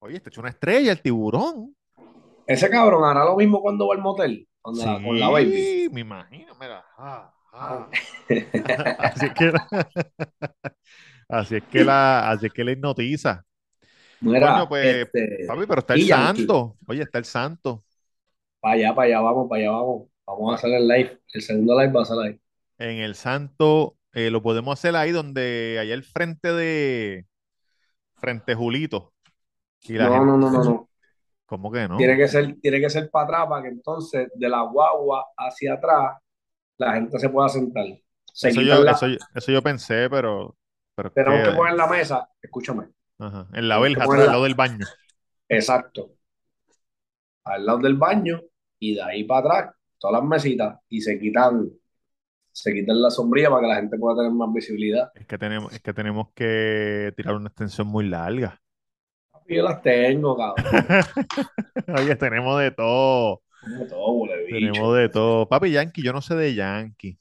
Oye, 0.00 0.16
este 0.16 0.28
hecho 0.30 0.40
una 0.40 0.50
estrella, 0.50 0.92
el 0.92 1.00
tiburón. 1.00 1.74
Ese 2.46 2.68
cabrón 2.68 3.04
hará 3.04 3.24
lo 3.24 3.36
mismo 3.36 3.60
cuando 3.62 3.86
va 3.88 3.94
al 3.94 4.00
motel, 4.02 4.46
cuando 4.60 4.84
la- 4.84 5.02
con 5.02 5.18
la 5.18 5.28
baby. 5.28 5.52
Sí, 5.52 5.88
me 5.92 6.00
imagino, 6.00 6.52
mira. 6.60 6.84
Ah, 6.98 7.32
ah. 7.52 7.88
Así 8.98 9.26
es 9.26 9.32
que 9.34 9.52
así 11.28 11.56
es 11.56 11.62
que 11.64 11.84
la, 11.84 12.28
así 12.30 12.46
es 12.46 12.52
que 12.52 12.64
la 12.64 12.72
hipnotiza. 12.72 13.44
Mira, 14.20 14.52
Coño, 14.52 14.68
pues, 14.68 15.08
este, 15.12 15.46
Papi, 15.46 15.66
pero 15.66 15.80
está 15.80 15.94
el 15.94 16.00
Yankee. 16.06 16.46
santo. 16.46 16.78
Oye, 16.86 17.02
está 17.02 17.18
el 17.18 17.24
santo. 17.24 17.84
para 18.60 18.74
allá, 18.74 18.94
para 18.94 19.06
allá 19.06 19.20
vamos, 19.20 19.48
para 19.48 19.60
allá 19.62 19.70
vamos. 19.72 20.08
Vamos 20.26 20.52
a 20.52 20.54
hacer 20.56 20.70
el 20.74 20.86
live. 20.88 21.20
El 21.32 21.42
segundo 21.42 21.78
live 21.80 21.92
va 21.92 22.02
a 22.02 22.04
ser 22.04 22.18
ahí. 22.18 22.40
En 22.78 22.98
el 22.98 23.14
santo 23.14 23.96
eh, 24.12 24.30
lo 24.30 24.42
podemos 24.42 24.78
hacer 24.78 24.96
ahí 24.96 25.12
donde 25.12 25.78
allá 25.80 25.94
al 25.94 26.02
frente 26.04 26.52
de 26.52 27.26
frente 28.16 28.54
Julito. 28.54 29.14
Y 29.86 29.94
la 29.94 30.06
No, 30.08 30.12
gente- 30.12 30.26
no, 30.26 30.36
no, 30.36 30.50
no, 30.50 30.64
no. 30.64 30.88
¿Cómo 31.46 31.72
que 31.72 31.88
no? 31.88 31.98
Tiene 31.98 32.16
que 32.16 32.28
ser, 32.28 32.56
tiene 32.60 32.80
que 32.80 32.90
ser 32.90 33.10
para 33.10 33.24
atrás 33.26 33.46
para 33.48 33.62
que 33.62 33.68
entonces 33.68 34.28
de 34.34 34.48
la 34.48 34.62
guagua 34.62 35.26
hacia 35.36 35.74
atrás 35.74 36.18
la 36.78 36.94
gente 36.94 37.18
se 37.18 37.30
pueda 37.30 37.48
sentar. 37.48 37.86
Se 38.32 38.48
Eso 38.48 38.62
yo, 38.62 38.84
la- 38.84 38.92
eso, 38.92 39.06
yo- 39.08 39.18
eso 39.34 39.52
yo 39.52 39.62
pensé, 39.62 40.08
pero, 40.10 40.56
pero 40.94 41.12
Tenemos 41.14 41.42
que 41.44 41.52
poner 41.52 41.74
la 41.74 41.86
mesa, 41.86 42.28
escúchame, 42.42 42.88
ajá, 43.20 43.46
en 43.52 43.68
la 43.68 43.78
ponerla- 43.78 44.04
al 44.24 44.26
lado 44.26 44.44
del 44.44 44.54
baño. 44.54 44.86
exacto, 45.48 46.16
al 47.44 47.66
lado 47.66 47.78
del 47.80 47.94
baño 47.96 48.40
y 48.78 48.94
de 48.94 49.02
ahí 49.02 49.24
para 49.24 49.40
atrás, 49.60 49.74
todas 49.98 50.20
las 50.20 50.28
mesitas 50.28 50.78
y 50.88 51.00
se 51.00 51.18
quitan, 51.18 51.70
se 52.52 52.74
quitan 52.74 53.02
la 53.02 53.10
sombrilla 53.10 53.50
para 53.50 53.62
que 53.62 53.68
la 53.68 53.76
gente 53.76 53.98
pueda 53.98 54.16
tener 54.18 54.32
más 54.32 54.52
visibilidad. 54.52 55.10
Es 55.14 55.26
que 55.26 55.38
tenemos, 55.38 55.72
es 55.72 55.80
que 55.80 55.92
tenemos 55.92 56.28
que 56.34 57.12
tirar 57.16 57.34
una 57.36 57.48
extensión 57.48 57.86
muy 57.88 58.08
larga. 58.08 58.60
Yo 59.48 59.62
las 59.64 59.82
tengo, 59.82 60.36
cabrón, 60.36 60.64
Oye, 61.88 62.16
tenemos 62.16 62.60
de 62.60 62.70
todo. 62.70 63.42
como 63.60 63.86
todo, 63.86 64.22
bicho. 64.46 64.56
Tenemos 64.56 64.96
de 64.96 65.08
todo. 65.08 65.48
Papi 65.48 65.70
Yankee, 65.72 66.02
yo 66.02 66.12
no 66.12 66.20
sé 66.22 66.34
de 66.34 66.54
Yankee. 66.54 67.18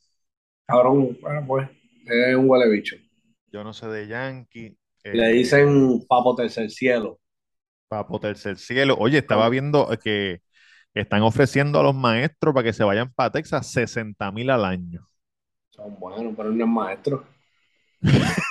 Cabrón, 0.67 1.17
bueno, 1.21 1.45
pues, 1.45 1.69
es 2.05 2.35
un 2.35 2.49
huele 2.49 2.69
bicho. 2.69 2.95
Yo 3.51 3.63
no 3.63 3.73
sé 3.73 3.87
de 3.87 4.07
Yankee. 4.07 4.77
Le 5.11 5.29
Eh, 5.29 5.33
dicen 5.33 6.05
papo 6.07 6.35
tercer 6.35 6.69
cielo. 6.71 7.19
Papo 7.87 8.19
Tercer 8.19 8.57
Cielo. 8.57 8.95
Oye, 8.99 9.17
estaba 9.17 9.49
viendo 9.49 9.89
que 10.03 10.41
están 10.93 11.23
ofreciendo 11.23 11.79
a 11.79 11.83
los 11.83 11.95
maestros 11.95 12.53
para 12.53 12.63
que 12.65 12.73
se 12.73 12.83
vayan 12.83 13.11
para 13.13 13.31
Texas 13.31 13.71
60 13.71 14.31
mil 14.31 14.49
al 14.49 14.65
año. 14.65 15.07
Son 15.71 15.99
buenos, 15.99 16.35
pero 16.37 16.51
no 16.51 16.63
es 16.63 16.69
maestro. 16.69 17.25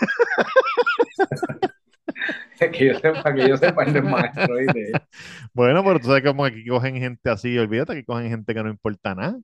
Es 2.60 2.70
que 2.70 2.86
yo 2.86 2.94
sepa, 2.98 3.34
que 3.34 3.48
yo 3.48 3.56
sepa, 3.56 3.84
no 3.84 3.98
es 3.98 4.04
maestro, 4.04 4.56
¿viste? 4.56 5.00
Bueno, 5.54 5.82
pero 5.84 6.00
tú 6.00 6.06
sabes 6.08 6.22
cómo 6.24 6.44
aquí 6.44 6.64
cogen 6.66 6.96
gente 6.96 7.30
así, 7.30 7.56
olvídate 7.58 7.94
que 7.94 8.04
cogen 8.04 8.30
gente 8.30 8.54
que 8.54 8.62
no 8.62 8.70
importa 8.70 9.14
nada. 9.14 9.38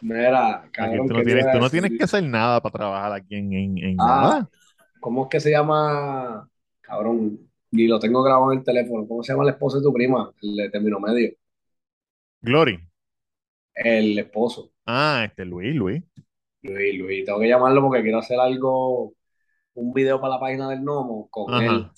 Mira, 0.00 0.68
cabrón, 0.72 1.08
tú 1.08 1.14
¿qué 1.14 1.14
no 1.14 1.22
tienes, 1.22 1.50
tú 1.50 1.58
no 1.58 1.70
tienes 1.70 1.92
que 1.92 2.04
hacer 2.04 2.22
nada 2.22 2.60
para 2.60 2.72
trabajar 2.72 3.12
aquí 3.12 3.34
en, 3.36 3.52
en, 3.52 3.78
en 3.78 3.96
Ah, 3.98 4.04
nada. 4.20 4.48
¿Cómo 5.06 5.24
es 5.24 5.28
que 5.30 5.38
se 5.40 5.50
llama? 5.52 6.50
Cabrón, 6.80 7.38
y 7.70 7.86
lo 7.86 8.00
tengo 8.00 8.22
grabado 8.24 8.52
en 8.52 8.58
el 8.58 8.64
teléfono. 8.64 9.06
¿Cómo 9.06 9.22
se 9.22 9.32
llama 9.32 9.44
el 9.44 9.50
esposo 9.50 9.78
de 9.78 9.84
tu 9.84 9.92
prima? 9.92 10.32
El 10.42 10.56
de 10.56 10.70
término 10.70 10.98
medio. 11.00 11.30
Glory. 12.42 12.80
El 13.76 14.18
esposo. 14.18 14.72
Ah, 14.86 15.22
este 15.26 15.44
Luis, 15.44 15.74
Luis. 15.74 16.02
Luis, 16.62 16.98
Luis, 16.98 17.24
tengo 17.24 17.38
que 17.40 17.48
llamarlo 17.48 17.82
porque 17.82 18.02
quiero 18.02 18.18
hacer 18.18 18.38
algo, 18.40 19.14
un 19.74 19.92
video 19.94 20.20
para 20.20 20.34
la 20.34 20.40
página 20.40 20.70
del 20.70 20.84
Nomo 20.84 21.28
con 21.30 21.48
Ajá. 21.54 21.62
él. 21.62 21.92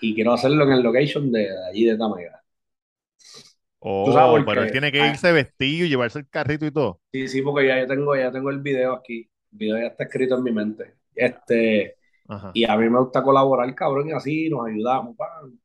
Y 0.00 0.14
quiero 0.14 0.32
hacerlo 0.34 0.64
en 0.64 0.72
el 0.72 0.82
location 0.82 1.32
de 1.32 1.48
allí 1.68 1.84
de 1.86 1.98
Tamega. 1.98 2.42
Tú 4.02 4.12
sabes 4.12 4.30
Oh, 4.30 4.44
pero 4.44 4.62
él 4.62 4.70
tiene 4.72 4.90
que 4.92 5.00
Ah, 5.00 5.06
irse 5.06 5.32
vestido 5.32 5.86
y 5.86 5.88
llevarse 5.88 6.18
el 6.20 6.28
carrito 6.28 6.66
y 6.66 6.70
todo. 6.72 7.00
Sí, 7.12 7.26
sí, 7.28 7.42
porque 7.42 7.66
ya 7.68 7.80
yo 7.80 7.86
tengo, 7.86 8.14
ya 8.16 8.30
tengo 8.30 8.50
el 8.50 8.60
video 8.60 8.92
aquí. 8.94 9.30
El 9.52 9.58
video 9.58 9.78
ya 9.78 9.86
está 9.88 10.04
escrito 10.04 10.36
en 10.36 10.42
mi 10.44 10.52
mente. 10.52 10.94
Este, 11.14 11.97
Ajá. 12.28 12.52
y 12.52 12.64
a 12.64 12.76
mí 12.76 12.88
me 12.88 12.98
gusta 13.00 13.22
colaborar, 13.22 13.74
cabrón, 13.74 14.08
y 14.08 14.12
así 14.12 14.48
nos 14.50 14.66
ayudamos. 14.66 15.16
pan. 15.16 15.58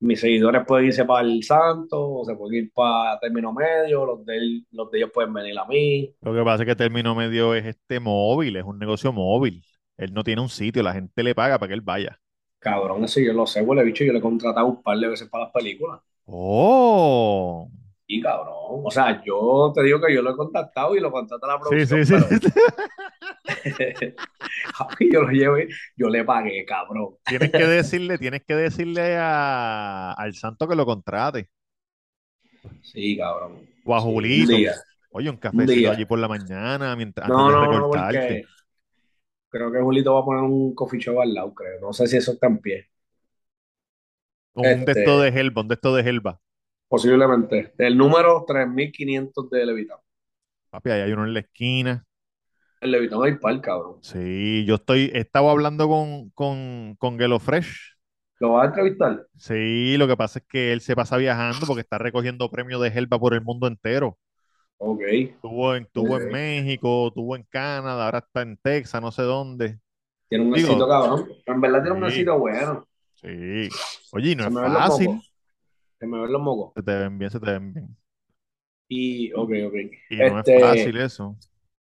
Mis 0.00 0.20
seguidores 0.20 0.64
pueden 0.66 0.86
irse 0.86 1.04
para 1.06 1.26
el 1.26 1.42
Santo, 1.44 2.10
o 2.20 2.24
se 2.24 2.34
pueden 2.36 2.64
ir 2.64 2.72
para 2.72 3.18
término 3.20 3.52
medio, 3.52 4.06
los 4.06 4.24
de, 4.26 4.36
él- 4.36 4.66
los 4.72 4.90
de 4.90 4.98
ellos 4.98 5.10
pueden 5.12 5.32
venir 5.34 5.58
a 5.58 5.64
mí. 5.66 6.14
Lo 6.20 6.34
que 6.34 6.42
pasa 6.44 6.62
es 6.62 6.66
que 6.68 6.76
Término 6.76 7.14
Medio 7.14 7.54
es 7.54 7.64
este 7.66 8.00
móvil, 8.00 8.56
es 8.56 8.64
un 8.64 8.78
negocio 8.78 9.12
móvil. 9.12 9.64
Él 9.96 10.12
no 10.12 10.24
tiene 10.24 10.42
un 10.42 10.48
sitio, 10.50 10.82
la 10.82 10.92
gente 10.92 11.22
le 11.22 11.34
paga 11.34 11.58
para 11.58 11.68
que 11.68 11.74
él 11.74 11.80
vaya. 11.80 12.20
Cabrón, 12.58 13.04
eso 13.04 13.20
yo 13.20 13.32
lo 13.32 13.46
sé, 13.46 13.62
huele 13.62 13.84
bicho, 13.84 14.04
yo 14.04 14.12
le 14.12 14.18
he 14.18 14.22
contratado 14.22 14.66
un 14.66 14.82
par 14.82 14.98
de 14.98 15.08
veces 15.08 15.28
para 15.28 15.44
las 15.44 15.52
películas. 15.52 16.00
Oh. 16.28 17.70
Y 18.08 18.22
cabrón, 18.22 18.82
o 18.84 18.90
sea, 18.90 19.22
yo 19.24 19.72
te 19.74 19.82
digo 19.82 20.00
que 20.00 20.14
yo 20.14 20.22
lo 20.22 20.30
he 20.32 20.36
contactado 20.36 20.94
y 20.96 21.00
lo 21.00 21.10
contrata 21.10 21.46
la 21.48 21.58
Sí, 21.60 21.86
producción, 21.86 21.86
sí, 21.86 22.04
sí. 22.06 22.14
pero 22.14 22.30
Javi, 24.74 25.12
yo 25.12 25.22
lo 25.22 25.30
llevé, 25.30 25.68
yo 25.96 26.08
le 26.08 26.24
pagué, 26.24 26.64
cabrón. 26.64 27.16
Tienes 27.26 27.52
que 27.52 27.64
decirle, 27.66 28.18
tienes 28.18 28.42
que 28.44 28.54
decirle 28.54 29.16
a, 29.18 30.12
al 30.12 30.34
santo 30.34 30.68
que 30.68 30.76
lo 30.76 30.86
contrate. 30.86 31.48
Sí, 32.82 33.16
cabrón. 33.16 33.68
O 33.84 33.94
a 33.94 34.00
Sí, 34.28 34.66
Julito. 34.66 34.76
Oye, 35.10 35.30
un 35.30 35.38
cafecito 35.38 35.90
allí 35.90 36.04
por 36.04 36.18
la 36.18 36.28
mañana 36.28 36.94
mientras 36.96 37.30
No, 37.30 37.36
antes 37.36 37.56
de 37.58 37.66
no, 37.68 37.68
recortarte. 37.68 38.42
creo 39.48 39.72
que 39.72 39.80
Julito 39.80 40.14
va 40.14 40.20
a 40.20 40.24
poner 40.24 40.42
un 40.44 40.74
coffee 40.74 41.00
shop 41.00 41.20
al 41.20 41.34
lado, 41.34 41.52
creo. 41.54 41.80
No 41.80 41.92
sé 41.92 42.06
si 42.06 42.16
eso 42.16 42.32
está 42.32 42.46
en 42.46 42.58
pie. 42.60 42.90
Un 44.54 44.84
de 44.84 44.90
esto 44.92 45.20
Este, 45.20 45.22
de 45.22 45.28
Helva, 45.28 45.62
un 45.62 45.68
de 45.68 45.74
esto 45.74 45.94
de 45.94 46.02
Helva. 46.02 46.40
Posiblemente. 46.88 47.72
El 47.78 47.96
número 47.96 48.44
3500 48.46 49.50
de 49.50 49.66
Levitón. 49.66 49.98
Papi, 50.70 50.90
ahí 50.90 51.00
hay 51.00 51.12
uno 51.12 51.24
en 51.24 51.34
la 51.34 51.40
esquina. 51.40 52.06
El 52.80 52.90
Levitón 52.92 53.22
hay 53.24 53.34
par, 53.34 53.60
cabrón. 53.60 53.96
Sí, 54.00 54.64
yo 54.66 54.76
estoy, 54.76 55.10
estaba 55.14 55.50
hablando 55.50 55.88
con, 55.88 56.30
con, 56.30 56.94
con 56.98 57.18
Gelo 57.18 57.38
Fresh. 57.40 57.96
¿Lo 58.38 58.52
vas 58.52 58.64
a 58.64 58.68
entrevistar? 58.68 59.26
Sí, 59.38 59.96
lo 59.98 60.06
que 60.08 60.16
pasa 60.16 60.38
es 60.38 60.46
que 60.48 60.72
él 60.72 60.80
se 60.80 60.96
pasa 60.96 61.16
viajando 61.16 61.66
porque 61.66 61.80
está 61.82 61.98
recogiendo 61.98 62.50
premios 62.50 62.80
de 62.80 62.88
Helva 62.88 63.18
por 63.18 63.34
el 63.34 63.42
mundo 63.42 63.66
entero. 63.66 64.18
Ok. 64.78 65.02
Estuvo 65.02 65.74
en, 65.74 65.84
estuvo 65.84 66.18
en. 66.18 66.30
México, 66.30 67.08
estuvo 67.08 67.36
en 67.36 67.44
Canadá, 67.44 68.06
ahora 68.06 68.18
está 68.18 68.42
en 68.42 68.56
Texas, 68.58 69.00
no 69.00 69.10
sé 69.12 69.22
dónde. 69.22 69.78
Tiene 70.28 70.44
un 70.44 70.54
éxito, 70.54 70.74
Digo, 70.74 70.88
cabrón. 70.88 71.28
En 71.46 71.60
verdad 71.60 71.82
tiene 71.82 71.96
un 71.98 72.04
éxito 72.04 72.38
bueno. 72.38 72.86
sí. 73.14 73.68
Oye, 74.12 74.36
no 74.36 74.44
Se 74.44 74.48
es 74.48 74.54
fácil. 74.54 75.20
Se 75.98 76.06
me 76.06 76.18
ven 76.20 76.32
los 76.32 76.40
mocos. 76.40 76.74
Se 76.76 76.82
te 76.84 76.94
ven 76.96 77.18
bien, 77.18 77.30
se 77.30 77.40
te 77.40 77.50
ven 77.50 77.72
bien. 77.74 77.96
Y, 78.88 79.32
ok, 79.32 79.50
ok. 79.66 79.74
Y 80.08 80.24
no 80.24 80.40
es 80.40 80.46
Este, 80.46 80.56
fácil 80.58 80.96
eso. 80.96 81.38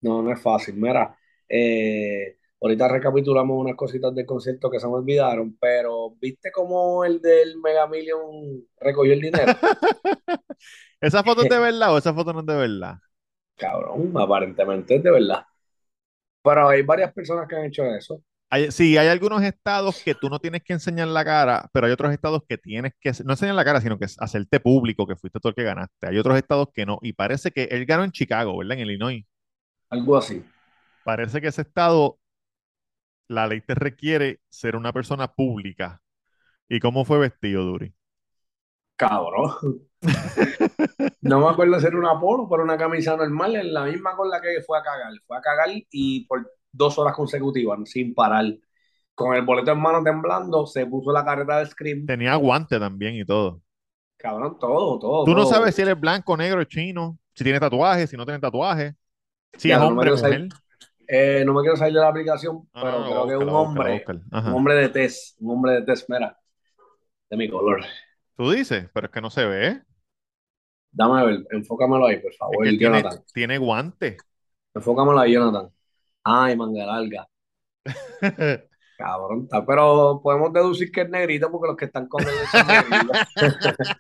no, 0.01 0.23
no 0.23 0.33
es 0.33 0.41
fácil. 0.41 0.77
Mira, 0.77 1.17
eh, 1.49 2.39
ahorita 2.61 2.89
recapitulamos 2.89 3.59
unas 3.59 3.77
cositas 3.77 4.15
del 4.15 4.27
concierto 4.27 4.71
que 4.71 4.81
se 4.81 4.87
me 4.87 4.95
olvidaron, 4.95 5.57
pero 5.61 6.13
¿viste 6.21 6.51
cómo 6.53 7.05
el 7.05 7.21
del 7.21 7.59
Mega 7.61 7.87
Million 7.87 8.65
recogió 8.81 9.13
el 9.13 9.21
dinero? 9.21 9.59
¿Esa 11.01 11.23
foto 11.25 11.43
es 11.43 11.49
de 11.49 11.59
verdad 11.59 11.95
o 11.95 11.99
esa 11.99 12.15
foto 12.15 12.33
no 12.33 12.41
es 12.41 12.47
de 12.47 12.57
verdad? 12.57 12.99
Cabrón, 13.57 14.13
aparentemente 14.17 14.97
es 14.97 15.03
de 15.03 15.11
verdad. 15.11 15.45
Pero 16.43 16.69
hay 16.69 16.83
varias 16.83 17.13
personas 17.13 17.49
que 17.49 17.57
han 17.57 17.67
hecho 17.67 17.85
eso. 17.87 18.23
Hay- 18.51 18.71
sí, 18.71 18.97
hay 18.97 19.09
algunos 19.09 19.43
estados 19.43 20.03
que 20.03 20.15
tú 20.15 20.31
no 20.31 20.39
tienes 20.39 20.63
que 20.63 20.73
enseñar 20.73 21.09
la 21.09 21.23
cara, 21.25 21.69
pero 21.73 21.87
hay 21.87 21.93
otros 21.93 22.13
estados 22.13 22.43
que 22.49 22.57
tienes 22.57 22.93
que, 22.99 23.13
no 23.25 23.33
enseñar 23.33 23.55
la 23.55 23.65
cara, 23.65 23.81
sino 23.81 23.99
que 23.99 24.07
hacerte 24.07 24.59
público 24.61 25.07
que 25.07 25.17
fuiste 25.17 25.39
tú 25.39 25.49
el 25.49 25.55
que 25.55 25.65
ganaste. 25.65 26.09
Hay 26.09 26.19
otros 26.19 26.37
estados 26.39 26.69
que 26.73 26.87
no. 26.87 26.99
Y 27.03 27.13
parece 27.13 27.51
que 27.51 27.65
él 27.65 27.85
ganó 27.85 28.05
en 28.05 28.13
Chicago, 28.13 28.57
¿verdad? 28.57 28.79
En 28.79 28.87
Illinois. 28.87 29.25
Algo 29.91 30.17
así. 30.17 30.43
Parece 31.05 31.41
que 31.43 31.49
ese 31.49 31.63
estado, 31.63 32.19
la 33.29 33.47
ley 33.47 33.61
te 33.61 33.75
requiere 33.75 34.41
ser 34.49 34.77
una 34.77 34.93
persona 34.93 35.29
pública. 35.29 36.01
¿Y 36.69 36.81
cómo 36.81 37.05
fue 37.05 37.19
vestido, 37.19 37.65
Duri? 37.65 37.95
Cabrón. 38.97 39.89
No 41.21 41.41
me 41.41 41.49
acuerdo 41.49 41.77
era 41.77 41.99
un 41.99 42.07
Apolo, 42.07 42.49
pero 42.49 42.63
una 42.63 42.79
camisa 42.79 43.17
normal, 43.17 43.57
es 43.57 43.65
la 43.67 43.85
misma 43.85 44.17
con 44.17 44.31
la 44.31 44.41
que 44.41 44.63
fue 44.65 44.79
a 44.79 44.83
cagar. 44.83 45.13
Fue 45.27 45.37
a 45.37 45.41
cagar 45.41 45.69
y 45.91 46.27
por 46.27 46.51
dos 46.79 46.99
horas 46.99 47.17
consecutivas, 47.17 47.81
sin 47.91 48.15
parar. 48.15 48.47
Con 49.15 49.35
el 49.37 49.45
boleto 49.45 49.73
en 49.73 49.81
mano 49.83 50.03
temblando, 50.05 50.67
se 50.67 50.87
puso 50.87 51.13
la 51.13 51.25
carreta 51.25 51.59
de 51.61 51.67
Scream. 51.67 52.13
Tenía 52.13 52.35
guante 52.35 52.81
también 52.81 53.15
y 53.15 53.25
todo. 53.25 53.63
Cabrón, 54.17 54.59
todo, 54.61 54.99
todo, 54.99 55.25
Tú 55.25 55.35
no 55.35 55.45
todo. 55.45 55.47
sabes 55.47 55.75
si 55.75 55.83
él 55.83 55.89
es 55.89 56.01
blanco, 56.01 56.37
negro, 56.37 56.65
chino, 56.65 57.19
si 57.35 57.45
tiene 57.45 57.61
tatuaje, 57.61 58.07
si 58.07 58.17
no 58.17 58.25
tiene 58.25 58.41
tatuaje, 58.41 58.95
si 59.57 59.71
Ya, 59.71 59.79
es 59.79 59.79
no 59.79 59.87
hombre, 59.87 60.17
salir, 60.17 60.39
mujer. 60.39 60.49
eh, 61.09 61.45
no 61.47 61.55
me 61.55 61.63
quiero 61.63 61.77
salir 61.77 61.95
de 61.95 62.01
la 62.01 62.09
aplicación, 62.09 62.69
No, 62.75 62.81
pero 62.81 63.01
no, 63.01 63.11
no, 63.11 63.11
creo 63.11 63.27
que 63.27 63.35
es 63.35 63.41
un 63.41 63.55
hombre, 63.55 64.13
un 64.45 64.55
hombre 64.55 64.75
de 64.77 64.89
tez, 64.91 65.37
un 65.41 65.51
hombre 65.53 65.73
de 65.75 65.83
tez, 65.83 66.07
mira, 66.09 66.39
de 67.31 67.37
mi 67.37 67.51
color. 67.51 67.85
Tú 68.37 68.51
dices, 68.53 68.89
pero 68.95 69.07
es 69.09 69.13
que 69.13 69.21
no 69.21 69.29
se 69.31 69.45
ve. 69.45 69.83
Dame 70.93 71.21
a 71.21 71.25
ver, 71.25 71.47
enfócamelo 71.51 72.07
ahí, 72.07 72.19
por 72.21 72.35
Es 72.51 72.61
favor, 72.61 72.61
que 72.61 72.69
él 72.69 72.77
tiene, 72.77 73.05
Jonathan. 73.05 73.25
tiene 73.33 73.57
guante. 73.59 74.27
Enfócamelo 74.75 75.21
ahí, 75.21 75.33
Jonathan. 75.35 75.71
Ay, 76.31 76.57
manga 76.57 76.85
larga. 76.87 77.27
Cabrón, 78.99 79.49
pero 79.67 80.21
podemos 80.23 80.53
deducir 80.53 80.91
que 80.91 81.03
es 81.03 81.09
negrito 81.09 81.51
porque 81.53 81.69
los 81.69 81.77
que 81.77 81.85
están 81.85 82.09
con 82.09 82.23
él 82.23 82.35
son 82.51 82.67
negritos. 82.67 83.19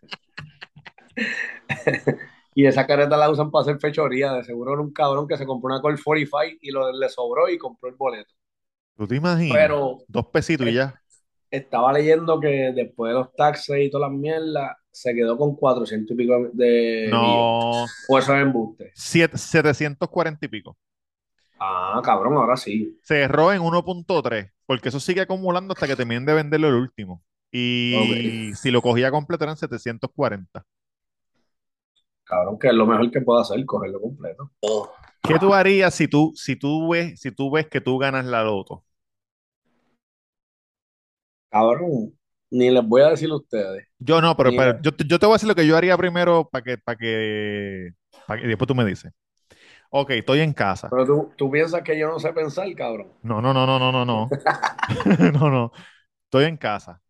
Y 2.55 2.67
esa 2.67 2.87
careta 2.89 3.17
la 3.17 3.31
usan 3.31 3.53
para 3.53 3.63
hacer 3.63 3.79
fechoría. 3.79 4.33
De 4.33 4.43
seguro 4.43 4.73
era 4.73 4.83
un 4.83 4.93
cabrón 4.93 5.29
que 5.29 5.37
se 5.37 5.47
compró 5.47 5.69
una 5.73 5.81
Colt 5.81 6.01
45 6.03 6.59
y 6.61 6.71
lo, 6.73 6.91
le 6.93 7.09
sobró 7.09 7.49
y 7.49 7.57
compró 7.57 7.89
el 7.89 7.95
boleto. 7.95 8.35
¿Tú 8.97 9.07
te 9.07 9.15
imaginas? 9.15 9.57
Pero 9.57 9.99
Dos 10.09 10.27
pesitos 10.27 10.67
y 10.67 10.73
ya. 10.73 11.01
estaba 11.53 11.93
leyendo 11.93 12.41
que 12.41 12.73
después 12.75 13.11
de 13.11 13.15
los 13.21 13.33
taxes 13.35 13.77
y 13.81 13.91
todas 13.91 14.11
las 14.11 14.19
mierdas, 14.19 14.77
se 14.91 15.15
quedó 15.15 15.37
con 15.39 15.55
400 15.55 16.15
y 16.15 16.17
pico 16.19 16.35
de 16.53 17.05
millones. 17.07 17.11
No, 17.13 17.85
O 18.09 18.19
eso 18.19 18.35
es 18.35 18.43
embuste. 18.43 18.91
siete- 18.95 19.39
740 19.39 20.45
y 20.47 20.49
pico. 20.49 20.77
Ah, 21.61 22.01
cabrón, 22.05 22.35
ahora 22.37 22.57
sí. 22.57 22.99
Cerró 23.03 23.53
en 23.53 23.63
1.3, 23.63 24.53
porque 24.67 24.91
eso 24.91 25.01
sigue 25.01 25.23
acumulando 25.23 25.73
hasta 25.73 25.87
que 25.87 25.97
terminen 25.97 26.27
de 26.27 26.35
venderlo 26.35 26.69
el 26.69 26.75
último. 26.75 27.23
Y 27.51 28.53
si 28.55 28.71
lo 28.71 28.83
cogía 28.83 29.11
completo 29.11 29.45
eran 29.45 29.57
740. 29.57 30.65
Cabrón, 32.25 32.59
que 32.59 32.69
es 32.69 32.75
lo 32.75 32.87
mejor 32.87 33.11
que 33.11 33.21
puedo 33.23 33.41
hacer, 33.41 33.65
cogerlo 33.65 34.01
completo. 34.01 34.51
¿Qué 35.23 35.39
tú 35.39 35.55
harías 35.55 35.95
si 35.95 36.09
tú, 36.09 36.33
si 36.35 36.57
tú 36.57 36.89
ves, 36.91 37.21
si 37.21 37.31
tú 37.33 37.51
ves 37.51 37.69
que 37.69 37.81
tú 37.81 37.99
ganas 37.99 38.25
la 38.27 38.43
loto? 38.43 38.85
Cabrón, 41.51 42.13
ni 42.51 42.71
les 42.71 42.87
voy 42.87 43.03
a 43.03 43.11
decir 43.11 43.31
a 43.31 43.37
ustedes. 43.37 43.87
Yo 43.99 44.21
no, 44.21 44.37
pero, 44.37 44.55
pero 44.55 44.81
yo, 44.81 44.95
te- 44.95 45.05
yo 45.07 45.19
te 45.19 45.27
voy 45.27 45.35
a 45.35 45.37
decir 45.37 45.49
lo 45.49 45.55
que 45.55 45.67
yo 45.67 45.77
haría 45.77 45.97
primero 45.97 46.49
para 46.51 46.63
que, 46.65 46.79
para 46.79 46.97
que, 46.99 47.91
para 48.27 48.41
que 48.41 48.47
después 48.47 48.69
tú 48.69 48.75
me 48.75 48.85
dices. 48.85 49.13
Ok, 49.91 50.11
estoy 50.11 50.41
en 50.41 50.53
casa. 50.53 50.89
Pero 50.91 51.07
tú, 51.07 51.33
tú 51.37 51.51
piensas 51.51 51.83
que 51.83 51.99
yo 51.99 52.09
no 52.09 52.19
sé 52.19 52.33
pensar, 52.33 52.67
cabrón. 52.75 53.09
No, 53.23 53.41
no, 53.41 53.55
no, 53.55 53.67
no, 53.67 53.79
no, 53.79 53.93
no, 53.93 54.05
no. 54.05 54.29
No, 55.33 55.51
no. 55.51 55.73
Estoy 56.25 56.45
en 56.45 56.57
casa. 56.57 57.01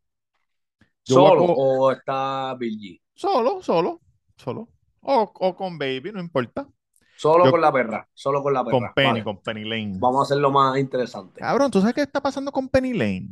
Yo 1.05 1.21
voy 1.21 1.27
a 1.27 1.31
¿Solo 1.31 1.45
o 1.55 1.93
está 1.93 2.55
Bill 2.55 2.79
G? 2.79 3.01
solo, 3.15 3.63
solo, 3.63 4.01
solo. 4.37 4.69
O, 5.01 5.33
o 5.35 5.57
con 5.57 5.79
Baby, 5.79 6.13
no 6.13 6.21
importa. 6.21 6.69
Solo 7.17 7.47
Yo- 7.47 7.51
con 7.51 7.61
la 7.61 7.73
perra, 7.73 8.09
solo 8.15 8.43
con 8.43 8.53
la 8.53 8.65
perra. 8.65 8.79
Con 8.79 8.95
Penny, 8.95 9.09
Vale, 9.09 9.25
con 9.25 9.43
Penny 9.43 9.65
Lane. 9.65 9.97
Vamos 9.99 10.21
a 10.21 10.23
hacerlo 10.23 10.53
más 10.53 10.79
interesante. 10.79 11.41
Cabrón, 11.41 11.71
¿tú 11.71 11.81
sabes 11.81 11.95
qué 11.95 12.03
está 12.03 12.21
pasando 12.21 12.53
con 12.53 12.69
Penny 12.69 12.93
Lane? 12.93 13.31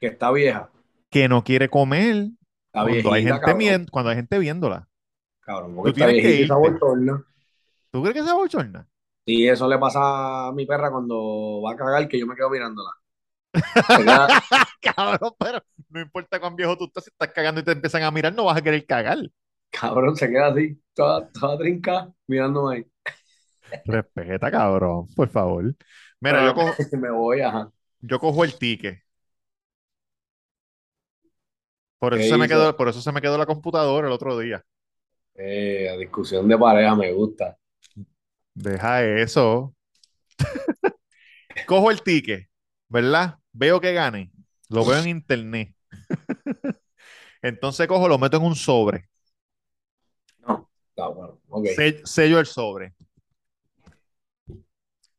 Que 0.00 0.06
está 0.06 0.30
vieja, 0.30 0.70
Que 1.10 1.28
no 1.28 1.44
quiere 1.44 1.68
comer 1.68 2.30
está 2.66 2.84
cuando 2.84 3.12
hay 3.12 3.24
gente, 3.24 3.90
cuando 3.90 4.10
hay 4.10 4.16
gente 4.16 4.38
viéndola. 4.38 4.88
Cabrón, 5.40 5.74
porque 5.74 5.92
Tú 5.92 6.00
está 6.00 6.06
tienes 6.06 6.22
que 6.22 6.28
viejita 6.28 6.54
se 6.54 6.60
irte. 6.68 7.24
¿Tú 7.90 8.02
crees 8.02 8.16
que 8.16 8.22
se 8.24 8.32
bochorna? 8.32 8.88
Y 9.24 9.46
eso 9.48 9.68
le 9.68 9.78
pasa 9.78 10.48
a 10.48 10.52
mi 10.52 10.64
perra 10.66 10.90
cuando 10.90 11.60
va 11.62 11.72
a 11.72 11.76
cagar, 11.76 12.08
que 12.08 12.18
yo 12.18 12.26
me 12.26 12.34
quedo 12.34 12.50
mirándola. 12.50 12.90
Queda, 13.94 14.34
Cabrón, 14.80 15.32
pero 15.38 15.62
no 15.90 16.00
importa 16.00 16.40
cuán 16.40 16.56
viejo 16.56 16.76
tú 16.76 16.86
estás, 16.86 17.04
si 17.04 17.10
estás 17.10 17.32
cagando 17.32 17.60
y 17.60 17.64
te 17.64 17.72
empiezan 17.72 18.02
a 18.02 18.10
mirar, 18.10 18.34
no 18.34 18.44
vas 18.44 18.56
a 18.58 18.62
querer 18.62 18.84
cagar. 18.86 19.18
cabrón, 19.70 20.16
se 20.16 20.28
queda 20.28 20.48
así, 20.48 20.80
toda, 20.94 21.30
toda 21.32 21.58
trinca, 21.58 22.12
mirándome 22.26 22.76
ahí. 22.76 22.86
Respeta, 23.84 24.50
cabrón, 24.50 25.06
por 25.14 25.28
favor. 25.30 25.74
Mira, 26.20 26.42
yo 26.42 26.54
cojo, 26.54 26.76
me 27.00 27.10
voy, 27.10 27.40
ajá. 27.40 27.72
yo 28.00 28.18
cojo 28.18 28.44
el 28.44 28.58
ticket. 28.58 29.02
Por 32.00 32.12
¿Qué 32.12 32.20
eso 32.20 32.28
se 32.28 32.38
me 32.38 32.48
quedó, 32.48 32.76
por 32.76 32.88
eso 32.88 33.00
se 33.00 33.12
me 33.12 33.20
quedó 33.20 33.38
la 33.38 33.46
computadora 33.46 34.06
el 34.08 34.12
otro 34.12 34.36
día. 34.38 34.64
Eh, 35.34 35.86
la 35.86 35.96
discusión 35.96 36.46
de 36.48 36.58
pareja 36.58 36.94
me 36.94 37.12
gusta. 37.12 37.56
Deja 38.58 39.04
eso. 39.04 39.72
Cojo 41.66 41.90
el 41.92 42.02
ticket, 42.02 42.48
¿verdad? 42.88 43.38
Veo 43.52 43.80
que 43.80 43.92
gane. 43.92 44.32
Lo 44.68 44.84
veo 44.84 44.98
en 44.98 45.08
internet. 45.08 45.74
Entonces 47.40 47.86
cojo, 47.86 48.08
lo 48.08 48.18
meto 48.18 48.36
en 48.38 48.42
un 48.42 48.56
sobre. 48.56 49.08
No, 50.46 50.68
está 50.88 51.06
bueno, 51.06 51.40
ok. 51.48 51.66
Se- 51.76 52.02
sello 52.04 52.40
el 52.40 52.46
sobre. 52.46 52.94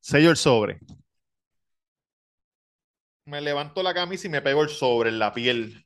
Sello 0.01 0.31
el 0.31 0.37
sobre. 0.37 0.79
Me 3.25 3.39
levanto 3.39 3.81
la 3.83 3.93
camisa 3.93 4.27
y 4.27 4.29
me 4.29 4.41
pego 4.41 4.63
el 4.63 4.69
sobre 4.69 5.09
en 5.09 5.19
la 5.19 5.33
piel. 5.33 5.85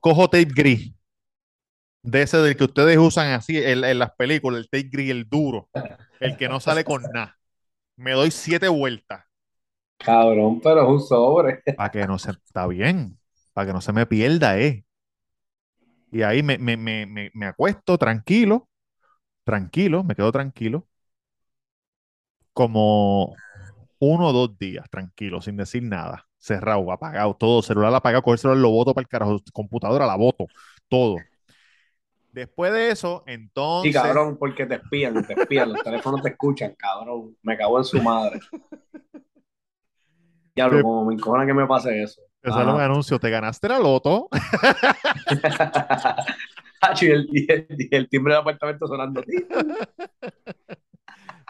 Cojo 0.00 0.28
tape 0.28 0.46
gris. 0.46 0.92
De 2.02 2.22
ese 2.22 2.38
del 2.38 2.56
que 2.56 2.64
ustedes 2.64 2.98
usan 2.98 3.32
así 3.32 3.58
en, 3.58 3.84
en 3.84 3.98
las 3.98 4.12
películas, 4.14 4.60
el 4.60 4.70
tape 4.70 4.88
gris, 4.90 5.10
el 5.10 5.28
duro. 5.28 5.68
El 6.20 6.36
que 6.36 6.48
no 6.48 6.60
sale 6.60 6.84
con 6.84 7.10
nada. 7.12 7.38
Me 7.96 8.12
doy 8.12 8.30
siete 8.30 8.68
vueltas. 8.68 9.24
Cabrón, 9.98 10.60
pero 10.60 10.82
es 10.82 10.88
un 10.88 11.00
sobre. 11.00 11.62
Para 11.74 11.90
que 11.90 12.06
no 12.06 12.18
se. 12.18 12.30
Está 12.32 12.66
bien. 12.66 13.18
Para 13.52 13.68
que 13.68 13.72
no 13.72 13.80
se 13.80 13.92
me 13.92 14.06
pierda, 14.06 14.58
eh. 14.58 14.84
Y 16.10 16.22
ahí 16.22 16.42
me, 16.42 16.58
me, 16.58 16.76
me, 16.76 17.06
me, 17.06 17.30
me 17.34 17.46
acuesto 17.46 17.96
tranquilo. 17.98 18.68
Tranquilo, 19.44 20.04
me 20.04 20.14
quedo 20.16 20.32
tranquilo. 20.32 20.88
Como 22.52 23.42
uno 24.00 24.28
o 24.28 24.32
dos 24.32 24.58
días, 24.58 24.88
tranquilo, 24.90 25.40
sin 25.42 25.56
decir 25.56 25.82
nada. 25.84 26.28
Cerrado, 26.38 26.92
apagado, 26.92 27.34
todo, 27.36 27.62
celular 27.62 27.94
apagado, 27.94 28.22
coger 28.22 28.34
el 28.36 28.40
celular 28.40 28.58
lo 28.62 28.70
voto 28.70 28.94
para 28.94 29.02
el 29.04 29.08
carajo, 29.08 29.40
computadora 29.52 30.06
la 30.06 30.16
voto, 30.16 30.46
todo. 30.88 31.29
Después 32.32 32.72
de 32.72 32.90
eso, 32.90 33.22
Sí, 33.26 33.32
entonces. 33.32 33.92
cabrón, 33.94 34.36
porque 34.38 34.64
te 34.66 34.76
espían, 34.76 35.26
te 35.26 35.32
espían, 35.34 35.72
los 35.72 35.82
teléfonos 35.82 36.22
te 36.22 36.28
escuchan, 36.30 36.74
cabrón. 36.78 37.36
Me 37.42 37.56
cago 37.56 37.78
en 37.78 37.84
su 37.84 38.00
madre. 38.02 38.38
Diablo, 40.54 40.76
Te- 40.78 40.82
como 40.82 41.04
me 41.06 41.14
encojona 41.14 41.46
que 41.46 41.54
me 41.54 41.66
pase 41.66 42.02
eso. 42.02 42.22
Te 42.42 42.50
sale 42.50 42.72
un 42.72 42.80
anuncio, 42.80 43.18
te 43.18 43.30
ganaste 43.30 43.68
la 43.68 43.78
loto. 43.78 44.28
Hacho, 46.80 47.04
y 47.06 47.10
el, 47.10 47.28
y 47.32 47.52
el- 47.52 47.66
y 47.78 47.94
el 47.96 48.08
timbre 48.08 48.32
del 48.34 48.40
apartamento 48.42 48.86
sonando. 48.86 49.22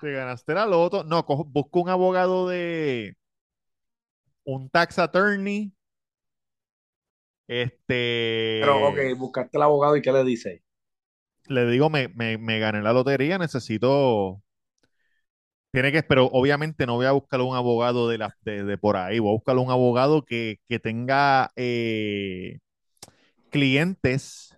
Te 0.01 0.13
ganaste 0.13 0.55
la 0.55 0.67
loto. 0.67 1.05
No, 1.05 1.25
cojo- 1.25 1.45
busco 1.45 1.81
un 1.81 1.89
abogado 1.91 2.49
de 2.49 3.17
un 4.45 4.69
tax 4.71 4.99
attorney. 4.99 5.73
Este. 7.47 8.61
Pero, 8.63 8.89
ok, 8.89 8.99
buscaste 9.17 9.57
el 9.59 9.63
abogado 9.63 9.97
y 9.97 10.03
¿qué 10.03 10.13
le 10.13 10.25
dice? 10.25 10.63
Le 11.49 11.67
digo, 11.67 11.91
me, 11.91 12.09
me, 12.09 12.39
me 12.39 12.59
gané 12.59 12.83
la 12.83 12.93
lotería, 12.93 13.39
necesito. 13.39 14.43
Tiene 15.73 15.93
que, 15.93 16.03
pero 16.03 16.27
obviamente 16.27 16.85
no 16.85 16.97
voy 16.97 17.07
a 17.07 17.13
buscar 17.13 17.41
un 17.41 17.55
abogado 17.55 18.09
de, 18.09 18.19
la, 18.19 18.37
de, 18.43 18.65
de 18.65 18.77
por 18.79 18.97
ahí, 18.97 19.21
voy 19.21 19.31
a 19.31 19.35
buscar 19.35 19.57
un 19.57 19.71
abogado 19.71 20.25
que, 20.25 20.59
que 20.69 20.81
tenga 20.81 21.53
eh, 21.55 22.59
clientes. 23.51 24.57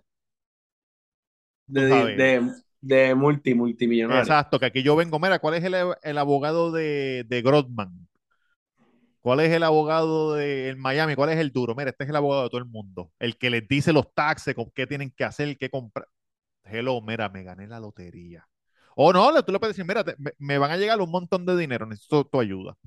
De, 1.67 1.89
sabes. 1.89 2.17
de, 2.17 2.51
de 2.81 3.15
multi, 3.15 3.53
multimillonario. 3.53 4.21
Exacto, 4.21 4.59
que 4.59 4.65
aquí 4.65 4.83
yo 4.83 4.95
vengo. 4.95 5.19
Mira, 5.19 5.39
¿cuál 5.39 5.53
es 5.53 5.63
el, 5.63 5.75
el 6.01 6.17
abogado 6.17 6.71
de, 6.71 7.25
de 7.27 7.41
Grottman? 7.41 8.07
¿Cuál 9.21 9.39
es 9.39 9.51
el 9.51 9.63
abogado 9.63 10.33
de 10.33 10.75
Miami? 10.77 11.15
¿Cuál 11.15 11.29
es 11.29 11.37
el 11.37 11.51
duro? 11.51 11.75
Mira, 11.75 11.91
este 11.91 12.03
es 12.03 12.09
el 12.09 12.15
abogado 12.15 12.43
de 12.43 12.49
todo 12.49 12.57
el 12.59 12.65
mundo. 12.65 13.11
El 13.19 13.37
que 13.37 13.49
les 13.49 13.67
dice 13.67 13.93
los 13.93 14.13
taxes, 14.13 14.53
con 14.53 14.69
qué 14.75 14.85
tienen 14.85 15.11
que 15.15 15.23
hacer, 15.23 15.57
qué 15.57 15.69
comprar. 15.69 16.07
Hello, 16.63 17.01
mira, 17.01 17.29
me 17.29 17.43
gané 17.43 17.67
la 17.67 17.79
lotería. 17.79 18.47
O 18.95 19.11
no, 19.11 19.43
tú 19.43 19.51
le 19.51 19.59
puedes 19.59 19.75
decir, 19.75 19.87
mira, 19.87 20.03
te- 20.03 20.15
me, 20.17 20.31
me 20.37 20.57
van 20.57 20.71
a 20.71 20.77
llegar 20.77 21.01
un 21.01 21.09
montón 21.11 21.45
de 21.45 21.57
dinero, 21.57 21.85
necesito 21.85 22.23
tu 22.25 22.39
ayuda. 22.39 22.77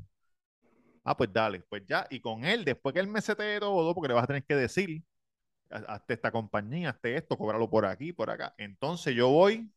Ah, 1.05 1.17
pues 1.17 1.33
dale, 1.33 1.61
pues 1.69 1.85
ya. 1.87 2.07
Y 2.11 2.21
con 2.21 2.45
él, 2.45 2.65
después 2.65 2.93
que 2.93 3.01
él 3.01 3.07
me 3.07 3.21
setee 3.21 3.61
todo, 3.61 3.95
porque 3.95 4.09
le 4.09 4.15
vas 4.15 4.25
a 4.25 4.27
tener 4.27 4.45
que 4.45 4.57
decir, 4.57 5.03
"Ha- 5.71 5.95
hazte 5.95 6.15
esta 6.15 6.33
compañía, 6.33 6.91
hazte 6.91 7.17
esto, 7.17 7.37
cóbralo 7.39 7.71
por 7.71 7.87
aquí, 7.87 8.13
por 8.13 8.31
acá. 8.31 8.55
Entonces 8.59 9.15
yo 9.15 9.29
voy 9.31 9.71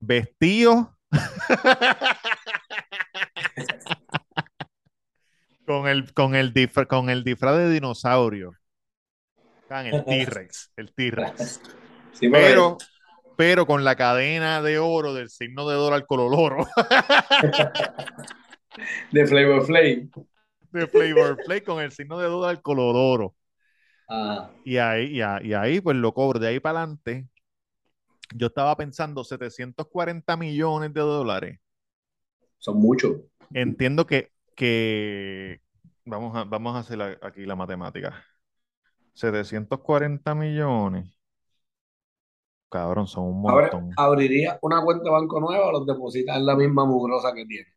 vestido 0.00 0.96
con 5.66 5.88
el, 5.88 6.12
con 6.14 6.34
el, 6.34 6.52
disfra- 6.52 6.86
con 6.86 7.10
el 7.10 7.24
disfraz 7.24 7.56
de 7.58 7.70
dinosaurio. 7.70 8.52
El 9.68 10.04
T-Rex, 10.04 10.72
el 10.76 10.94
T-Rex. 10.94 11.60
Sí, 12.18 12.28
Pero, 12.30 12.76
pero 13.36 13.66
con 13.66 13.84
la 13.84 13.96
cadena 13.96 14.62
de 14.62 14.78
oro 14.78 15.12
del 15.14 15.28
signo 15.30 15.68
de 15.68 15.76
dólar 15.76 16.06
cololoro 16.06 16.66
de 19.12 19.26
Flavor 19.26 19.64
Flame. 19.66 20.08
de 20.72 20.86
Flavor 20.86 21.36
Play 21.44 21.60
con 21.62 21.82
el 21.82 21.92
signo 21.92 22.18
de 22.18 22.28
dólar 22.28 22.60
colororo. 22.62 23.34
Ah, 24.08 24.50
Y 24.64 24.76
ahí, 24.78 25.16
y, 25.16 25.20
a- 25.20 25.40
y 25.42 25.52
ahí, 25.54 25.80
pues 25.80 25.96
lo 25.96 26.12
cobro. 26.12 26.38
De 26.38 26.48
ahí 26.48 26.60
para 26.60 26.80
adelante, 26.82 27.26
yo 28.34 28.48
estaba 28.48 28.76
pensando 28.76 29.24
740 29.24 30.36
millones 30.36 30.92
de 30.92 31.00
dólares. 31.00 31.58
son 32.58 32.78
muchos. 32.78 33.16
Entiendo 33.52 34.06
que, 34.06 34.32
que 34.56 35.60
vamos 36.04 36.36
a, 36.36 36.44
vamos 36.44 36.76
a 36.76 36.80
hacer 36.80 37.18
aquí 37.22 37.46
la 37.46 37.56
matemática. 37.56 38.24
740 39.14 40.34
millones. 40.34 41.15
Cabrón, 42.68 43.06
son 43.06 43.24
un 43.24 43.40
montón. 43.42 43.90
¿Abriría 43.96 44.58
una 44.62 44.82
cuenta 44.82 45.04
de 45.04 45.10
banco 45.10 45.40
nueva 45.40 45.68
o 45.68 45.72
los 45.72 45.86
depositas 45.86 46.36
en 46.36 46.46
la 46.46 46.56
misma 46.56 46.84
mugrosa 46.84 47.32
que 47.34 47.46
tiene? 47.46 47.68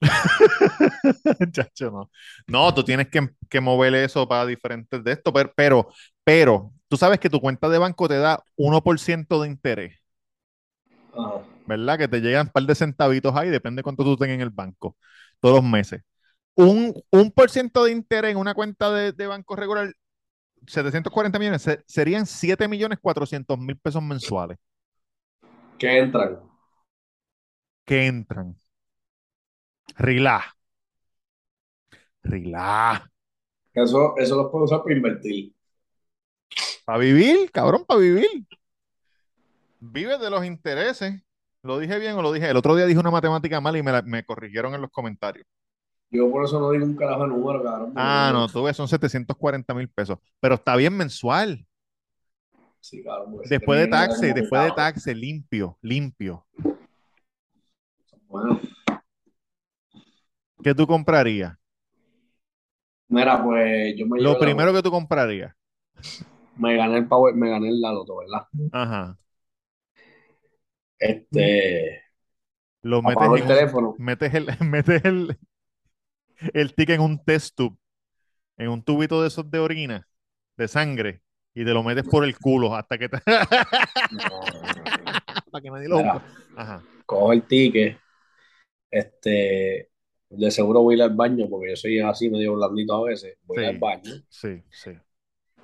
Chacho, 1.52 1.90
no. 1.90 2.10
No, 2.46 2.74
tú 2.74 2.82
tienes 2.84 3.08
que, 3.08 3.28
que 3.48 3.60
mover 3.60 3.94
eso 3.94 4.26
para 4.28 4.46
diferentes 4.46 5.02
de 5.04 5.12
esto, 5.12 5.32
pero, 5.32 5.52
pero, 5.54 5.88
pero, 6.24 6.72
tú 6.88 6.96
sabes 6.96 7.20
que 7.20 7.30
tu 7.30 7.40
cuenta 7.40 7.68
de 7.68 7.78
banco 7.78 8.08
te 8.08 8.18
da 8.18 8.42
1% 8.56 9.42
de 9.42 9.48
interés, 9.48 9.98
Ajá. 11.14 11.42
¿verdad? 11.66 11.98
Que 11.98 12.08
te 12.08 12.20
llegan 12.20 12.46
un 12.46 12.52
par 12.52 12.64
de 12.64 12.74
centavitos 12.74 13.34
ahí, 13.36 13.48
depende 13.50 13.82
cuánto 13.82 14.04
tú 14.04 14.16
tengas 14.16 14.34
en 14.34 14.40
el 14.42 14.50
banco, 14.50 14.96
todos 15.40 15.56
los 15.56 15.64
meses. 15.64 16.02
Un, 16.54 16.94
un 17.10 17.30
por 17.32 17.50
ciento 17.50 17.84
de 17.84 17.92
interés 17.92 18.32
en 18.32 18.38
una 18.38 18.54
cuenta 18.54 18.92
de, 18.92 19.12
de 19.12 19.26
banco 19.26 19.56
regular, 19.56 19.94
740 20.66 21.38
millones, 21.38 21.62
se- 21.62 21.82
serían 21.86 22.26
7 22.26 22.68
millones 22.68 22.98
400 23.00 23.58
mil 23.58 23.76
pesos 23.78 24.02
mensuales 24.02 24.58
Que 25.78 25.98
entran. 25.98 26.40
que 27.84 28.06
entran. 28.06 28.56
Relax. 29.96 30.46
Relax. 32.22 33.08
Eso, 33.74 34.14
eso 34.16 34.36
los 34.36 34.50
puedo 34.50 34.64
usar 34.64 34.82
para 34.82 34.94
invertir. 34.94 35.52
Para 36.84 36.98
vivir, 36.98 37.50
cabrón, 37.50 37.84
para 37.86 38.00
vivir. 38.00 38.46
Vive 39.80 40.18
de 40.18 40.30
los 40.30 40.44
intereses. 40.44 41.20
¿Lo 41.62 41.78
dije 41.78 41.98
bien 41.98 42.16
o 42.16 42.22
lo 42.22 42.32
dije? 42.32 42.48
El 42.50 42.56
otro 42.56 42.74
día 42.76 42.86
dije 42.86 42.98
una 43.00 43.10
matemática 43.10 43.60
mal 43.60 43.76
y 43.76 43.82
me, 43.82 43.92
la- 43.92 44.02
me 44.02 44.24
corrigieron 44.24 44.74
en 44.74 44.80
los 44.82 44.90
comentarios. 44.90 45.46
Yo 46.12 46.30
por 46.30 46.44
eso 46.44 46.60
no 46.60 46.70
digo 46.70 46.84
un 46.84 46.94
carajo 46.94 47.22
de 47.22 47.28
número, 47.28 47.62
cabrón. 47.62 47.92
Ah, 47.96 48.30
no, 48.34 48.46
tú 48.46 48.62
ves, 48.62 48.76
son 48.76 48.86
740 48.86 49.72
mil 49.72 49.88
pesos. 49.88 50.18
Pero 50.40 50.56
está 50.56 50.76
bien 50.76 50.94
mensual. 50.94 51.66
Sí, 52.80 53.02
cabrón. 53.02 53.32
porque 53.32 53.48
Después 53.48 53.80
de 53.80 53.86
taxe, 53.88 54.34
después 54.34 54.62
de 54.62 54.72
taxe, 54.72 55.14
limpio, 55.14 55.78
limpio. 55.80 56.46
Bueno, 58.28 58.60
¿Qué 60.62 60.74
tú 60.74 60.86
comprarías? 60.86 61.56
mira, 63.08 63.42
pues 63.42 63.94
yo 63.96 64.06
me 64.06 64.20
Lo 64.20 64.34
la- 64.34 64.38
primero 64.38 64.72
que 64.72 64.82
tú 64.82 64.90
comprarías. 64.90 65.54
me 66.56 66.76
gané 66.76 66.98
el 66.98 67.08
power, 67.08 67.34
me 67.34 67.48
gané 67.48 67.70
la 67.72 67.92
loto, 67.92 68.18
¿verdad? 68.18 68.46
Ajá. 68.72 69.16
Este, 70.98 72.02
Lo 72.82 73.02
metes 73.02 73.26
en 73.26 73.36
el 73.36 73.46
teléfono. 73.46 73.94
metes 73.98 74.34
el, 74.34 74.46
metes 74.60 75.04
el, 75.04 75.38
el 76.54 76.74
ticket 76.74 76.96
en 76.96 77.00
un 77.02 77.22
test 77.24 77.56
tube, 77.56 77.76
en 78.56 78.68
un 78.68 78.82
tubito 78.82 79.20
de 79.22 79.28
esos 79.28 79.50
de 79.50 79.58
orina, 79.58 80.08
de 80.56 80.68
sangre, 80.68 81.22
y 81.54 81.64
te 81.64 81.72
lo 81.72 81.82
metes 81.82 82.04
por 82.04 82.24
el 82.24 82.36
culo 82.38 82.74
hasta 82.74 82.98
que 82.98 83.08
te... 83.08 83.18
para 85.50 85.62
que 85.62 85.70
nadie 85.70 85.88
lo 85.88 85.98
Mira, 85.98 86.22
Ajá. 86.56 86.82
cojo 87.06 87.32
el 87.32 87.42
ticket, 87.42 87.98
este, 88.90 89.90
de 90.30 90.50
seguro 90.50 90.82
voy 90.82 90.94
a 90.94 90.96
ir 90.98 91.02
al 91.02 91.14
baño 91.14 91.46
porque 91.48 91.70
yo 91.70 91.76
soy 91.76 91.98
así 92.00 92.30
medio 92.30 92.54
blandito 92.54 92.94
a 92.94 93.08
veces, 93.08 93.36
voy 93.44 93.58
Sí. 93.58 93.64
al 93.64 93.78
baño 93.78 94.12
Sí, 94.28 94.62
sí. 94.70 94.90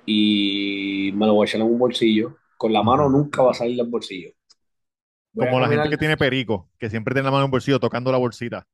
y 0.05 1.11
me 1.15 1.25
lo 1.27 1.33
voy 1.33 1.45
a 1.45 1.49
echar 1.49 1.61
en 1.61 1.67
un 1.67 1.79
bolsillo, 1.79 2.37
con 2.57 2.73
la 2.73 2.83
mano 2.83 3.09
nunca 3.09 3.41
va 3.41 3.51
a 3.51 3.55
salir 3.55 3.77
del 3.77 3.87
bolsillo. 3.87 4.31
Voy 5.31 5.45
Como 5.47 5.59
la 5.59 5.67
gente 5.69 5.89
que 5.89 5.97
tiene 5.97 6.17
perico, 6.17 6.69
que 6.79 6.89
siempre 6.89 7.13
tiene 7.13 7.25
la 7.25 7.31
mano 7.31 7.43
en 7.43 7.47
el 7.47 7.51
bolsillo 7.51 7.79
tocando 7.79 8.11
la 8.11 8.17
bolsita. 8.17 8.67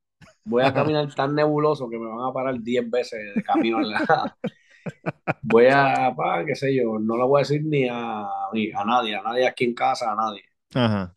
Voy 0.46 0.62
a 0.62 0.72
caminar 0.74 1.12
tan 1.14 1.34
nebuloso 1.34 1.88
que 1.90 1.98
me 1.98 2.06
van 2.06 2.28
a 2.28 2.32
parar 2.32 2.60
10 2.60 2.90
veces 2.90 3.34
de 3.34 3.42
camino 3.42 3.80
en 3.80 3.90
la... 3.90 4.36
Voy 5.42 5.66
a, 5.66 6.14
pa, 6.16 6.44
qué 6.44 6.54
sé 6.54 6.72
yo, 6.74 6.98
no 7.00 7.16
lo 7.16 7.26
voy 7.26 7.40
a 7.40 7.42
decir 7.42 7.60
ni 7.64 7.88
a, 7.90 8.24
ni 8.52 8.70
a 8.70 8.84
nadie, 8.84 9.16
a 9.16 9.22
nadie 9.22 9.44
aquí 9.44 9.64
en 9.64 9.74
casa, 9.74 10.12
a 10.12 10.14
nadie. 10.14 10.44
Ajá. 10.72 11.12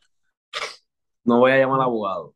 No 1.24 1.38
voy 1.38 1.52
a 1.52 1.58
llamar 1.58 1.80
al 1.80 1.86
abogado. 1.86 2.34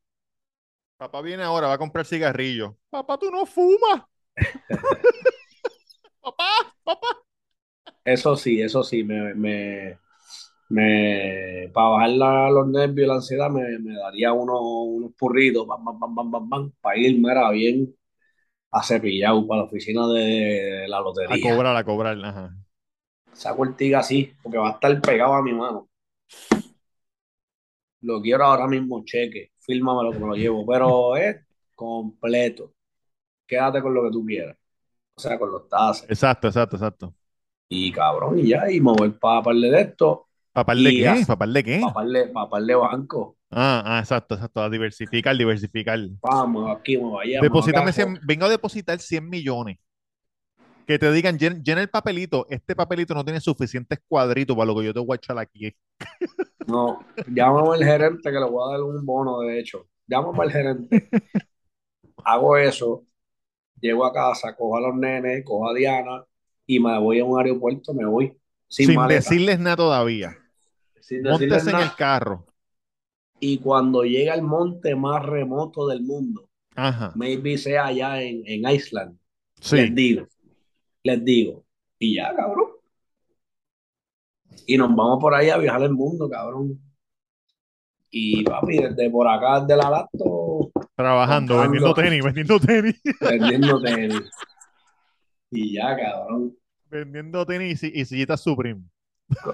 Papá 0.98 1.22
viene 1.22 1.42
ahora, 1.42 1.68
va 1.68 1.74
a 1.74 1.80
comprar 1.80 2.06
cigarrillos. 2.06 2.74
Papá, 2.92 3.18
tú 3.18 3.32
no 3.32 3.48
fumas. 3.48 4.04
papá, 6.22 6.50
papá. 6.84 7.08
Eso 8.06 8.36
sí, 8.36 8.62
eso 8.62 8.84
sí, 8.84 9.04
me, 9.04 9.34
me, 9.34 9.98
me- 10.74 11.70
para 11.74 11.90
bajar 11.90 12.10
la- 12.12 12.50
los 12.52 12.68
nervios 12.68 13.06
y 13.06 13.08
la 13.10 13.16
ansiedad 13.16 13.50
me, 13.50 13.80
me 13.80 13.96
daría 13.98 14.34
unos, 14.34 14.60
unos 14.62 15.14
purritos, 15.18 15.68
bam, 15.68 15.84
bam, 15.86 16.00
bam, 16.16 16.32
bam, 16.32 16.50
bam, 16.50 16.72
para 16.82 16.98
irme 17.00 17.32
era 17.32 17.50
bien 17.52 17.96
acepillado 18.72 19.48
para 19.48 19.62
la 19.64 19.68
oficina 19.68 20.08
de 20.10 20.86
la 20.90 21.02
A 21.34 21.38
lotería. 21.40 21.44
cobrar, 21.44 21.76
a 21.76 21.84
cobrar. 21.84 22.18
Ajá. 22.26 22.46
Saco 23.34 23.64
el 23.66 23.76
tiga 23.76 24.00
así, 24.00 24.34
porque 24.42 24.58
va 24.58 24.70
a 24.70 24.72
estar 24.72 25.00
pegado 25.04 25.34
a 25.36 25.44
mi 25.44 25.54
mano. 25.54 25.88
Lo 28.02 28.22
quiero 28.22 28.44
ahora 28.46 28.68
mismo, 28.68 29.04
cheque, 29.06 29.52
fírmamelo 29.60 30.14
que 30.14 30.20
me 30.20 30.28
lo 30.28 30.36
llevo, 30.36 30.66
pero 30.66 31.16
es 31.18 31.38
completo. 31.76 32.74
Quédate 33.48 33.82
con 33.82 33.94
lo 33.94 34.04
que 34.06 34.12
tú 34.12 34.26
quieras. 34.26 34.58
O 35.16 35.22
sea, 35.22 35.40
con 35.40 35.52
los 35.52 35.70
tases. 35.70 36.14
Exacto, 36.14 36.48
exacto, 36.48 36.76
exacto. 36.78 37.16
Y 37.70 37.92
cabrón, 37.92 38.40
y 38.40 38.50
ya, 38.50 38.70
y 38.72 38.80
me 38.80 38.92
voy 38.94 39.12
para 39.12 39.42
parle 39.44 39.70
de 39.70 39.82
esto, 39.82 40.28
¿Papal 40.54 40.84
de 40.84 40.92
qué? 40.92 41.24
¿Papal 41.28 41.54
de 41.54 41.64
qué? 41.64 41.82
para 42.34 42.50
parle 42.50 42.76
banco. 42.76 43.38
Ah, 43.50 43.82
ah, 43.86 44.00
exacto, 44.00 44.36
exacto. 44.36 44.62
A 44.62 44.70
diversificar, 44.70 45.36
diversificar. 45.36 46.00
Vamos, 46.22 46.76
aquí 46.76 46.98
me 46.98 47.12
vaya. 47.12 47.40
Deposítame 47.42 47.90
acá. 47.90 47.94
100, 47.94 48.20
vengo 48.24 48.46
a 48.46 48.50
depositar 48.50 49.00
100 49.00 49.28
millones. 49.30 49.78
Que 50.86 51.00
te 51.00 51.12
digan, 51.12 51.38
"Llen- 51.40 51.64
llena 51.64 51.82
el 51.82 51.90
papelito. 51.90 52.46
Este 52.50 52.76
papelito 52.76 53.14
no 53.14 53.24
tiene 53.24 53.40
suficientes 53.40 54.00
cuadritos 54.08 54.56
para 54.56 54.66
lo 54.68 54.76
que 54.78 54.86
yo 54.86 54.94
te 54.94 55.00
voy 55.00 55.14
a 55.14 55.16
echar 55.16 55.38
aquí. 55.38 55.76
No, 56.66 57.04
llámame 57.28 57.76
al 57.76 57.84
gerente 57.84 58.32
que 58.32 58.40
le 58.40 58.50
voy 58.50 58.70
a 58.70 58.72
dar 58.78 58.84
un 58.84 59.06
bono, 59.06 59.40
de 59.42 59.60
hecho. 59.60 59.86
Llámame 60.08 60.44
al 60.44 60.52
gerente. 60.52 61.10
Hago 62.24 62.56
eso, 62.58 63.04
llego 63.82 64.06
a 64.06 64.14
casa, 64.14 64.56
cojo 64.56 64.78
a 64.78 64.82
los 64.82 64.96
nenes, 64.96 65.44
cojo 65.46 65.70
a 65.70 65.74
Diana 65.74 66.24
y 66.66 66.80
me 66.80 66.98
voy 67.00 67.20
a 67.20 67.26
un 67.26 67.38
aeropuerto, 67.38 67.94
me 67.94 68.06
voy 68.06 68.38
sin, 68.70 68.86
Sin 68.88 68.96
maleta. 68.96 69.20
decirles 69.20 69.60
nada 69.60 69.76
todavía. 69.76 70.38
Sin 71.04 71.18
en 71.28 71.66
nada. 71.66 71.84
el 71.84 71.96
carro. 71.96 72.46
Y 73.40 73.58
cuando 73.60 74.04
llegue 74.04 74.32
al 74.32 74.42
monte 74.42 74.96
más 74.96 75.24
remoto 75.26 75.88
del 75.88 76.02
mundo, 76.02 76.50
Ajá. 76.76 77.12
maybe 77.16 77.58
sea 77.58 77.88
allá 77.88 78.22
en, 78.22 78.42
en 78.46 78.70
Iceland, 78.70 79.18
Sí. 79.60 79.76
les 79.78 79.96
digo, 79.96 80.28
les 81.04 81.24
digo, 81.26 81.66
y 82.00 82.16
ya, 82.16 82.34
cabrón. 82.36 82.68
Y 84.66 84.78
nos 84.78 84.90
vamos 84.96 85.20
por 85.20 85.34
ahí 85.34 85.50
a 85.50 85.58
viajar 85.58 85.84
el 85.84 85.94
mundo, 85.94 86.30
cabrón. 86.30 86.80
Y 88.10 88.44
papi, 88.44 88.78
desde 88.78 89.10
por 89.10 89.28
acá, 89.28 89.60
desde 89.62 89.76
la 89.82 89.90
laptop, 89.90 90.72
Trabajando, 90.96 91.58
vendiendo 91.60 91.94
tenis, 91.94 92.24
vendiendo 92.24 92.60
tenis. 92.60 93.02
vendiendo 93.20 93.82
tenis. 93.82 94.22
Y 95.52 95.74
ya, 95.74 95.96
cabrón. 95.98 96.56
vendiendo 96.90 97.46
tenis 97.46 97.82
y, 97.84 97.88
y 98.00 98.06
sillitas 98.06 98.42
Supreme. 98.42 98.84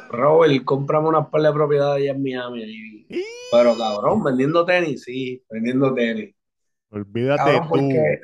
Robert, 0.09 0.63
cómprame 0.65 1.07
unas 1.09 1.27
par 1.29 1.41
de 1.41 1.51
propiedades 1.53 2.01
allá 2.01 2.11
en 2.11 2.23
Miami. 2.23 2.63
Y- 2.63 3.23
Pero 3.51 3.75
cabrón, 3.77 4.23
vendiendo 4.23 4.65
tenis, 4.65 5.03
sí, 5.03 5.43
vendiendo 5.49 5.93
tenis. 5.93 6.35
Olvídate 6.91 7.45
Cabrón, 7.45 7.67
tú. 7.67 7.69
porque, 7.69 8.19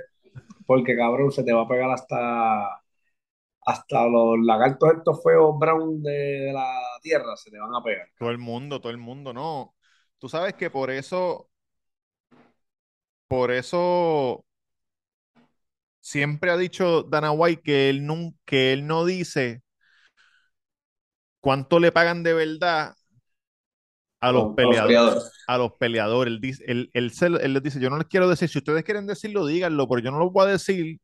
porque 0.68 0.96
cabrón, 0.98 1.32
se 1.32 1.44
te 1.44 1.54
va 1.54 1.64
a 1.64 1.68
pegar 1.68 1.92
hasta, 1.92 2.82
hasta 3.66 4.08
los 4.08 4.38
lagartos 4.44 4.94
estos 4.98 5.24
feos 5.24 5.58
brown 5.60 6.02
de, 6.04 6.12
de 6.12 6.54
la 6.54 6.68
tierra, 7.02 7.36
se 7.38 7.52
te 7.52 7.60
van 7.60 7.74
a 7.76 7.84
pegar. 7.84 8.08
Todo 8.18 8.30
el 8.32 8.38
mundo, 8.38 8.80
todo 8.82 8.92
el 8.92 8.98
mundo, 8.98 9.34
no. 9.34 9.76
Tú 10.20 10.30
sabes 10.30 10.54
que 10.56 10.70
por 10.70 10.90
eso, 10.92 11.50
por 13.28 13.52
eso 13.52 14.46
siempre 16.00 16.52
ha 16.52 16.58
dicho 16.58 17.04
Dana 17.04 17.32
White 17.32 17.62
que 17.64 17.90
él, 17.90 18.06
nun- 18.06 18.38
que 18.46 18.74
él 18.74 18.88
no 18.88 19.06
dice 19.06 19.64
cuánto 21.46 21.80
le 21.80 21.92
pagan 21.92 22.24
de 22.24 22.34
verdad 22.34 22.96
a 24.20 24.32
los 24.32 24.56
peleadores. 24.56 25.32
A 25.48 25.58
los 25.60 25.74
peleadores. 25.74 26.34
Él, 26.34 26.42
dice- 26.42 26.64
él- 26.68 26.90
él 26.94 27.12
se- 27.12 27.28
él 27.28 27.54
les 27.54 27.62
dice, 27.62 27.80
yo 27.80 27.92
no 27.92 28.00
les 28.00 28.08
quiero 28.08 28.28
decir, 28.28 28.50
si 28.50 28.58
ustedes 28.58 28.84
quieren 28.84 29.06
decirlo, 29.06 29.46
díganlo, 29.46 29.88
pero 29.88 30.00
yo 30.02 30.10
no 30.10 30.18
lo 30.18 30.32
voy 30.32 30.48
a 30.48 30.52
decir 30.54 31.00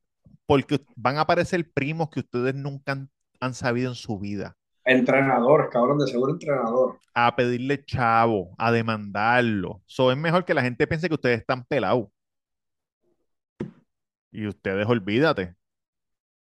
porque 0.47 0.79
van 0.95 1.17
a 1.17 1.21
aparecer 1.21 1.69
primos 1.71 2.09
que 2.09 2.21
ustedes 2.21 2.55
nunca 2.55 2.93
han, 2.93 3.09
han 3.39 3.53
sabido 3.53 3.89
en 3.89 3.95
su 3.95 4.17
vida. 4.17 4.57
Entrenador, 4.83 5.69
cabrón, 5.69 5.99
de 5.99 6.07
seguro 6.07 6.33
entrenador. 6.33 6.97
a 7.13 7.35
pedirle 7.35 7.85
chavo, 7.85 8.55
a 8.57 8.71
demandarlo. 8.71 9.83
So, 9.85 10.11
es 10.11 10.17
mejor 10.17 10.43
que 10.43 10.55
la 10.55 10.63
gente 10.63 10.87
piense 10.87 11.07
que 11.07 11.13
ustedes 11.13 11.41
están 11.41 11.63
pelados. 11.65 12.07
Y 14.31 14.47
ustedes 14.47 14.87
olvídate. 14.87 15.55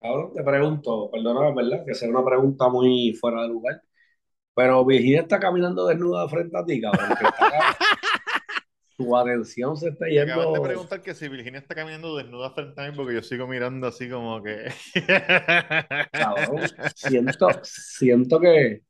Cabrón, 0.04 0.34
te 0.36 0.43
pregunto, 0.43 1.10
perdóname, 1.12 1.54
¿verdad? 1.56 1.84
Que 1.86 1.93
sea 1.95 2.10
una 2.10 2.24
pregunta 2.26 2.68
muy 2.70 3.14
fuera 3.20 3.41
de 3.43 3.47
lugar. 3.49 3.82
Pero 4.56 4.86
Virginia 4.86 5.22
está 5.22 5.39
caminando 5.39 5.88
desnuda 5.88 6.28
frente 6.30 6.58
a 6.58 6.66
ti, 6.66 6.80
cabrón. 6.82 7.10
que 7.20 7.26
está- 7.26 7.78
tu 8.97 9.16
atención 9.18 9.76
se 9.78 9.89
está 9.89 10.06
Me 10.06 10.20
acaban 10.22 10.45
de 10.54 10.54
yendo. 10.54 10.62
preguntar 10.62 11.01
que 11.01 11.14
si 11.16 11.28
Virginia 11.30 11.60
está 11.60 11.74
caminando 11.76 12.16
desnuda 12.18 12.51
frente 12.51 12.80
a 12.82 12.89
mí 12.91 12.95
porque 12.95 13.16
yo 13.16 13.24
sigo 13.24 13.47
mirando 13.47 13.88
así 13.88 14.10
como 14.10 14.41
que... 14.43 14.72
Cabrón, 16.12 16.62
siento, 16.95 17.47
siento 17.64 18.39
que. 18.39 18.82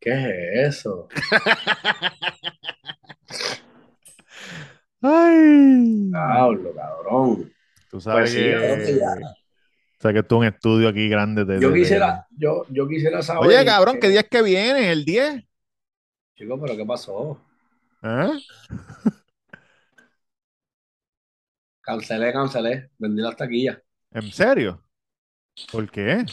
¿Qué 0.00 0.10
es 0.12 0.78
eso? 0.80 1.08
Ay. 5.02 6.10
Pablo, 6.12 6.74
cabrón. 6.74 7.52
Tú 7.90 8.00
sabes 8.00 8.22
Pues 8.22 8.32
sí, 8.32 8.38
que... 8.40 8.52
cabrón, 8.52 8.78
que 8.86 8.98
ya. 8.98 9.14
O 9.98 10.02
sea 10.02 10.12
que 10.12 10.18
esto 10.20 10.36
es 10.36 10.40
un 10.40 10.46
estudio 10.46 10.88
aquí 10.88 11.08
grande 11.08 11.44
de... 11.44 11.54
Yo 11.60 11.68
de- 11.68 11.70
de- 11.70 11.78
quisiera, 11.80 12.26
yo, 12.36 12.64
yo 12.70 12.86
quisiera 12.88 13.22
saber. 13.22 13.48
Oye, 13.48 13.64
cabrón, 13.64 13.94
que- 13.94 14.00
¿qué 14.00 14.08
día 14.10 14.20
es 14.20 14.28
que 14.28 14.42
viene? 14.42 14.92
¿El 14.92 15.04
10? 15.04 15.44
Chico, 16.36 16.58
pero 16.60 16.76
¿qué 16.76 16.84
pasó? 16.86 17.38
¿Eh? 18.02 18.40
Cancelé, 21.80 22.32
cancelé. 22.34 22.90
Vendí 22.98 23.22
las 23.22 23.34
taquillas. 23.36 23.78
¿En 24.10 24.32
serio? 24.32 24.82
¿Por 25.70 25.90
qué? 25.90 26.24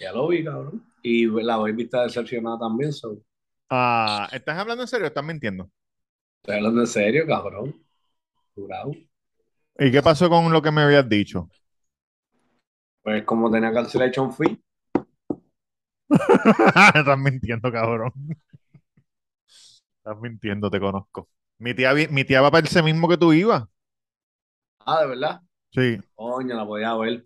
Ya 0.00 0.12
lo 0.12 0.28
vi, 0.28 0.44
cabrón. 0.44 0.84
Y 1.02 1.26
la 1.26 1.56
baby 1.56 1.84
está 1.84 2.02
decepcionada 2.04 2.58
también. 2.58 2.92
So. 2.92 3.18
Ah, 3.70 4.28
¿estás 4.32 4.58
hablando 4.58 4.82
en 4.84 4.88
serio 4.88 5.04
o 5.06 5.08
estás 5.08 5.24
mintiendo? 5.24 5.70
Estoy 6.42 6.56
hablando 6.58 6.80
en 6.82 6.86
serio, 6.86 7.26
cabrón. 7.26 7.74
Jurado. 8.54 8.92
¿Y 9.78 9.90
qué 9.92 10.02
pasó 10.02 10.28
con 10.28 10.52
lo 10.52 10.62
que 10.62 10.70
me 10.72 10.82
habías 10.82 11.08
dicho? 11.08 11.48
Pues 13.04 13.22
como 13.24 13.50
tenía 13.52 13.72
cancellation 13.72 14.32
fee, 14.34 14.60
Estás 16.94 17.18
mintiendo, 17.18 17.70
cabrón. 17.72 18.12
Estás 19.98 20.20
mintiendo, 20.20 20.70
te 20.70 20.80
conozco. 20.80 21.28
Mi 21.58 21.74
tía, 21.74 21.92
mi 22.10 22.24
tía 22.24 22.40
va 22.40 22.50
para 22.50 22.66
ese 22.66 22.82
mismo 22.82 23.08
que 23.08 23.16
tú 23.18 23.32
ibas. 23.32 23.64
ah, 24.86 25.00
de 25.02 25.06
verdad. 25.08 25.40
Sí. 25.72 25.98
Coño, 26.14 26.54
la 26.56 26.66
podía 26.66 26.94
ver. 26.96 27.22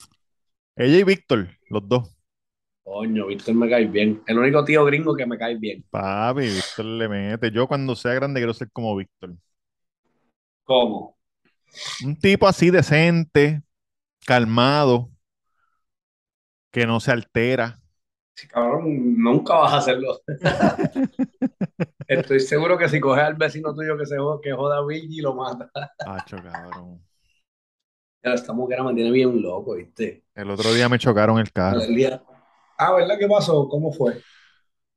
Ella 0.76 0.98
y 0.98 1.04
Víctor, 1.04 1.48
los 1.70 1.88
dos. 1.88 2.16
Coño, 2.84 3.26
Víctor 3.26 3.54
me 3.54 3.68
cae 3.70 3.86
bien. 3.86 4.22
El 4.26 4.38
único 4.38 4.64
tío 4.64 4.84
gringo 4.84 5.14
que 5.16 5.26
me 5.26 5.38
cae 5.38 5.56
bien. 5.56 5.84
Papi, 5.90 6.42
Víctor 6.48 6.84
le 6.86 7.08
mete. 7.08 7.50
Yo 7.50 7.66
cuando 7.68 7.94
sea 7.96 8.14
grande 8.14 8.40
quiero 8.40 8.54
ser 8.54 8.70
como 8.72 8.96
Víctor. 8.96 9.36
¿Cómo? 10.64 11.16
Un 12.04 12.16
tipo 12.18 12.46
así 12.46 12.70
decente, 12.70 13.62
calmado, 14.26 15.10
que 16.78 16.86
no 16.86 17.00
se 17.00 17.10
altera. 17.10 17.80
Sí, 18.34 18.46
cabrón, 18.46 19.20
nunca 19.20 19.54
vas 19.54 19.72
a 19.72 19.76
hacerlo. 19.78 20.20
Estoy 22.06 22.40
seguro 22.40 22.78
que 22.78 22.88
si 22.88 23.00
coges 23.00 23.24
al 23.24 23.34
vecino 23.34 23.74
tuyo 23.74 23.98
que 23.98 24.06
se 24.06 24.16
joda, 24.16 24.38
que 24.42 24.52
joda 24.52 24.78
a 24.78 24.84
Billy, 24.86 25.20
lo 25.20 25.34
mata. 25.34 25.68
Hacho, 26.06 26.36
cabrón. 26.36 27.00
Ya, 28.22 28.34
Esta 28.34 28.52
mujer 28.52 28.82
me 28.82 28.94
tiene 28.94 29.10
bien 29.10 29.42
loco, 29.42 29.74
¿viste? 29.74 30.22
El 30.34 30.50
otro 30.50 30.72
día 30.72 30.88
me 30.88 30.98
chocaron 30.98 31.38
el 31.38 31.52
carro. 31.52 31.82
El 31.82 31.94
día- 31.94 32.22
Ah, 32.78 32.92
¿verdad? 32.92 33.16
¿Qué 33.18 33.26
pasó? 33.26 33.68
¿Cómo 33.68 33.92
fue? 33.92 34.22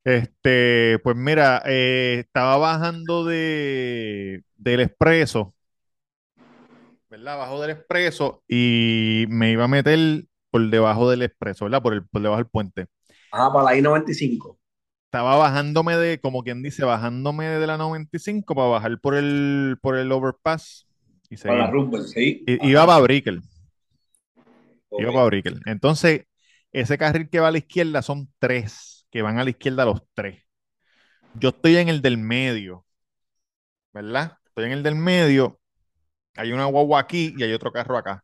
Este, 0.04 1.00
pues 1.04 1.16
mira, 1.16 1.62
eh, 1.66 2.20
estaba 2.20 2.58
bajando 2.58 3.26
de, 3.26 4.44
del 4.56 4.82
expreso, 4.82 5.56
¿verdad? 7.10 7.38
Bajo 7.38 7.62
del 7.62 7.72
expreso 7.72 8.44
y 8.48 9.26
me 9.30 9.52
iba 9.52 9.66
a 9.66 9.68
meter 9.68 10.26
por 10.52 10.70
debajo 10.70 11.10
del 11.10 11.24
expreso, 11.24 11.66
¿verdad? 11.66 11.82
Por 11.82 11.94
el, 11.94 12.08
por 12.08 12.22
debajo 12.22 12.40
del 12.42 12.50
puente. 12.52 12.88
Ah, 13.32 13.52
para 13.52 13.66
la 13.66 13.76
I-95. 13.78 14.58
Estaba 15.06 15.36
bajándome 15.36 15.98
de, 15.98 16.20
como 16.22 16.42
quien 16.44 16.64
dice, 16.64 16.86
bajándome 16.86 17.46
de 17.46 17.68
la 17.68 17.78
95 17.78 18.56
para 18.56 18.70
bajar 18.70 19.00
por 19.02 19.16
el, 19.16 19.78
por 19.82 19.98
el 19.98 20.10
overpass 20.12 20.88
y 21.30 21.36
Para 21.36 21.60
la. 21.60 21.72
Rumble, 21.72 22.04
sí. 22.04 22.44
I- 22.48 22.70
Iba 22.70 22.86
para 22.86 23.02
Brickell, 23.02 23.42
iba 24.98 25.12
para 25.12 25.26
Brickell. 25.26 25.60
Entonces, 25.66 26.26
ese 26.72 26.98
carril 26.98 27.30
que 27.30 27.40
va 27.40 27.50
a 27.50 27.52
la 27.52 27.58
izquierda 27.60 28.02
son 28.02 28.32
tres, 28.40 29.06
que 29.12 29.22
van 29.22 29.40
a 29.40 29.44
la 29.44 29.50
izquierda 29.50 29.86
los 29.86 30.02
tres. 30.14 30.44
Yo 31.34 31.50
estoy 31.50 31.78
en 31.78 31.90
el 31.90 32.02
del 32.02 32.18
medio, 32.18 32.86
¿verdad? 33.94 34.38
Estoy 34.48 34.66
en 34.66 34.72
el 34.74 34.84
del 34.84 34.96
medio. 34.96 35.60
Hay 36.36 36.52
una 36.54 36.66
guagua 36.66 37.02
aquí 37.02 37.36
y 37.38 37.44
hay 37.44 37.54
otro 37.54 37.72
carro 37.72 37.98
acá. 37.98 38.24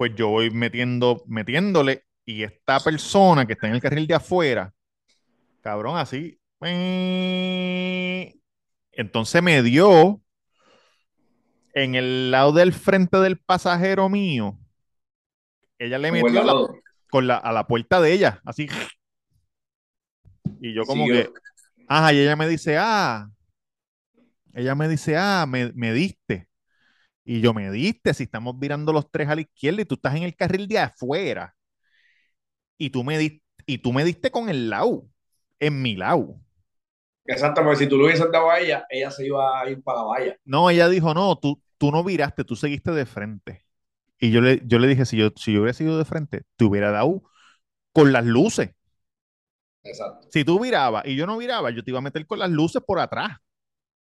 Pues 0.00 0.14
yo 0.14 0.28
voy 0.28 0.50
metiendo, 0.50 1.22
metiéndole 1.26 2.06
y 2.24 2.42
esta 2.42 2.80
persona 2.80 3.44
que 3.44 3.52
está 3.52 3.66
en 3.68 3.74
el 3.74 3.82
carril 3.82 4.06
de 4.06 4.14
afuera, 4.14 4.72
cabrón, 5.60 5.98
así. 5.98 6.40
eh, 6.62 8.34
Entonces 8.92 9.42
me 9.42 9.62
dio 9.62 10.22
en 11.74 11.96
el 11.96 12.30
lado 12.30 12.52
del 12.52 12.72
frente 12.72 13.18
del 13.18 13.36
pasajero 13.40 14.08
mío. 14.08 14.58
Ella 15.78 15.98
le 15.98 16.12
metió 16.12 16.44
la- 16.44 16.54
con 17.10 17.26
la, 17.26 17.36
a 17.36 17.52
la 17.52 17.66
puerta 17.66 18.00
de 18.00 18.14
ella, 18.14 18.40
así. 18.46 18.68
Y 20.62 20.72
yo 20.72 20.86
como 20.86 21.04
que, 21.08 21.28
ajá, 21.88 22.14
y 22.14 22.20
ella 22.20 22.36
me 22.36 22.48
dice, 22.48 22.78
ah, 22.78 23.28
ella 24.54 24.74
me 24.74 24.88
dice, 24.88 25.18
ah, 25.18 25.44
me, 25.46 25.72
me 25.74 25.92
diste. 25.92 26.48
Y 27.24 27.40
yo 27.40 27.54
me 27.54 27.70
diste, 27.70 28.14
si 28.14 28.24
estamos 28.24 28.58
virando 28.58 28.92
los 28.92 29.10
tres 29.10 29.28
a 29.28 29.34
la 29.34 29.42
izquierda 29.42 29.82
y 29.82 29.84
tú 29.84 29.94
estás 29.94 30.16
en 30.16 30.24
el 30.24 30.34
carril 30.34 30.66
de 30.68 30.78
afuera. 30.78 31.54
Y 32.78 32.90
tú 32.90 33.04
me 33.04 33.18
diste, 33.18 33.42
y 33.66 33.78
tú 33.78 33.92
me 33.92 34.04
diste 34.04 34.30
con 34.30 34.48
el 34.48 34.70
lado, 34.70 35.06
en 35.58 35.82
mi 35.82 35.96
lado. 35.96 36.40
Exacto, 37.26 37.62
porque 37.62 37.78
si 37.78 37.86
tú 37.86 37.96
lo 37.96 38.06
hubieses 38.06 38.30
dado 38.32 38.50
a 38.50 38.58
ella, 38.58 38.84
ella 38.88 39.10
se 39.10 39.26
iba 39.26 39.60
a 39.60 39.70
ir 39.70 39.82
para 39.82 39.98
la 39.98 40.04
valla. 40.04 40.36
No, 40.44 40.68
ella 40.70 40.88
dijo, 40.88 41.14
no, 41.14 41.36
tú, 41.38 41.62
tú 41.78 41.92
no 41.92 42.02
viraste, 42.02 42.44
tú 42.44 42.56
seguiste 42.56 42.90
de 42.90 43.06
frente. 43.06 43.64
Y 44.18 44.32
yo 44.32 44.40
le, 44.40 44.62
yo 44.66 44.78
le 44.78 44.88
dije, 44.88 45.06
si 45.06 45.16
yo, 45.16 45.30
si 45.36 45.52
yo 45.52 45.60
hubiera 45.60 45.74
seguido 45.74 45.98
de 45.98 46.04
frente, 46.04 46.42
te 46.56 46.64
hubiera 46.64 46.90
dado 46.90 47.22
con 47.92 48.12
las 48.12 48.24
luces. 48.24 48.70
Exacto. 49.82 50.28
Si 50.30 50.44
tú 50.44 50.60
virabas 50.60 51.06
y 51.06 51.16
yo 51.16 51.26
no 51.26 51.38
viraba, 51.38 51.70
yo 51.70 51.82
te 51.82 51.90
iba 51.90 51.98
a 51.98 52.02
meter 52.02 52.26
con 52.26 52.38
las 52.38 52.50
luces 52.50 52.82
por 52.86 52.98
atrás. 52.98 53.38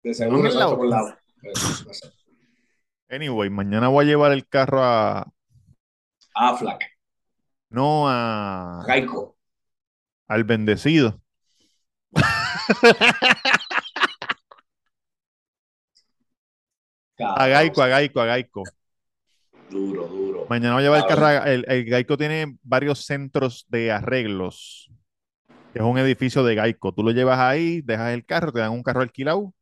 De 0.03 0.09
No 0.09 0.15
seguro, 0.15 0.41
el 0.41 0.45
exacto, 0.47 0.77
por 0.77 0.87
lado. 0.87 1.15
Anyway, 3.09 3.49
mañana 3.49 3.87
voy 3.87 4.05
a 4.05 4.07
llevar 4.07 4.31
el 4.33 4.47
carro 4.47 4.83
a, 4.83 5.31
Aflac, 6.35 6.83
no 7.69 8.05
a, 8.07 8.83
Gaico. 8.85 9.37
al 10.27 10.43
bendecido. 10.43 11.21
A 17.19 17.47
Gaico, 17.47 17.81
a 17.81 17.87
Gaico, 17.87 18.19
a 18.21 18.25
Gaico. 18.25 18.63
Duro, 19.69 20.07
duro. 20.07 20.45
Mañana 20.49 20.75
voy 20.75 20.81
a 20.81 20.85
llevar 20.85 20.99
el 21.01 21.07
carro. 21.07 21.25
a- 21.25 21.51
el, 21.51 21.65
el 21.67 21.85
Gaico 21.85 22.17
tiene 22.17 22.57
varios 22.61 23.05
centros 23.05 23.65
de 23.69 23.91
arreglos. 23.91 24.91
Es 25.73 25.81
un 25.81 25.97
edificio 25.97 26.43
de 26.43 26.55
Gaico. 26.55 26.93
Tú 26.93 27.03
lo 27.03 27.11
llevas 27.11 27.39
ahí, 27.39 27.81
dejas 27.81 28.13
el 28.13 28.25
carro, 28.25 28.51
te 28.51 28.59
dan 28.59 28.71
un 28.71 28.83
carro 28.83 29.01
alquilado, 29.01 29.53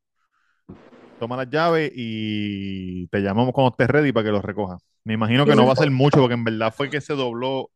toma 1.19 1.37
las 1.37 1.49
llaves 1.49 1.91
y 1.95 3.07
te 3.07 3.19
llamamos 3.19 3.53
cuando 3.53 3.71
estés 3.71 3.87
ready 3.87 4.11
para 4.11 4.25
que 4.25 4.31
lo 4.31 4.41
recojas. 4.41 4.81
Me 5.03 5.13
imagino 5.13 5.45
que 5.45 5.55
no 5.55 5.65
va 5.65 5.73
a 5.73 5.77
ser 5.77 5.91
mucho 5.91 6.19
porque 6.19 6.33
en 6.33 6.43
verdad 6.43 6.73
fue 6.75 6.89
que 6.89 7.01
se 7.01 7.13
dobló. 7.13 7.69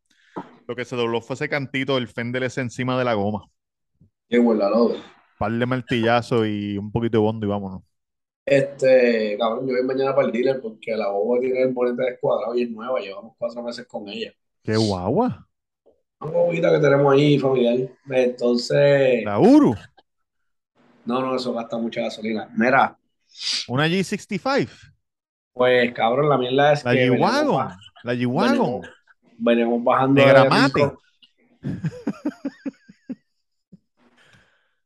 Lo 0.67 0.75
que 0.75 0.85
se 0.85 0.95
dobló 0.95 1.21
fue 1.21 1.33
ese 1.33 1.49
cantito 1.49 1.95
del 1.95 2.07
fender 2.07 2.43
ese 2.43 2.61
encima 2.61 2.97
de 2.97 3.05
la 3.05 3.13
goma. 3.15 3.43
Qué 4.27 4.37
buena 4.37 4.69
lodo. 4.69 4.95
par 5.37 5.51
de 5.51 5.65
martillazos 5.65 6.47
y 6.47 6.77
un 6.77 6.91
poquito 6.91 7.17
de 7.17 7.23
bondo 7.23 7.45
y 7.45 7.49
vámonos. 7.49 7.81
Este, 8.45 9.35
cabrón, 9.37 9.67
yo 9.67 9.73
voy 9.73 9.83
mañana 9.83 10.13
para 10.15 10.27
el 10.27 10.33
dealer 10.33 10.61
porque 10.61 10.95
la 10.95 11.09
boba 11.09 11.39
tiene 11.39 11.61
el 11.61 11.73
bonete 11.73 12.03
descuadrado 12.03 12.55
y 12.55 12.63
es 12.63 12.69
nueva. 12.69 12.99
Llevamos 12.99 13.33
cuatro 13.37 13.63
meses 13.63 13.87
con 13.87 14.07
ella. 14.07 14.31
¡Qué 14.63 14.75
guagua! 14.75 15.47
Una 16.21 16.31
bobita 16.31 16.71
que 16.71 16.79
tenemos 16.79 17.13
ahí 17.13 17.39
familiar. 17.39 17.77
Entonces, 18.09 19.23
La 19.23 19.39
Uru, 19.39 19.75
no, 21.09 21.21
no, 21.21 21.35
eso 21.35 21.53
gasta 21.53 21.75
mucha 21.77 22.01
gasolina. 22.01 22.47
Mira, 22.55 22.98
una 23.67 23.87
G65, 23.87 24.69
pues 25.53 25.93
cabrón, 25.93 26.29
la 26.29 26.37
mierda 26.37 26.73
es 26.73 26.83
la 26.85 26.93
que 26.93 27.09
G-Wagon, 27.11 27.67
la 28.03 28.13
G-Wagon. 28.13 28.81
venimos, 29.37 29.83
bajando 29.83 30.21
De 30.21 30.27
Gramate. 30.27 30.91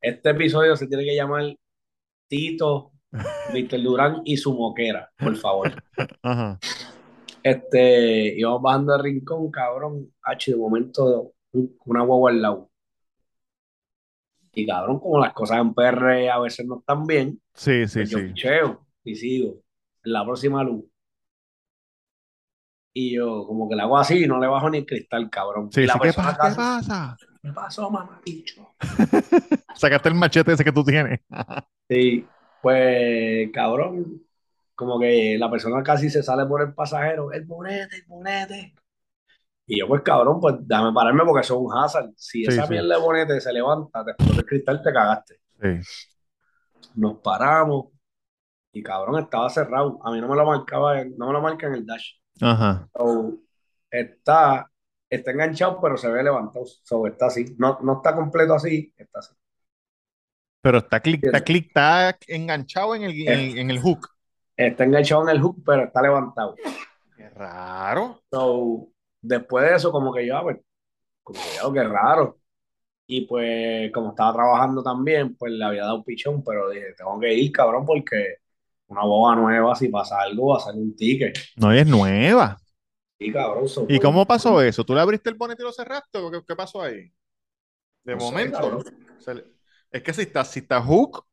Este 0.02 0.30
episodio 0.32 0.76
se 0.76 0.88
tiene 0.88 1.06
que 1.06 1.16
llamar 1.16 1.56
Tito, 2.28 2.92
Mr. 3.12 3.82
Durán 3.82 4.22
y 4.26 4.36
su 4.38 4.54
moquera, 4.54 5.10
por 5.18 5.36
favor. 5.38 5.82
Ajá. 6.22 6.60
Este, 7.42 8.38
íbamos 8.38 8.62
bajando 8.62 8.98
de 8.98 9.04
Rincón, 9.04 9.50
cabrón, 9.52 10.14
H, 10.24 10.52
de 10.52 10.58
momento, 10.58 11.34
un- 11.54 11.78
una 11.86 12.04
guagua 12.04 12.32
al 12.32 12.42
lado. 12.42 12.70
Y 14.54 14.68
cabrón, 14.68 15.00
como 15.00 15.20
las 15.20 15.34
cosas 15.34 15.60
en 15.60 15.74
PR 15.74 16.30
a 16.30 16.40
veces 16.40 16.66
no 16.66 16.80
están 16.80 17.06
bien, 17.06 17.42
Sí, 17.54 17.88
sí, 17.88 18.00
pues 18.00 18.10
yo 18.12 18.20
sí. 18.20 18.26
picheo 18.26 18.86
y 19.04 19.16
sigo 19.16 19.56
en 20.04 20.14
la 20.14 20.24
próxima 20.24 20.64
luz. 20.64 20.86
Y 22.96 23.16
yo, 23.16 23.48
como 23.48 23.68
que 23.68 23.76
le 23.76 23.82
hago 23.82 23.98
así 23.98 24.24
y 24.24 24.28
no 24.28 24.40
le 24.40 24.46
bajo 24.46 24.70
ni 24.70 24.80
el 24.80 24.86
cristal, 24.86 25.28
cabrón. 25.32 25.72
Sí, 25.72 25.88
la 25.88 25.94
sí, 25.94 26.00
¿qué 26.04 26.14
pasa? 26.14 26.50
¿Qué 26.50 26.56
pasa? 26.56 27.18
¿qué 27.42 27.52
pasó, 27.52 27.90
mamá? 27.90 28.22
bicho? 28.24 28.68
Sacaste 29.76 30.10
el 30.10 30.16
machete 30.16 30.54
ese 30.54 30.64
que 30.64 30.72
tú 30.72 30.84
tienes. 30.84 31.20
Sí, 31.90 32.26
pues, 32.62 33.52
cabrón, 33.52 34.22
como 34.74 35.00
que 35.00 35.38
la 35.38 35.52
persona 35.52 35.84
casi 35.84 36.10
se 36.10 36.24
sale 36.24 36.46
por 36.46 36.62
el 36.62 36.74
pasajero, 36.74 37.32
el 37.34 37.44
bonete, 37.44 37.98
el 37.98 38.06
bonete. 38.08 38.74
Y 39.66 39.80
yo, 39.80 39.88
pues, 39.88 40.02
cabrón, 40.02 40.40
pues 40.42 40.56
déjame 40.60 40.94
pararme 40.94 41.24
porque 41.24 41.42
eso 41.42 41.56
es 41.56 41.60
un 41.62 41.78
hazard. 41.78 42.10
Si 42.18 42.44
Sí, 42.44 42.52
esa 42.52 42.68
sí. 42.68 42.76
de 42.76 42.98
bonete 42.98 43.40
se 43.40 43.54
levanta, 43.54 44.04
te 44.04 44.12
explota 44.12 44.40
el 44.42 44.46
cristal, 44.46 44.82
te 44.84 44.94
cagaste. 44.94 45.40
Sí. 45.62 45.80
Nos 46.96 47.20
paramos 47.20 47.88
y, 48.74 48.84
cabrón, 48.84 49.22
estaba 49.24 49.50
cerrado. 49.50 50.00
A 50.04 50.12
mí 50.12 50.20
no 50.20 50.28
me 50.28 50.36
lo 50.36 50.46
marcaba, 50.46 51.00
en- 51.02 51.18
no 51.18 51.28
me 51.28 51.34
lo 51.34 51.42
marca 51.42 51.68
en 51.68 51.76
el 51.76 51.86
dash. 51.86 52.12
Ajá. 52.42 52.90
So, 52.96 53.38
está, 53.90 54.70
está 55.10 55.32
enganchado, 55.32 55.80
pero 55.82 55.98
se 55.98 56.10
ve 56.12 56.24
levantado. 56.24 56.66
So, 56.66 57.08
está 57.08 57.28
así. 57.28 57.56
No, 57.58 57.80
no 57.82 57.98
está 57.98 58.16
completo 58.16 58.56
así, 58.56 58.94
está 58.98 59.20
así. 59.20 59.34
Pero 60.62 60.78
está 60.80 61.00
clic, 61.02 61.24
está 61.26 61.42
clic, 61.42 61.68
está 61.68 62.18
enganchado 62.28 62.96
en 62.96 63.04
el, 63.04 63.28
en 63.28 63.40
el, 63.40 63.58
en 63.58 63.72
el 63.72 63.80
hook. 63.80 64.08
Está 64.56 64.84
enganchado 64.86 65.24
en 65.24 65.30
el 65.36 65.42
hook, 65.42 65.62
pero 65.66 65.84
está 65.86 66.02
levantado. 66.02 66.56
Qué 67.18 67.30
raro. 67.30 68.22
So, 68.32 68.88
después 69.24 69.70
de 69.70 69.78
eso, 69.78 69.92
como 69.94 70.14
que 70.14 70.28
yo, 70.28 70.38
a 70.38 70.46
ver, 70.46 70.64
como 71.24 71.40
que 71.40 71.58
yo, 71.62 71.74
qué 71.74 71.84
raro. 71.84 72.40
Y 73.08 73.28
pues, 73.28 73.92
como 73.94 74.12
estaba 74.12 74.34
trabajando 74.34 74.84
también, 74.84 75.36
pues 75.36 75.54
le 75.54 75.66
había 75.66 75.84
dado 75.86 76.04
pichón, 76.04 76.44
pero 76.44 76.70
dije, 76.70 76.94
tengo 76.98 77.20
que 77.20 77.34
ir, 77.34 77.52
cabrón, 77.52 77.86
porque 77.86 78.38
una 78.88 79.04
boba 79.04 79.36
nueva, 79.36 79.76
si 79.76 79.90
pasa 79.90 80.22
algo, 80.22 80.50
va 80.54 80.58
a 80.58 80.62
salir 80.62 80.82
un 80.84 80.96
ticket. 80.96 81.38
No 81.58 81.72
es 81.72 81.86
nueva. 81.88 82.58
Sí, 83.20 83.32
cabrón. 83.32 83.68
so, 83.68 83.82
¿Y 83.88 83.88
pues, 83.94 84.02
cómo 84.02 84.26
pasó 84.26 84.62
eso? 84.62 84.84
¿Tú 84.84 84.96
le 84.96 85.02
abriste 85.02 85.30
el 85.30 85.36
bonete 85.36 85.64
y 85.64 85.66
lo 85.66 85.72
cerraste? 85.72 86.18
¿O 86.18 86.32
qué, 86.32 86.42
qué 86.48 86.56
pasó 86.56 86.82
ahí? 86.82 87.12
De 88.04 88.16
No 88.16 88.20
momento. 88.22 88.58
cabrón. 88.60 88.84
se 89.20 89.36
le- 89.36 89.46
es 89.92 90.02
que 90.04 90.14
si 90.14 90.22
está, 90.24 90.44
si 90.46 90.60
está 90.60 90.82
hook, 90.82 91.26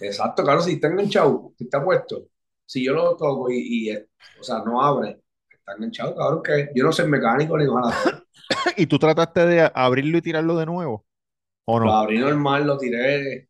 Exacto, 0.00 0.42
claro, 0.44 0.60
si 0.60 0.72
está 0.74 0.88
enganchado, 0.88 1.52
si 1.56 1.64
está 1.64 1.82
puesto, 1.84 2.28
si 2.64 2.84
yo 2.84 2.92
lo 2.92 3.16
toco 3.16 3.50
y, 3.50 3.90
y, 3.90 3.96
o 3.96 4.42
sea, 4.42 4.60
no 4.64 4.80
abre, 4.82 5.20
está 5.70 5.76
enganchado, 5.76 6.16
cabrón, 6.16 6.42
que 6.42 6.70
yo 6.74 6.84
no 6.84 6.92
soy 6.92 7.08
mecánico 7.08 7.56
ni 7.58 7.66
ojalá. 7.66 7.94
¿Y 8.76 8.86
tú 8.86 8.98
trataste 8.98 9.46
de 9.46 9.70
abrirlo 9.74 10.18
y 10.18 10.22
tirarlo 10.22 10.56
de 10.56 10.66
nuevo? 10.66 11.06
¿O 11.66 11.80
Lo 11.80 11.92
no? 11.92 11.96
abrí 11.96 12.18
normal, 12.18 12.66
lo 12.66 12.78
tiré 12.78 13.48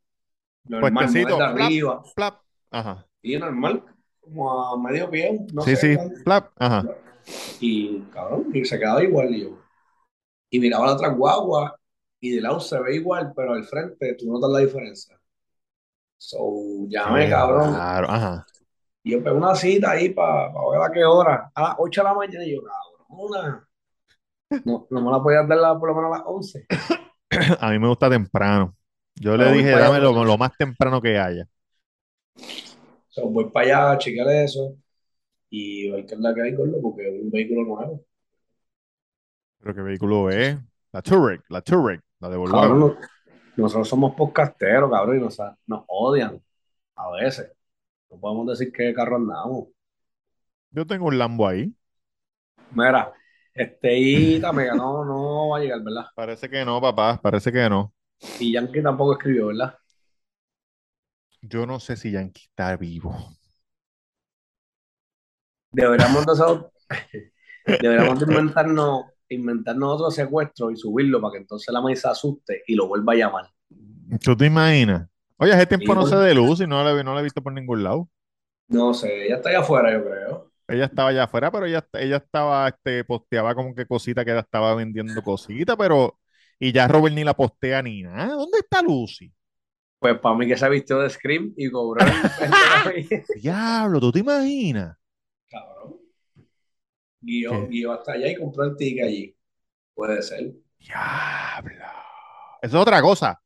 normal, 0.64 1.04
Puestecito, 1.10 1.36
de 1.38 1.44
arriba. 1.44 2.02
plap. 2.14 2.42
Ajá. 2.70 3.06
Y 3.22 3.36
normal, 3.38 3.84
como 4.20 4.50
a 4.52 4.78
medio 4.80 5.10
pie, 5.10 5.38
no 5.52 5.62
Sí, 5.62 5.70
sé. 5.70 5.76
sí, 5.76 5.96
plap. 6.24 6.50
Ajá. 6.58 6.82
Y 7.60 8.00
cabrón, 8.12 8.46
y 8.54 8.64
se 8.64 8.78
quedaba 8.78 9.02
igual 9.02 9.34
y 9.34 9.42
yo. 9.42 9.58
Y 10.50 10.60
miraba 10.60 10.86
la 10.88 10.94
otra 10.94 11.08
guagua 11.10 11.78
y 12.20 12.30
de 12.36 12.42
lado 12.42 12.60
se 12.60 12.80
ve 12.80 12.96
igual, 12.96 13.32
pero 13.36 13.54
al 13.54 13.64
frente 13.64 14.14
tú 14.14 14.30
notas 14.32 14.50
la 14.50 14.60
diferencia. 14.60 15.18
So, 16.18 16.38
llamé, 16.88 17.28
cabrón. 17.28 17.74
raro. 17.74 18.08
Ajá. 18.10 18.46
Y 19.02 19.12
yo 19.12 19.22
pegué 19.22 19.36
una 19.36 19.54
cita 19.54 19.92
ahí 19.92 20.10
para 20.10 20.48
ver 20.48 20.82
a 20.82 20.92
qué 20.92 21.04
hora. 21.04 21.50
A 21.54 21.62
las 21.62 21.74
8 21.78 22.02
de 22.02 22.08
la 22.08 22.14
mañana 22.14 22.44
y 22.44 22.54
yo, 22.54 22.62
cabrón, 22.62 23.06
una. 23.08 23.68
No, 24.64 24.86
no 24.90 25.00
me 25.02 25.10
la 25.10 25.22
podías 25.22 25.48
dar 25.48 25.58
la- 25.58 25.78
por 25.78 25.90
lo 25.90 25.94
menos 25.94 26.14
a 26.14 26.18
las 26.18 26.26
11. 26.26 26.66
A 27.60 27.70
mí 27.70 27.78
me 27.78 27.88
gusta 27.88 28.10
temprano. 28.10 28.74
Yo 29.16 29.36
le 29.36 29.44
Pero 29.44 29.56
dije, 29.56 29.70
dame 29.72 30.00
lo, 30.00 30.24
lo 30.24 30.38
más 30.38 30.56
temprano 30.56 31.00
que 31.00 31.18
haya. 31.18 31.46
So, 33.08 33.28
voy 33.28 33.50
para 33.50 33.90
allá 33.90 33.98
chequear 33.98 34.28
eso 34.28 34.76
y 35.50 35.90
ver 35.90 36.06
qué 36.06 36.14
es 36.14 36.20
la 36.20 36.34
que 36.34 36.42
hay, 36.42 36.54
gordo, 36.54 36.80
porque 36.82 37.08
es 37.08 37.22
un 37.22 37.30
vehículo 37.30 37.64
nuevo. 37.64 38.04
Pero 39.60 39.74
qué 39.74 39.80
vehículo 39.82 40.30
es. 40.30 40.58
La 40.92 41.02
Touareg, 41.02 41.42
la 41.48 41.60
Touareg, 41.60 42.00
la 42.20 42.28
de 42.30 42.36
Cabrón, 42.44 42.80
no- 42.80 42.96
nosotros 43.56 43.88
somos 43.88 44.14
podcasteros, 44.14 44.90
cabrón, 44.90 45.18
y 45.18 45.20
nos, 45.20 45.38
nos 45.66 45.84
odian 45.88 46.40
a 46.96 47.10
veces. 47.10 47.52
No 48.10 48.18
podemos 48.20 48.46
decir 48.48 48.72
qué 48.72 48.92
carro 48.94 49.16
andamos. 49.16 49.68
Yo 50.70 50.86
tengo 50.86 51.06
un 51.06 51.18
Lambo 51.18 51.46
ahí. 51.48 51.74
Mira, 52.70 53.12
este 53.54 53.98
y 53.98 54.40
Tamega 54.40 54.74
no, 54.74 55.04
no 55.04 55.48
va 55.50 55.58
a 55.58 55.60
llegar, 55.60 55.82
¿verdad? 55.82 56.06
Parece 56.14 56.48
que 56.48 56.64
no, 56.64 56.80
papá. 56.80 57.18
Parece 57.20 57.52
que 57.52 57.68
no. 57.68 57.92
Y 58.40 58.52
Yankee 58.52 58.82
tampoco 58.82 59.12
escribió, 59.12 59.46
¿verdad? 59.48 59.74
Yo 61.42 61.66
no 61.66 61.80
sé 61.80 61.96
si 61.96 62.12
Yankee 62.12 62.42
está 62.44 62.76
vivo. 62.76 63.16
Deberíamos 65.72 66.26
de, 66.26 66.32
hacer- 66.32 66.70
deberíamos 67.80 68.18
de 68.20 68.26
inventarnos, 68.26 69.04
inventarnos 69.28 69.94
otro 69.94 70.10
secuestro 70.10 70.70
y 70.70 70.76
subirlo 70.76 71.20
para 71.20 71.32
que 71.32 71.38
entonces 71.38 71.72
la 71.72 71.80
maíz 71.80 72.00
se 72.00 72.08
asuste 72.08 72.62
y 72.66 72.74
lo 72.74 72.88
vuelva 72.88 73.12
a 73.12 73.16
llamar. 73.16 73.50
¿Tú 74.22 74.36
te 74.36 74.46
imaginas? 74.46 75.08
Oye, 75.38 75.52
hace 75.52 75.66
tiempo 75.66 75.94
no 75.94 76.06
sé 76.06 76.16
de 76.16 76.34
Luz 76.34 76.60
y 76.60 76.66
no 76.66 76.82
la, 76.82 77.02
no 77.02 77.14
la 77.14 77.20
he 77.20 77.22
visto 77.22 77.42
por 77.42 77.52
ningún 77.52 77.84
lado. 77.84 78.08
No 78.68 78.92
sé, 78.92 79.26
ella 79.26 79.36
está 79.36 79.50
allá 79.50 79.60
afuera, 79.60 79.92
yo 79.92 80.04
creo. 80.04 80.52
Ella 80.66 80.84
estaba 80.84 81.08
allá 81.08 81.24
afuera, 81.24 81.50
pero 81.50 81.64
ella, 81.64 81.86
ella 81.94 82.16
estaba, 82.16 82.68
este, 82.68 83.04
posteaba 83.04 83.54
como 83.54 83.74
que 83.74 83.86
cosita 83.86 84.24
que 84.24 84.32
ella 84.32 84.40
estaba 84.40 84.74
vendiendo 84.74 85.22
cositas, 85.22 85.76
pero. 85.76 86.18
Y 86.60 86.72
ya 86.72 86.88
Robert 86.88 87.14
ni 87.14 87.22
la 87.22 87.34
postea 87.34 87.80
ni 87.82 88.02
nada. 88.02 88.34
¿Dónde 88.34 88.58
está 88.58 88.82
Lucy? 88.82 89.32
Pues 90.00 90.18
para 90.18 90.34
mí 90.34 90.46
que 90.46 90.56
se 90.56 90.68
vistió 90.68 90.98
de 90.98 91.08
Scream 91.08 91.54
y 91.56 91.70
cobró 91.70 92.04
Diablo, 93.40 94.00
¿tú 94.00 94.12
te 94.12 94.18
imaginas? 94.20 94.96
Cabrón. 95.48 95.96
Guió, 97.20 97.66
guió 97.68 97.92
hasta 97.92 98.12
allá 98.12 98.28
y 98.28 98.36
compró 98.36 98.64
el 98.64 98.76
ticket 98.76 99.04
allí. 99.04 99.36
Puede 99.94 100.20
ser. 100.22 100.52
Diablo. 100.78 101.84
Eso 102.60 102.76
es 102.76 102.82
otra 102.82 103.00
cosa. 103.00 103.40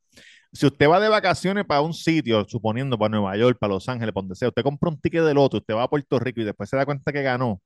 Si 0.53 0.67
usted 0.67 0.87
va 0.87 0.99
de 0.99 1.09
vacaciones 1.09 1.65
para 1.65 1.81
un 1.81 1.93
sitio, 1.93 2.45
suponiendo 2.47 2.97
para 2.97 3.09
Nueva 3.09 3.35
York, 3.35 3.57
para 3.59 3.73
Los 3.73 3.89
Ángeles, 3.89 4.13
para 4.13 4.23
donde 4.23 4.35
sea, 4.35 4.49
usted 4.49 4.61
compra 4.61 4.89
un 4.89 4.99
ticket 4.99 5.23
del 5.23 5.39
otro, 5.39 5.59
usted 5.59 5.73
va 5.73 5.83
a 5.83 5.89
Puerto 5.89 6.19
Rico 6.19 6.41
y 6.41 6.43
después 6.43 6.69
se 6.69 6.77
da 6.77 6.85
cuenta 6.85 7.11
que 7.11 7.23
ganó, 7.23 7.59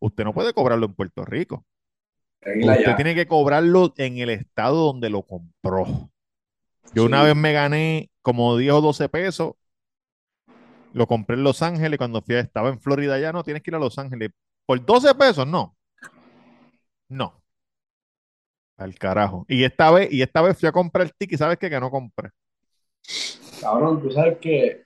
usted 0.00 0.24
no 0.24 0.34
puede 0.34 0.52
cobrarlo 0.52 0.86
en 0.86 0.94
Puerto 0.94 1.24
Rico. 1.24 1.64
Usted 2.44 2.84
ya. 2.84 2.96
tiene 2.96 3.14
que 3.14 3.26
cobrarlo 3.26 3.94
en 3.96 4.18
el 4.18 4.30
estado 4.30 4.86
donde 4.86 5.08
lo 5.08 5.22
compró. 5.22 6.10
Yo 6.94 7.04
una 7.04 7.22
vez 7.22 7.36
me 7.36 7.52
gané 7.52 8.10
como 8.22 8.56
10 8.56 8.74
o 8.74 8.80
12 8.80 9.08
pesos, 9.08 9.54
lo 10.92 11.06
compré 11.06 11.36
en 11.36 11.44
Los 11.44 11.62
Ángeles 11.62 11.98
cuando 11.98 12.22
fui, 12.22 12.36
estaba 12.36 12.70
en 12.70 12.80
Florida 12.80 13.18
ya, 13.18 13.32
no, 13.32 13.44
tienes 13.44 13.62
que 13.62 13.70
ir 13.70 13.74
a 13.76 13.78
Los 13.78 13.98
Ángeles. 13.98 14.30
Por 14.64 14.84
12 14.84 15.14
pesos, 15.14 15.46
no. 15.46 15.76
No. 17.08 17.40
Al 18.78 18.94
carajo. 18.96 19.44
Y 19.48 19.64
esta 19.64 19.90
vez, 19.90 20.12
y 20.12 20.22
esta 20.22 20.42
vez 20.42 20.58
fui 20.58 20.68
a 20.68 20.72
comprar 20.72 21.06
el 21.06 21.12
ticket 21.14 21.38
sabes 21.38 21.58
qué? 21.58 21.70
que 21.70 21.80
no 21.80 21.90
compré. 21.90 22.30
Cabrón, 23.60 24.02
tú 24.02 24.10
sabes 24.10 24.38
que 24.38 24.82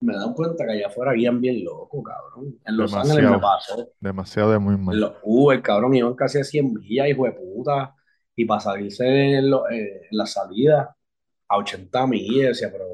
me 0.00 0.14
he 0.14 0.16
dado 0.16 0.34
cuenta 0.34 0.66
que 0.66 0.72
allá 0.72 0.88
afuera 0.88 1.12
guían 1.14 1.40
bien 1.40 1.64
loco, 1.64 2.02
cabrón. 2.02 2.58
En 2.66 2.76
Los 2.76 2.92
Ángeles 2.96 3.24
me 3.24 3.38
Demasiado. 3.38 3.40
pasó. 3.40 3.88
Demasiado 4.00 4.52
de 4.52 4.58
muy 4.58 4.76
mal. 4.76 4.94
En 4.94 5.00
los 5.00 5.14
Uber, 5.22 5.62
cabrón, 5.62 5.94
iban 5.94 6.14
casi 6.14 6.38
a 6.40 6.44
100 6.44 6.74
millas, 6.74 7.08
hijo 7.08 7.24
de 7.26 7.32
puta. 7.32 7.94
Y 8.36 8.44
para 8.46 8.60
salirse 8.60 9.06
en, 9.06 9.50
lo- 9.50 9.68
eh, 9.70 10.02
en 10.10 10.18
la 10.18 10.26
salida 10.26 10.96
a 11.48 11.58
80 11.58 12.06
millas, 12.06 12.48
decía, 12.50 12.70
pero 12.72 12.86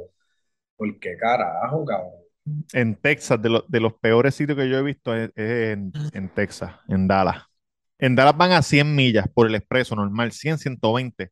¿por 0.76 0.98
qué 1.00 1.16
carajo, 1.16 1.84
cabrón? 1.84 2.12
En 2.72 2.96
Texas, 2.96 3.40
de, 3.40 3.48
lo- 3.50 3.64
de 3.68 3.80
los 3.80 3.94
peores 3.94 4.34
sitios 4.34 4.58
que 4.58 4.68
yo 4.68 4.78
he 4.78 4.82
visto 4.82 5.14
es, 5.14 5.30
es 5.36 5.72
en, 5.72 5.92
en 6.12 6.28
Texas, 6.34 6.74
en 6.88 7.06
Dallas. 7.08 7.44
En 8.00 8.16
Dallas 8.16 8.36
van 8.36 8.52
a 8.52 8.62
100 8.62 8.94
millas 8.96 9.26
por 9.28 9.46
el 9.46 9.54
expreso 9.54 9.94
normal, 9.94 10.32
100, 10.32 10.58
120. 10.58 11.30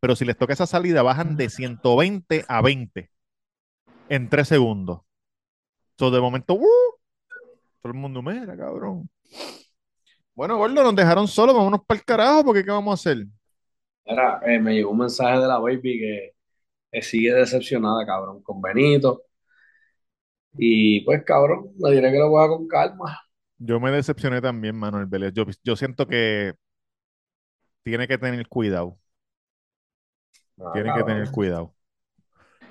Pero 0.00 0.14
si 0.14 0.24
les 0.26 0.36
toca 0.36 0.52
esa 0.52 0.66
salida, 0.66 1.02
bajan 1.02 1.36
de 1.36 1.48
120 1.48 2.44
a 2.46 2.60
20 2.60 3.10
en 4.10 4.28
3 4.28 4.48
segundos. 4.48 5.00
Entonces, 5.92 6.16
de 6.16 6.20
momento, 6.20 6.54
¡uh! 6.54 6.66
todo 7.80 7.92
el 7.92 7.98
mundo, 7.98 8.22
mira, 8.22 8.54
cabrón. 8.56 9.08
Bueno, 10.34 10.58
gordo, 10.58 10.82
nos 10.82 10.94
dejaron 10.94 11.26
solos, 11.26 11.54
vámonos 11.54 11.80
para 11.86 11.98
el 11.98 12.04
carajo, 12.04 12.44
porque 12.44 12.64
¿qué 12.64 12.70
vamos 12.70 12.92
a 12.92 12.94
hacer? 12.94 13.26
Era, 14.04 14.40
eh, 14.44 14.58
me 14.58 14.74
llegó 14.74 14.90
un 14.90 14.98
mensaje 14.98 15.38
de 15.40 15.46
la 15.46 15.58
baby 15.58 15.98
que, 16.00 16.34
que 16.92 17.02
sigue 17.02 17.32
decepcionada, 17.32 18.04
cabrón, 18.04 18.42
con 18.42 18.60
Benito. 18.60 19.22
Y 20.58 21.00
pues, 21.04 21.24
cabrón, 21.24 21.72
le 21.78 21.92
diré 21.92 22.12
que 22.12 22.18
lo 22.18 22.28
coja 22.30 22.48
con 22.48 22.68
calma. 22.68 23.18
Yo 23.62 23.78
me 23.78 23.90
decepcioné 23.90 24.40
también, 24.40 24.74
Manuel 24.74 25.04
Vélez. 25.04 25.34
Yo, 25.34 25.44
yo 25.62 25.76
siento 25.76 26.06
que 26.06 26.54
tiene 27.82 28.08
que 28.08 28.16
tener 28.16 28.48
cuidado. 28.48 28.98
No, 30.56 30.72
Tiene 30.72 30.92
que 30.94 31.02
tener 31.02 31.30
cuidado. 31.30 31.74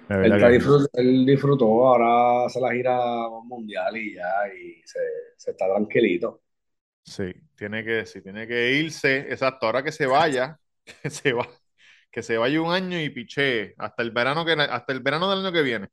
Él, 0.10 0.40
que 0.40 1.32
disfrutó, 1.32 1.66
ahora 1.88 2.46
hace 2.46 2.60
la 2.60 2.72
gira 2.72 3.00
mundial 3.44 3.96
y 3.98 4.16
ya, 4.16 4.48
y 4.48 4.82
se, 4.84 5.00
se 5.38 5.52
está 5.52 5.68
tranquilito. 5.68 6.42
Sí, 7.04 7.32
tiene 7.56 7.84
que, 7.84 8.08
sí, 8.08 8.22
tiene 8.24 8.48
que 8.48 8.74
irse. 8.74 9.20
Exacto, 9.30 9.68
ahora 9.68 9.84
que 9.84 9.92
se 9.92 10.08
vaya, 10.08 10.60
que 11.04 11.12
se 11.12 11.34
va, 11.34 11.48
que 12.10 12.24
se 12.24 12.38
vaya 12.38 12.62
un 12.62 12.72
año 12.72 13.00
y 13.00 13.10
piche 13.12 13.76
hasta 13.78 14.02
el 14.02 14.10
verano 14.10 14.44
que, 14.44 14.54
hasta 14.54 14.92
el 14.92 15.02
verano 15.02 15.30
del 15.30 15.46
año 15.46 15.52
que 15.52 15.62
viene. 15.62 15.88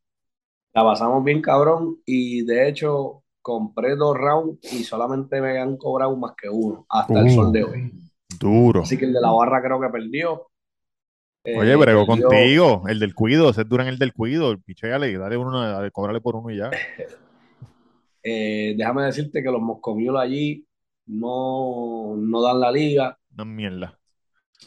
La 0.72 0.82
pasamos 0.82 1.22
bien, 1.22 1.42
cabrón, 1.42 2.01
y 2.07 2.42
de 2.44 2.68
hecho 2.68 3.22
compré 3.47 3.94
dos 3.94 4.16
rounds 4.16 4.72
y 4.72 4.82
solamente 4.82 5.40
me 5.40 5.57
han 5.61 5.76
cobrado 5.76 6.16
más 6.16 6.32
que 6.36 6.49
uno 6.49 6.84
hasta 6.88 7.20
el 7.20 7.30
sol 7.30 7.53
de 7.53 7.62
hoy. 7.62 7.92
Duro. 8.40 8.82
Así 8.82 8.99
que 8.99 9.05
el 9.05 9.12
de 9.12 9.20
la 9.20 9.30
barra 9.30 9.62
creo 9.62 9.80
que 9.80 9.88
perdió. 9.88 10.49
Eh, 11.44 11.57
Oye, 11.57 11.76
bregó 11.76 12.05
perdió- 12.05 12.28
contigo, 12.28 12.82
el 12.88 12.99
del 12.99 13.14
cuido, 13.14 13.49
ese 13.51 13.62
es 13.62 13.68
dura 13.68 13.84
en 13.84 13.90
el 13.90 13.99
del 14.01 14.12
cuido, 14.12 14.59
pichéale, 14.59 15.16
dale 15.16 15.36
uno, 15.36 15.61
dale, 15.61 15.92
cóbrale 15.92 16.20
por 16.20 16.34
uno 16.34 16.51
y 16.51 16.57
ya. 16.59 16.70
Eh, 18.28 18.74
déjame 18.76 19.05
decirte 19.05 19.40
que 19.40 19.49
los 19.53 19.62
moscovios 19.62 20.16
allí 20.18 20.66
no, 21.07 22.16
no 22.18 22.42
dan 22.42 22.59
la 22.59 22.72
liga, 22.72 23.16
No 23.30 23.44
es 23.44 23.49
mierda. 23.49 23.97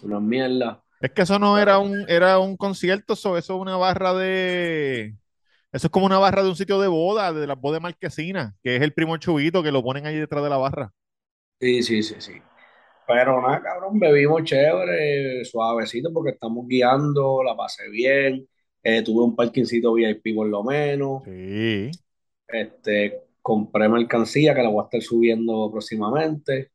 una 0.02 0.22
mierda. 0.22 0.82
Es 1.02 1.12
que 1.12 1.24
eso 1.24 1.38
no 1.40 1.58
era 1.58 1.78
un, 1.80 2.06
era 2.08 2.40
un 2.40 2.56
concierto, 2.56 3.12
eso, 3.14 3.38
eso 3.38 3.56
es 3.56 3.60
una 3.62 3.76
barra 3.76 4.14
de. 4.14 5.14
Eso 5.72 5.88
es 5.88 5.92
como 5.92 6.06
una 6.06 6.18
barra 6.20 6.44
de 6.44 6.50
un 6.50 6.56
sitio 6.56 6.80
de 6.80 6.88
boda, 6.88 7.34
de 7.34 7.48
las 7.48 7.60
bodas 7.60 7.78
de 7.78 7.82
Marquesina, 7.84 8.56
que 8.64 8.76
es 8.76 8.82
el 8.82 8.94
primo 8.94 9.18
chubito 9.18 9.64
que 9.64 9.72
lo 9.72 9.84
ponen 9.84 10.06
ahí 10.08 10.16
detrás 10.18 10.44
de 10.44 10.50
la 10.50 10.58
barra. 10.58 10.94
Sí, 11.60 11.84
sí, 11.84 12.04
sí, 12.04 12.16
sí. 12.20 12.34
Pero 13.08 13.42
nada, 13.42 13.62
cabrón, 13.62 14.00
bebimos 14.00 14.44
chévere, 14.44 15.46
suavecito, 15.46 16.14
porque 16.14 16.32
estamos 16.32 16.68
guiando, 16.68 17.44
la 17.44 17.56
pasé 17.58 17.90
bien. 17.90 18.48
Eh, 18.84 19.04
tuve 19.04 19.24
un 19.26 19.36
parkingcito 19.36 19.94
VIP 19.94 20.36
por 20.36 20.48
lo 20.48 20.64
menos. 20.64 21.24
Sí. 21.24 21.92
Este, 22.48 23.24
compré 23.42 23.88
mercancía 23.90 24.54
que 24.56 24.62
la 24.64 24.70
voy 24.70 24.82
a 24.82 24.84
estar 24.86 25.02
subiendo 25.02 25.70
próximamente. 25.72 26.72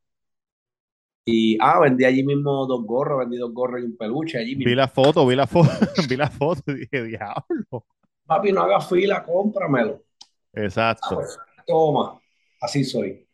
Y, 1.26 1.58
ah, 1.60 1.80
vendí 1.80 2.04
allí 2.06 2.22
mismo 2.24 2.66
dos 2.66 2.84
gorros, 2.86 3.18
vendí 3.20 3.36
dos 3.38 3.52
gorros 3.52 3.80
y 3.82 3.84
un 3.84 3.96
peluche 3.96 4.38
allí 4.38 4.56
Vi 4.64 4.74
mismo. 4.74 4.74
la 4.74 4.88
foto, 4.88 5.26
vi 5.26 5.36
la 5.36 5.46
foto, 5.46 5.70
vi 6.08 6.16
la 6.16 6.30
foto 6.30 6.62
y 6.72 6.74
dije, 6.80 7.02
diablo. 7.04 7.86
Papi, 8.26 8.52
no 8.52 8.62
hagas 8.62 8.88
fila, 8.88 9.22
cómpramelo. 9.22 10.02
Ah, 10.22 10.60
Exacto. 10.62 11.16
pues, 11.16 11.38
toma, 11.66 12.18
así 12.60 12.84
soy. 12.84 13.26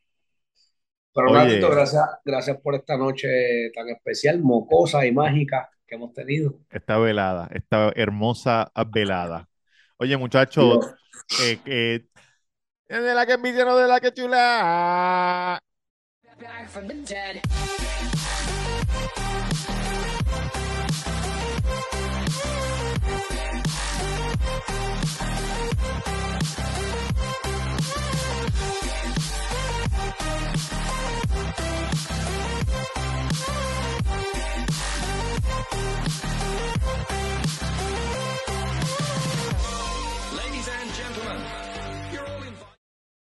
Pero 1.14 1.30
Oye. 1.30 1.38
Natito, 1.38 1.70
gracias, 1.70 2.04
gracias 2.24 2.56
por 2.60 2.74
esta 2.74 2.96
noche 2.96 3.70
tan 3.74 3.88
especial, 3.88 4.40
mocosa 4.40 5.04
y 5.06 5.12
mágica 5.12 5.68
que 5.86 5.96
hemos 5.96 6.12
tenido. 6.12 6.54
Esta 6.70 6.98
velada, 6.98 7.48
esta 7.52 7.92
hermosa 7.96 8.70
velada. 8.92 9.48
Oye, 9.96 10.16
muchachos, 10.16 10.94
eh, 11.42 11.58
eh, 11.66 12.06
de 12.88 13.14
la 13.14 13.26
que 13.26 13.32
envidia, 13.32 13.64
no 13.64 13.76
de 13.76 13.88
la 13.88 14.00
que 14.00 14.12
chula. 14.12 15.60